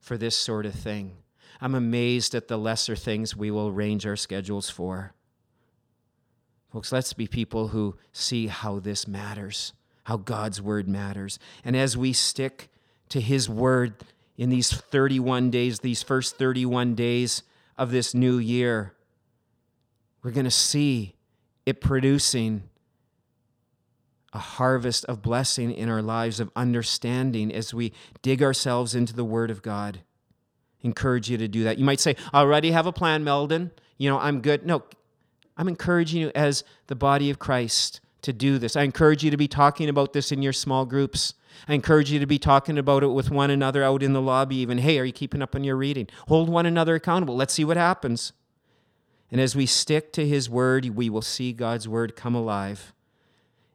for 0.00 0.16
this 0.16 0.36
sort 0.36 0.66
of 0.66 0.74
thing? 0.74 1.16
I'm 1.60 1.74
amazed 1.74 2.34
at 2.34 2.48
the 2.48 2.56
lesser 2.56 2.96
things 2.96 3.36
we 3.36 3.50
will 3.50 3.68
arrange 3.68 4.06
our 4.06 4.16
schedules 4.16 4.70
for. 4.70 5.12
Folks, 6.72 6.92
let's 6.92 7.12
be 7.12 7.26
people 7.26 7.68
who 7.68 7.96
see 8.12 8.48
how 8.48 8.80
this 8.80 9.06
matters, 9.06 9.72
how 10.04 10.16
God's 10.16 10.60
word 10.60 10.88
matters. 10.88 11.38
And 11.64 11.76
as 11.76 11.96
we 11.96 12.12
stick 12.12 12.68
to 13.10 13.20
his 13.20 13.48
word 13.48 13.94
in 14.36 14.50
these 14.50 14.72
31 14.72 15.50
days, 15.50 15.78
these 15.78 16.02
first 16.02 16.36
31 16.36 16.94
days 16.94 17.44
of 17.78 17.92
this 17.92 18.14
new 18.14 18.38
year, 18.38 18.94
we're 20.22 20.32
going 20.32 20.44
to 20.44 20.50
see 20.50 21.14
it 21.64 21.80
producing 21.80 22.64
a 24.34 24.38
harvest 24.38 25.04
of 25.06 25.22
blessing 25.22 25.70
in 25.70 25.88
our 25.88 26.02
lives, 26.02 26.40
of 26.40 26.50
understanding 26.56 27.54
as 27.54 27.72
we 27.72 27.92
dig 28.20 28.42
ourselves 28.42 28.94
into 28.94 29.14
the 29.14 29.24
Word 29.24 29.50
of 29.50 29.62
God. 29.62 30.00
Encourage 30.82 31.30
you 31.30 31.38
to 31.38 31.48
do 31.48 31.64
that. 31.64 31.78
You 31.78 31.84
might 31.84 32.00
say, 32.00 32.16
I 32.32 32.40
already 32.40 32.72
have 32.72 32.86
a 32.86 32.92
plan, 32.92 33.24
Meldon. 33.24 33.70
You 33.96 34.10
know, 34.10 34.18
I'm 34.18 34.40
good. 34.40 34.66
No, 34.66 34.82
I'm 35.56 35.68
encouraging 35.68 36.20
you 36.20 36.32
as 36.34 36.64
the 36.88 36.96
body 36.96 37.30
of 37.30 37.38
Christ 37.38 38.00
to 38.22 38.32
do 38.32 38.58
this. 38.58 38.74
I 38.74 38.82
encourage 38.82 39.22
you 39.22 39.30
to 39.30 39.36
be 39.36 39.48
talking 39.48 39.88
about 39.88 40.12
this 40.12 40.32
in 40.32 40.42
your 40.42 40.52
small 40.52 40.84
groups. 40.84 41.34
I 41.68 41.74
encourage 41.74 42.10
you 42.10 42.18
to 42.18 42.26
be 42.26 42.38
talking 42.38 42.76
about 42.76 43.04
it 43.04 43.08
with 43.08 43.30
one 43.30 43.50
another 43.50 43.84
out 43.84 44.02
in 44.02 44.12
the 44.12 44.20
lobby, 44.20 44.56
even. 44.56 44.78
Hey, 44.78 44.98
are 44.98 45.04
you 45.04 45.12
keeping 45.12 45.42
up 45.42 45.54
on 45.54 45.62
your 45.62 45.76
reading? 45.76 46.08
Hold 46.26 46.48
one 46.48 46.66
another 46.66 46.96
accountable. 46.96 47.36
Let's 47.36 47.54
see 47.54 47.64
what 47.64 47.76
happens. 47.76 48.32
And 49.30 49.40
as 49.40 49.54
we 49.54 49.66
stick 49.66 50.12
to 50.14 50.26
His 50.26 50.50
word, 50.50 50.86
we 50.86 51.08
will 51.08 51.22
see 51.22 51.52
God's 51.52 51.86
word 51.86 52.16
come 52.16 52.34
alive. 52.34 52.93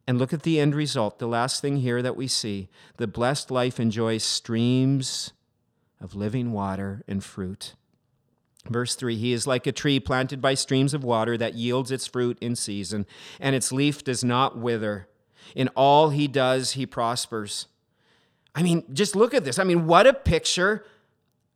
And 0.09 0.17
look 0.17 0.33
at 0.33 0.41
the 0.41 0.59
end 0.59 0.73
result. 0.73 1.19
The 1.19 1.27
last 1.27 1.61
thing 1.61 1.77
here 1.77 2.01
that 2.01 2.15
we 2.15 2.27
see 2.27 2.67
the 2.97 3.05
blessed 3.05 3.51
life 3.51 3.79
enjoys 3.79 4.23
streams 4.23 5.33
of 6.01 6.15
living 6.15 6.51
water 6.51 7.03
and 7.07 7.23
fruit. 7.23 7.75
Verse 8.67 8.95
3 8.95 9.15
He 9.15 9.33
is 9.33 9.45
like 9.45 9.67
a 9.67 9.71
tree 9.71 9.99
planted 9.99 10.41
by 10.41 10.55
streams 10.55 10.95
of 10.95 11.03
water 11.03 11.37
that 11.37 11.53
yields 11.53 11.91
its 11.91 12.07
fruit 12.07 12.39
in 12.41 12.55
season, 12.55 13.05
and 13.39 13.55
its 13.55 13.71
leaf 13.71 14.03
does 14.03 14.23
not 14.23 14.57
wither. 14.57 15.07
In 15.53 15.67
all 15.75 16.09
he 16.09 16.27
does, 16.27 16.71
he 16.71 16.87
prospers. 16.87 17.67
I 18.55 18.63
mean, 18.63 18.85
just 18.91 19.15
look 19.15 19.35
at 19.35 19.45
this. 19.45 19.59
I 19.59 19.63
mean, 19.63 19.85
what 19.85 20.07
a 20.07 20.13
picture 20.15 20.87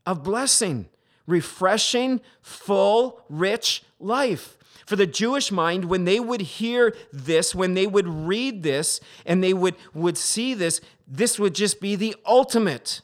of 0.05 0.21
blessing. 0.21 0.89
Refreshing, 1.25 2.21
full, 2.43 3.19
rich 3.29 3.81
life. 3.99 4.59
For 4.93 4.97
the 4.97 5.07
Jewish 5.07 5.51
mind, 5.51 5.85
when 5.85 6.05
they 6.05 6.19
would 6.19 6.41
hear 6.41 6.95
this, 7.11 7.55
when 7.55 7.73
they 7.73 7.87
would 7.87 8.07
read 8.07 8.61
this, 8.61 8.99
and 9.25 9.43
they 9.43 9.51
would, 9.51 9.73
would 9.95 10.19
see 10.19 10.53
this, 10.53 10.81
this 11.07 11.39
would 11.39 11.55
just 11.55 11.81
be 11.81 11.95
the 11.95 12.15
ultimate. 12.27 13.01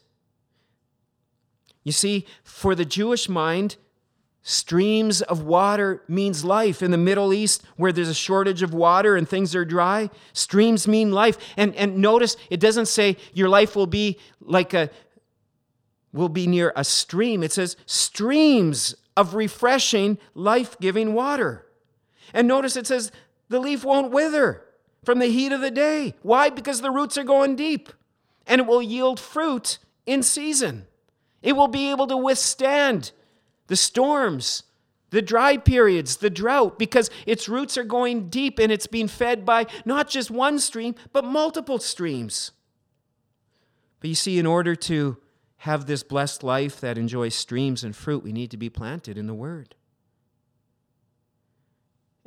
You 1.84 1.92
see, 1.92 2.28
for 2.44 2.76
the 2.76 2.86
Jewish 2.86 3.28
mind, 3.28 3.78
streams 4.44 5.24
of 5.24 5.42
water 5.42 6.04
means 6.08 6.46
life. 6.46 6.84
In 6.84 6.92
the 6.92 6.98
Middle 6.98 7.34
East, 7.34 7.64
where 7.76 7.92
there's 7.92 8.08
a 8.08 8.14
shortage 8.14 8.62
of 8.62 8.72
water 8.72 9.16
and 9.16 9.28
things 9.28 9.56
are 9.56 9.66
dry, 9.66 10.12
streams 10.32 10.88
mean 10.88 11.12
life. 11.12 11.40
And, 11.58 11.74
and 11.74 11.98
notice 11.98 12.38
it 12.52 12.60
doesn't 12.60 12.86
say 12.86 13.18
your 13.34 13.50
life 13.50 13.76
will 13.76 13.88
be 13.88 14.20
like 14.40 14.76
a 14.76 14.92
will 16.14 16.30
be 16.30 16.46
near 16.46 16.72
a 16.76 16.84
stream. 16.84 17.42
It 17.42 17.52
says 17.52 17.78
streams 17.88 18.94
of 19.18 19.34
refreshing, 19.34 20.20
life-giving 20.36 21.16
water. 21.16 21.66
And 22.34 22.48
notice 22.48 22.76
it 22.76 22.88
says 22.88 23.12
the 23.50 23.60
leaf 23.60 23.84
won't 23.84 24.12
wither 24.12 24.66
from 25.04 25.20
the 25.20 25.28
heat 25.28 25.52
of 25.52 25.62
the 25.62 25.72
day. 25.72 26.16
Why? 26.22 26.50
Because 26.50 26.82
the 26.82 26.92
roots 26.92 27.18
are 27.18 27.24
going 27.24 27.56
deep 27.56 27.90
and 28.46 28.62
it 28.62 28.68
will 28.68 28.82
yield 28.82 29.20
fruit 29.20 29.78
in 30.06 30.24
season. 30.24 30.88
It 31.42 31.54
will 31.54 31.68
be 31.68 31.92
able 31.92 32.08
to 32.08 32.18
withstand 32.18 33.12
the 33.68 33.76
storms, 33.76 34.64
the 35.12 35.22
dry 35.22 35.58
periods, 35.58 36.18
the 36.18 36.30
drought, 36.30 36.78
because 36.78 37.10
its 37.26 37.48
roots 37.48 37.78
are 37.78 37.84
going 37.84 38.30
deep 38.30 38.60
and 38.60 38.72
it's 38.72 38.88
being 38.88 39.08
fed 39.08 39.46
by 39.46 39.68
not 39.86 40.10
just 40.10 40.30
one 40.30 40.60
stream, 40.60 40.96
but 41.14 41.24
multiple 41.24 41.80
streams. 41.80 42.52
But 44.00 44.10
you 44.10 44.16
see, 44.16 44.40
in 44.40 44.46
order 44.46 44.76
to 44.76 45.18
have 45.58 45.86
this 45.86 46.04
blessed 46.04 46.44
life 46.44 46.80
that 46.82 46.98
enjoys 46.98 47.36
streams 47.36 47.84
and 47.84 47.96
fruit, 47.96 48.24
we 48.24 48.32
need 48.32 48.52
to 48.52 48.58
be 48.58 48.70
planted 48.70 49.18
in 49.18 49.28
the 49.28 49.34
Word. 49.34 49.76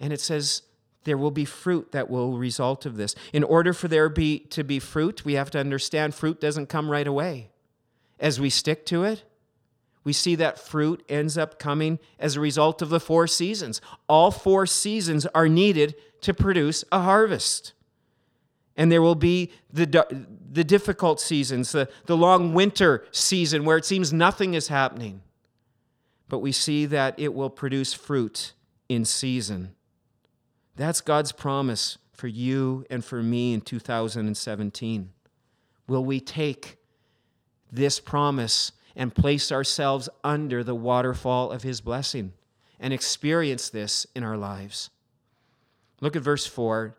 And 0.02 0.12
it 0.12 0.20
says 0.20 0.62
there 1.04 1.16
will 1.16 1.30
be 1.30 1.46
fruit 1.46 1.92
that 1.92 2.10
will 2.10 2.36
result 2.36 2.84
of 2.84 2.96
this. 2.96 3.14
In 3.32 3.42
order 3.42 3.72
for 3.72 3.88
there 3.88 4.10
be 4.10 4.40
to 4.50 4.62
be 4.62 4.78
fruit, 4.78 5.24
we 5.24 5.32
have 5.34 5.50
to 5.52 5.58
understand 5.58 6.14
fruit 6.14 6.40
doesn't 6.40 6.68
come 6.68 6.90
right 6.90 7.06
away. 7.06 7.48
As 8.20 8.38
we 8.38 8.50
stick 8.50 8.84
to 8.86 9.04
it, 9.04 9.24
we 10.04 10.12
see 10.12 10.34
that 10.34 10.58
fruit 10.58 11.04
ends 11.08 11.38
up 11.38 11.58
coming 11.58 11.98
as 12.18 12.36
a 12.36 12.40
result 12.40 12.82
of 12.82 12.90
the 12.90 13.00
four 13.00 13.26
seasons. 13.26 13.80
All 14.08 14.30
four 14.30 14.66
seasons 14.66 15.26
are 15.26 15.48
needed 15.48 15.94
to 16.20 16.34
produce 16.34 16.84
a 16.92 17.00
harvest. 17.00 17.72
And 18.76 18.90
there 18.90 19.02
will 19.02 19.14
be 19.14 19.50
the, 19.72 20.26
the 20.50 20.64
difficult 20.64 21.20
seasons, 21.20 21.72
the, 21.72 21.88
the 22.06 22.16
long 22.16 22.54
winter 22.54 23.04
season 23.12 23.64
where 23.64 23.76
it 23.76 23.84
seems 23.84 24.12
nothing 24.12 24.54
is 24.54 24.68
happening. 24.68 25.22
but 26.32 26.38
we 26.38 26.50
see 26.50 26.86
that 26.86 27.14
it 27.18 27.34
will 27.34 27.50
produce 27.50 27.92
fruit 27.92 28.54
in 28.88 29.04
season. 29.04 29.74
That's 30.82 31.00
God's 31.00 31.30
promise 31.30 31.96
for 32.12 32.26
you 32.26 32.84
and 32.90 33.04
for 33.04 33.22
me 33.22 33.54
in 33.54 33.60
2017. 33.60 35.10
Will 35.86 36.04
we 36.04 36.18
take 36.18 36.76
this 37.70 38.00
promise 38.00 38.72
and 38.96 39.14
place 39.14 39.52
ourselves 39.52 40.08
under 40.24 40.64
the 40.64 40.74
waterfall 40.74 41.52
of 41.52 41.62
His 41.62 41.80
blessing 41.80 42.32
and 42.80 42.92
experience 42.92 43.70
this 43.70 44.08
in 44.16 44.24
our 44.24 44.36
lives? 44.36 44.90
Look 46.00 46.16
at 46.16 46.22
verse 46.22 46.46
4 46.46 46.96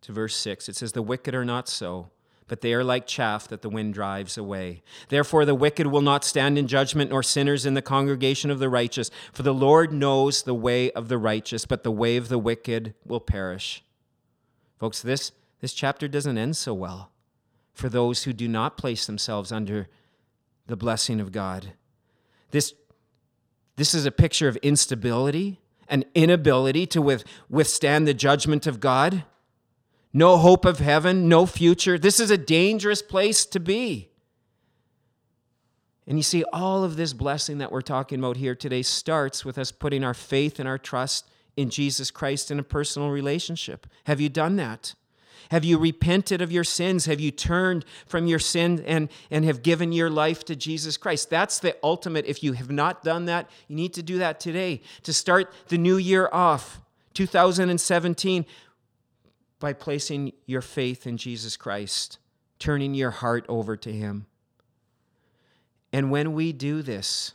to 0.00 0.12
verse 0.12 0.34
6. 0.34 0.68
It 0.68 0.74
says, 0.74 0.90
The 0.90 1.00
wicked 1.00 1.32
are 1.32 1.44
not 1.44 1.68
so 1.68 2.08
but 2.46 2.60
they 2.60 2.74
are 2.74 2.84
like 2.84 3.06
chaff 3.06 3.48
that 3.48 3.62
the 3.62 3.70
wind 3.70 3.94
drives 3.94 4.36
away. 4.36 4.82
Therefore, 5.08 5.44
the 5.44 5.54
wicked 5.54 5.86
will 5.86 6.02
not 6.02 6.24
stand 6.24 6.58
in 6.58 6.66
judgment, 6.66 7.10
nor 7.10 7.22
sinners 7.22 7.64
in 7.64 7.74
the 7.74 7.82
congregation 7.82 8.50
of 8.50 8.58
the 8.58 8.68
righteous. 8.68 9.10
For 9.32 9.42
the 9.42 9.54
Lord 9.54 9.92
knows 9.92 10.42
the 10.42 10.54
way 10.54 10.90
of 10.92 11.08
the 11.08 11.18
righteous, 11.18 11.64
but 11.64 11.84
the 11.84 11.90
way 11.90 12.16
of 12.16 12.28
the 12.28 12.38
wicked 12.38 12.94
will 13.04 13.20
perish. 13.20 13.82
Folks, 14.78 15.00
this, 15.00 15.32
this 15.60 15.72
chapter 15.72 16.06
doesn't 16.06 16.36
end 16.36 16.56
so 16.56 16.74
well 16.74 17.10
for 17.72 17.88
those 17.88 18.24
who 18.24 18.32
do 18.32 18.46
not 18.46 18.76
place 18.76 19.06
themselves 19.06 19.50
under 19.50 19.88
the 20.66 20.76
blessing 20.76 21.20
of 21.20 21.32
God. 21.32 21.72
This, 22.50 22.74
this 23.76 23.94
is 23.94 24.06
a 24.06 24.12
picture 24.12 24.48
of 24.48 24.56
instability, 24.58 25.60
an 25.88 26.04
inability 26.14 26.86
to 26.88 27.02
with, 27.02 27.24
withstand 27.48 28.06
the 28.06 28.14
judgment 28.14 28.66
of 28.66 28.80
God 28.80 29.24
no 30.14 30.36
hope 30.36 30.64
of 30.64 30.78
heaven, 30.78 31.28
no 31.28 31.44
future. 31.44 31.98
This 31.98 32.20
is 32.20 32.30
a 32.30 32.38
dangerous 32.38 33.02
place 33.02 33.44
to 33.46 33.58
be. 33.58 34.08
And 36.06 36.16
you 36.18 36.22
see, 36.22 36.44
all 36.52 36.84
of 36.84 36.96
this 36.96 37.12
blessing 37.12 37.58
that 37.58 37.72
we're 37.72 37.82
talking 37.82 38.20
about 38.20 38.36
here 38.36 38.54
today 38.54 38.82
starts 38.82 39.44
with 39.44 39.58
us 39.58 39.72
putting 39.72 40.04
our 40.04 40.14
faith 40.14 40.60
and 40.60 40.68
our 40.68 40.78
trust 40.78 41.28
in 41.56 41.68
Jesus 41.68 42.10
Christ 42.10 42.50
in 42.50 42.58
a 42.58 42.62
personal 42.62 43.10
relationship. 43.10 43.86
Have 44.04 44.20
you 44.20 44.28
done 44.28 44.56
that? 44.56 44.94
Have 45.50 45.64
you 45.64 45.78
repented 45.78 46.40
of 46.40 46.52
your 46.52 46.64
sins? 46.64 47.06
Have 47.06 47.20
you 47.20 47.30
turned 47.30 47.84
from 48.06 48.26
your 48.26 48.38
sin 48.38 48.82
and, 48.86 49.08
and 49.30 49.44
have 49.44 49.62
given 49.62 49.92
your 49.92 50.10
life 50.10 50.44
to 50.44 50.56
Jesus 50.56 50.96
Christ? 50.96 51.28
That's 51.28 51.58
the 51.58 51.76
ultimate. 51.82 52.26
If 52.26 52.42
you 52.42 52.52
have 52.52 52.70
not 52.70 53.02
done 53.02 53.26
that, 53.26 53.48
you 53.68 53.76
need 53.76 53.94
to 53.94 54.02
do 54.02 54.18
that 54.18 54.40
today 54.40 54.80
to 55.02 55.12
start 55.12 55.52
the 55.68 55.78
new 55.78 55.96
year 55.96 56.28
off. 56.32 56.80
2017 57.14 58.44
by 59.60 59.72
placing 59.72 60.32
your 60.46 60.60
faith 60.60 61.06
in 61.06 61.16
Jesus 61.16 61.56
Christ, 61.56 62.18
turning 62.58 62.94
your 62.94 63.10
heart 63.10 63.44
over 63.48 63.76
to 63.76 63.92
Him. 63.92 64.26
And 65.92 66.10
when 66.10 66.32
we 66.32 66.52
do 66.52 66.82
this, 66.82 67.34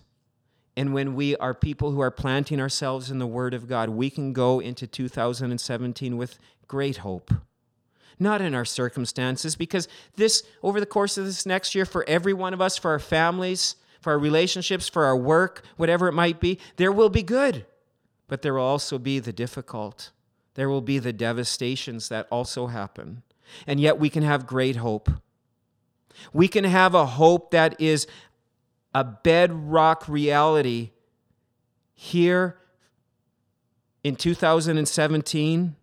and 0.75 0.93
when 0.93 1.13
we 1.15 1.35
are 1.37 1.53
people 1.53 1.91
who 1.91 1.99
are 1.99 2.11
planting 2.11 2.61
ourselves 2.61 3.11
in 3.11 3.19
the 3.19 3.27
Word 3.27 3.53
of 3.53 3.67
God, 3.67 3.89
we 3.89 4.09
can 4.09 4.33
go 4.33 4.59
into 4.59 4.87
2017 4.87 6.17
with 6.17 6.39
great 6.67 6.97
hope. 6.97 7.33
Not 8.17 8.41
in 8.41 8.53
our 8.53 8.65
circumstances, 8.65 9.55
because 9.55 9.87
this, 10.15 10.43
over 10.61 10.79
the 10.79 10.85
course 10.85 11.17
of 11.17 11.25
this 11.25 11.45
next 11.45 11.73
year, 11.73 11.85
for 11.85 12.07
every 12.07 12.33
one 12.33 12.53
of 12.53 12.61
us, 12.61 12.77
for 12.77 12.91
our 12.91 12.99
families, 12.99 13.75
for 14.01 14.11
our 14.13 14.19
relationships, 14.19 14.87
for 14.87 15.05
our 15.05 15.17
work, 15.17 15.63
whatever 15.77 16.07
it 16.07 16.13
might 16.13 16.39
be, 16.39 16.59
there 16.77 16.91
will 16.91 17.09
be 17.09 17.23
good, 17.23 17.65
but 18.27 18.41
there 18.41 18.53
will 18.53 18.61
also 18.61 18.97
be 18.97 19.19
the 19.19 19.33
difficult 19.33 20.11
there 20.59 20.67
will 20.67 20.81
be 20.81 20.99
the 20.99 21.13
devastations 21.13 22.09
that 22.09 22.27
also 22.29 22.67
happen. 22.67 23.23
And 23.65 23.79
yet 23.79 23.97
we 23.97 24.09
can 24.09 24.23
have 24.23 24.45
great 24.45 24.75
hope. 24.75 25.09
We 26.33 26.49
can 26.49 26.65
have 26.65 26.93
a 26.93 27.05
hope 27.05 27.51
that 27.51 27.79
is 27.79 28.07
a 28.93 29.05
bedrock 29.05 30.09
reality 30.09 30.91
here 31.93 32.57
in 34.03 34.17
2017, 34.17 35.77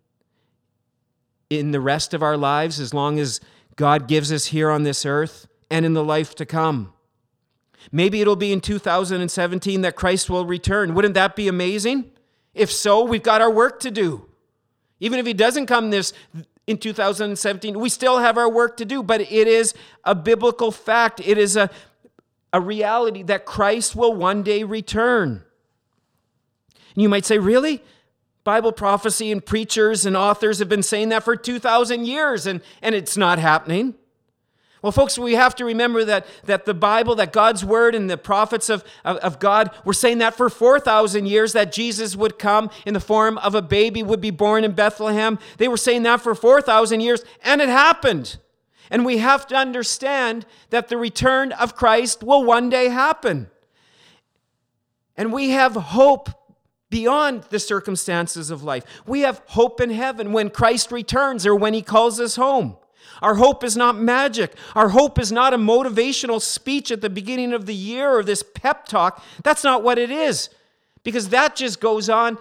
in 1.49 1.71
the 1.71 1.79
rest 1.81 2.13
of 2.13 2.21
our 2.21 2.37
lives, 2.37 2.79
as 2.79 2.93
long 2.93 3.17
as 3.17 3.41
God 3.75 4.07
gives 4.07 4.31
us 4.31 4.45
here 4.45 4.69
on 4.69 4.83
this 4.83 5.07
earth, 5.07 5.47
and 5.71 5.87
in 5.87 5.93
the 5.93 6.03
life 6.03 6.35
to 6.35 6.45
come. 6.45 6.93
Maybe 7.91 8.21
it'll 8.21 8.35
be 8.35 8.51
in 8.53 8.61
2017 8.61 9.81
that 9.81 9.95
Christ 9.95 10.29
will 10.29 10.45
return. 10.45 10.93
Wouldn't 10.93 11.15
that 11.15 11.35
be 11.35 11.47
amazing? 11.47 12.11
If 12.53 12.71
so, 12.71 13.03
we've 13.03 13.23
got 13.23 13.41
our 13.41 13.49
work 13.49 13.79
to 13.79 13.89
do. 13.89 14.26
Even 14.99 15.19
if 15.19 15.25
he 15.25 15.33
doesn't 15.33 15.67
come 15.67 15.89
this 15.89 16.13
in 16.65 16.77
2017, 16.77 17.79
we 17.79 17.89
still 17.89 18.19
have 18.19 18.37
our 18.37 18.49
work 18.49 18.77
to 18.77 18.85
do, 18.85 19.01
but 19.03 19.21
it 19.21 19.47
is 19.47 19.73
a 20.03 20.15
biblical 20.15 20.71
fact. 20.71 21.21
It 21.23 21.37
is 21.37 21.55
a, 21.55 21.69
a 22.51 22.59
reality 22.59 23.23
that 23.23 23.45
Christ 23.45 23.95
will 23.95 24.13
one 24.13 24.43
day 24.43 24.63
return. 24.63 25.43
And 26.95 27.01
you 27.01 27.09
might 27.09 27.25
say, 27.25 27.37
really? 27.37 27.83
Bible 28.43 28.71
prophecy 28.71 29.31
and 29.31 29.45
preachers 29.45 30.05
and 30.05 30.15
authors 30.15 30.59
have 30.59 30.69
been 30.69 30.83
saying 30.83 31.09
that 31.09 31.23
for 31.23 31.35
2,000 31.35 32.05
years, 32.05 32.47
and, 32.47 32.61
and 32.81 32.95
it's 32.95 33.17
not 33.17 33.39
happening. 33.39 33.93
Well, 34.81 34.91
folks, 34.91 35.17
we 35.17 35.33
have 35.33 35.55
to 35.55 35.65
remember 35.65 36.05
that, 36.05 36.27
that 36.43 36.65
the 36.65 36.73
Bible, 36.73 37.15
that 37.15 37.33
God's 37.33 37.65
word 37.65 37.95
and 37.95 38.09
the 38.09 38.17
prophets 38.17 38.69
of, 38.69 38.83
of, 39.03 39.17
of, 39.17 39.39
God 39.39 39.71
were 39.83 39.93
saying 39.93 40.19
that 40.19 40.35
for 40.35 40.49
4,000 40.49 41.25
years 41.25 41.53
that 41.53 41.71
Jesus 41.71 42.15
would 42.15 42.37
come 42.37 42.69
in 42.85 42.93
the 42.93 42.99
form 42.99 43.39
of 43.39 43.55
a 43.55 43.61
baby, 43.61 44.03
would 44.03 44.21
be 44.21 44.29
born 44.29 44.63
in 44.63 44.73
Bethlehem. 44.73 45.39
They 45.57 45.67
were 45.67 45.77
saying 45.77 46.03
that 46.03 46.21
for 46.21 46.35
4,000 46.35 47.01
years, 47.01 47.23
and 47.43 47.59
it 47.59 47.69
happened. 47.69 48.37
And 48.91 49.03
we 49.03 49.17
have 49.17 49.47
to 49.47 49.55
understand 49.55 50.45
that 50.69 50.89
the 50.89 50.97
return 50.97 51.51
of 51.53 51.75
Christ 51.75 52.23
will 52.23 52.43
one 52.43 52.69
day 52.69 52.89
happen. 52.89 53.49
And 55.17 55.33
we 55.33 55.49
have 55.49 55.73
hope 55.73 56.29
beyond 56.89 57.43
the 57.49 57.59
circumstances 57.59 58.51
of 58.51 58.63
life. 58.63 58.83
We 59.05 59.21
have 59.21 59.41
hope 59.47 59.81
in 59.81 59.89
heaven 59.89 60.31
when 60.31 60.51
Christ 60.51 60.91
returns 60.91 61.45
or 61.45 61.55
when 61.55 61.73
he 61.73 61.81
calls 61.81 62.19
us 62.19 62.35
home. 62.35 62.77
Our 63.21 63.35
hope 63.35 63.63
is 63.63 63.75
not 63.75 63.97
magic. 63.97 64.53
Our 64.75 64.89
hope 64.89 65.19
is 65.19 65.31
not 65.31 65.53
a 65.53 65.57
motivational 65.57 66.41
speech 66.41 66.91
at 66.91 67.01
the 67.01 67.09
beginning 67.09 67.53
of 67.53 67.65
the 67.65 67.75
year 67.75 68.11
or 68.11 68.23
this 68.23 68.43
pep 68.43 68.85
talk. 68.85 69.23
That's 69.43 69.63
not 69.63 69.83
what 69.83 69.97
it 69.97 70.11
is, 70.11 70.49
because 71.03 71.29
that 71.29 71.55
just 71.55 71.79
goes 71.79 72.09
on 72.09 72.37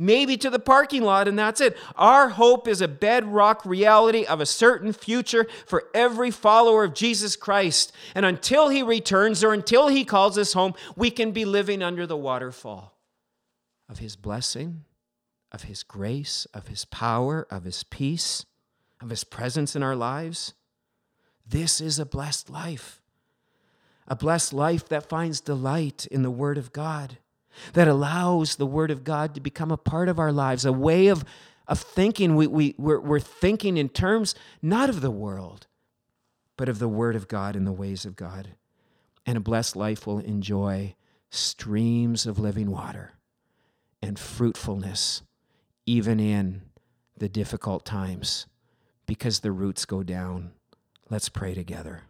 maybe 0.00 0.34
to 0.38 0.48
the 0.48 0.58
parking 0.58 1.02
lot 1.02 1.28
and 1.28 1.38
that's 1.38 1.60
it. 1.60 1.76
Our 1.94 2.30
hope 2.30 2.66
is 2.66 2.80
a 2.80 2.88
bedrock 2.88 3.64
reality 3.66 4.24
of 4.24 4.40
a 4.40 4.46
certain 4.46 4.94
future 4.94 5.46
for 5.66 5.84
every 5.94 6.30
follower 6.30 6.84
of 6.84 6.94
Jesus 6.94 7.36
Christ. 7.36 7.92
And 8.14 8.24
until 8.24 8.70
he 8.70 8.82
returns 8.82 9.44
or 9.44 9.52
until 9.52 9.88
he 9.88 10.04
calls 10.04 10.38
us 10.38 10.54
home, 10.54 10.74
we 10.96 11.10
can 11.10 11.32
be 11.32 11.44
living 11.44 11.82
under 11.82 12.06
the 12.06 12.16
waterfall 12.16 12.96
of 13.90 13.98
his 13.98 14.16
blessing, 14.16 14.84
of 15.52 15.64
his 15.64 15.82
grace, 15.82 16.46
of 16.54 16.68
his 16.68 16.86
power, 16.86 17.46
of 17.50 17.64
his 17.64 17.82
peace 17.84 18.46
of 19.00 19.10
His 19.10 19.24
presence 19.24 19.74
in 19.74 19.82
our 19.82 19.96
lives, 19.96 20.54
this 21.46 21.80
is 21.80 21.98
a 21.98 22.06
blessed 22.06 22.50
life. 22.50 23.00
A 24.06 24.16
blessed 24.16 24.52
life 24.52 24.88
that 24.88 25.08
finds 25.08 25.40
delight 25.40 26.06
in 26.10 26.22
the 26.22 26.30
Word 26.30 26.58
of 26.58 26.72
God, 26.72 27.18
that 27.72 27.88
allows 27.88 28.56
the 28.56 28.66
Word 28.66 28.90
of 28.90 29.04
God 29.04 29.34
to 29.34 29.40
become 29.40 29.70
a 29.70 29.76
part 29.76 30.08
of 30.08 30.18
our 30.18 30.32
lives, 30.32 30.64
a 30.64 30.72
way 30.72 31.08
of, 31.08 31.24
of 31.66 31.80
thinking. 31.80 32.34
We, 32.34 32.46
we, 32.46 32.74
we're, 32.76 33.00
we're 33.00 33.20
thinking 33.20 33.76
in 33.76 33.88
terms 33.88 34.34
not 34.60 34.88
of 34.88 35.00
the 35.00 35.10
world, 35.10 35.66
but 36.56 36.68
of 36.68 36.78
the 36.78 36.88
Word 36.88 37.16
of 37.16 37.28
God 37.28 37.56
and 37.56 37.66
the 37.66 37.72
ways 37.72 38.04
of 38.04 38.16
God. 38.16 38.48
And 39.24 39.36
a 39.36 39.40
blessed 39.40 39.76
life 39.76 40.06
will 40.06 40.18
enjoy 40.18 40.94
streams 41.30 42.26
of 42.26 42.38
living 42.38 42.70
water 42.70 43.12
and 44.02 44.18
fruitfulness, 44.18 45.22
even 45.86 46.18
in 46.18 46.62
the 47.16 47.28
difficult 47.28 47.84
times 47.84 48.46
because 49.10 49.40
the 49.40 49.50
roots 49.50 49.86
go 49.86 50.04
down. 50.04 50.52
Let's 51.10 51.28
pray 51.28 51.52
together. 51.52 52.02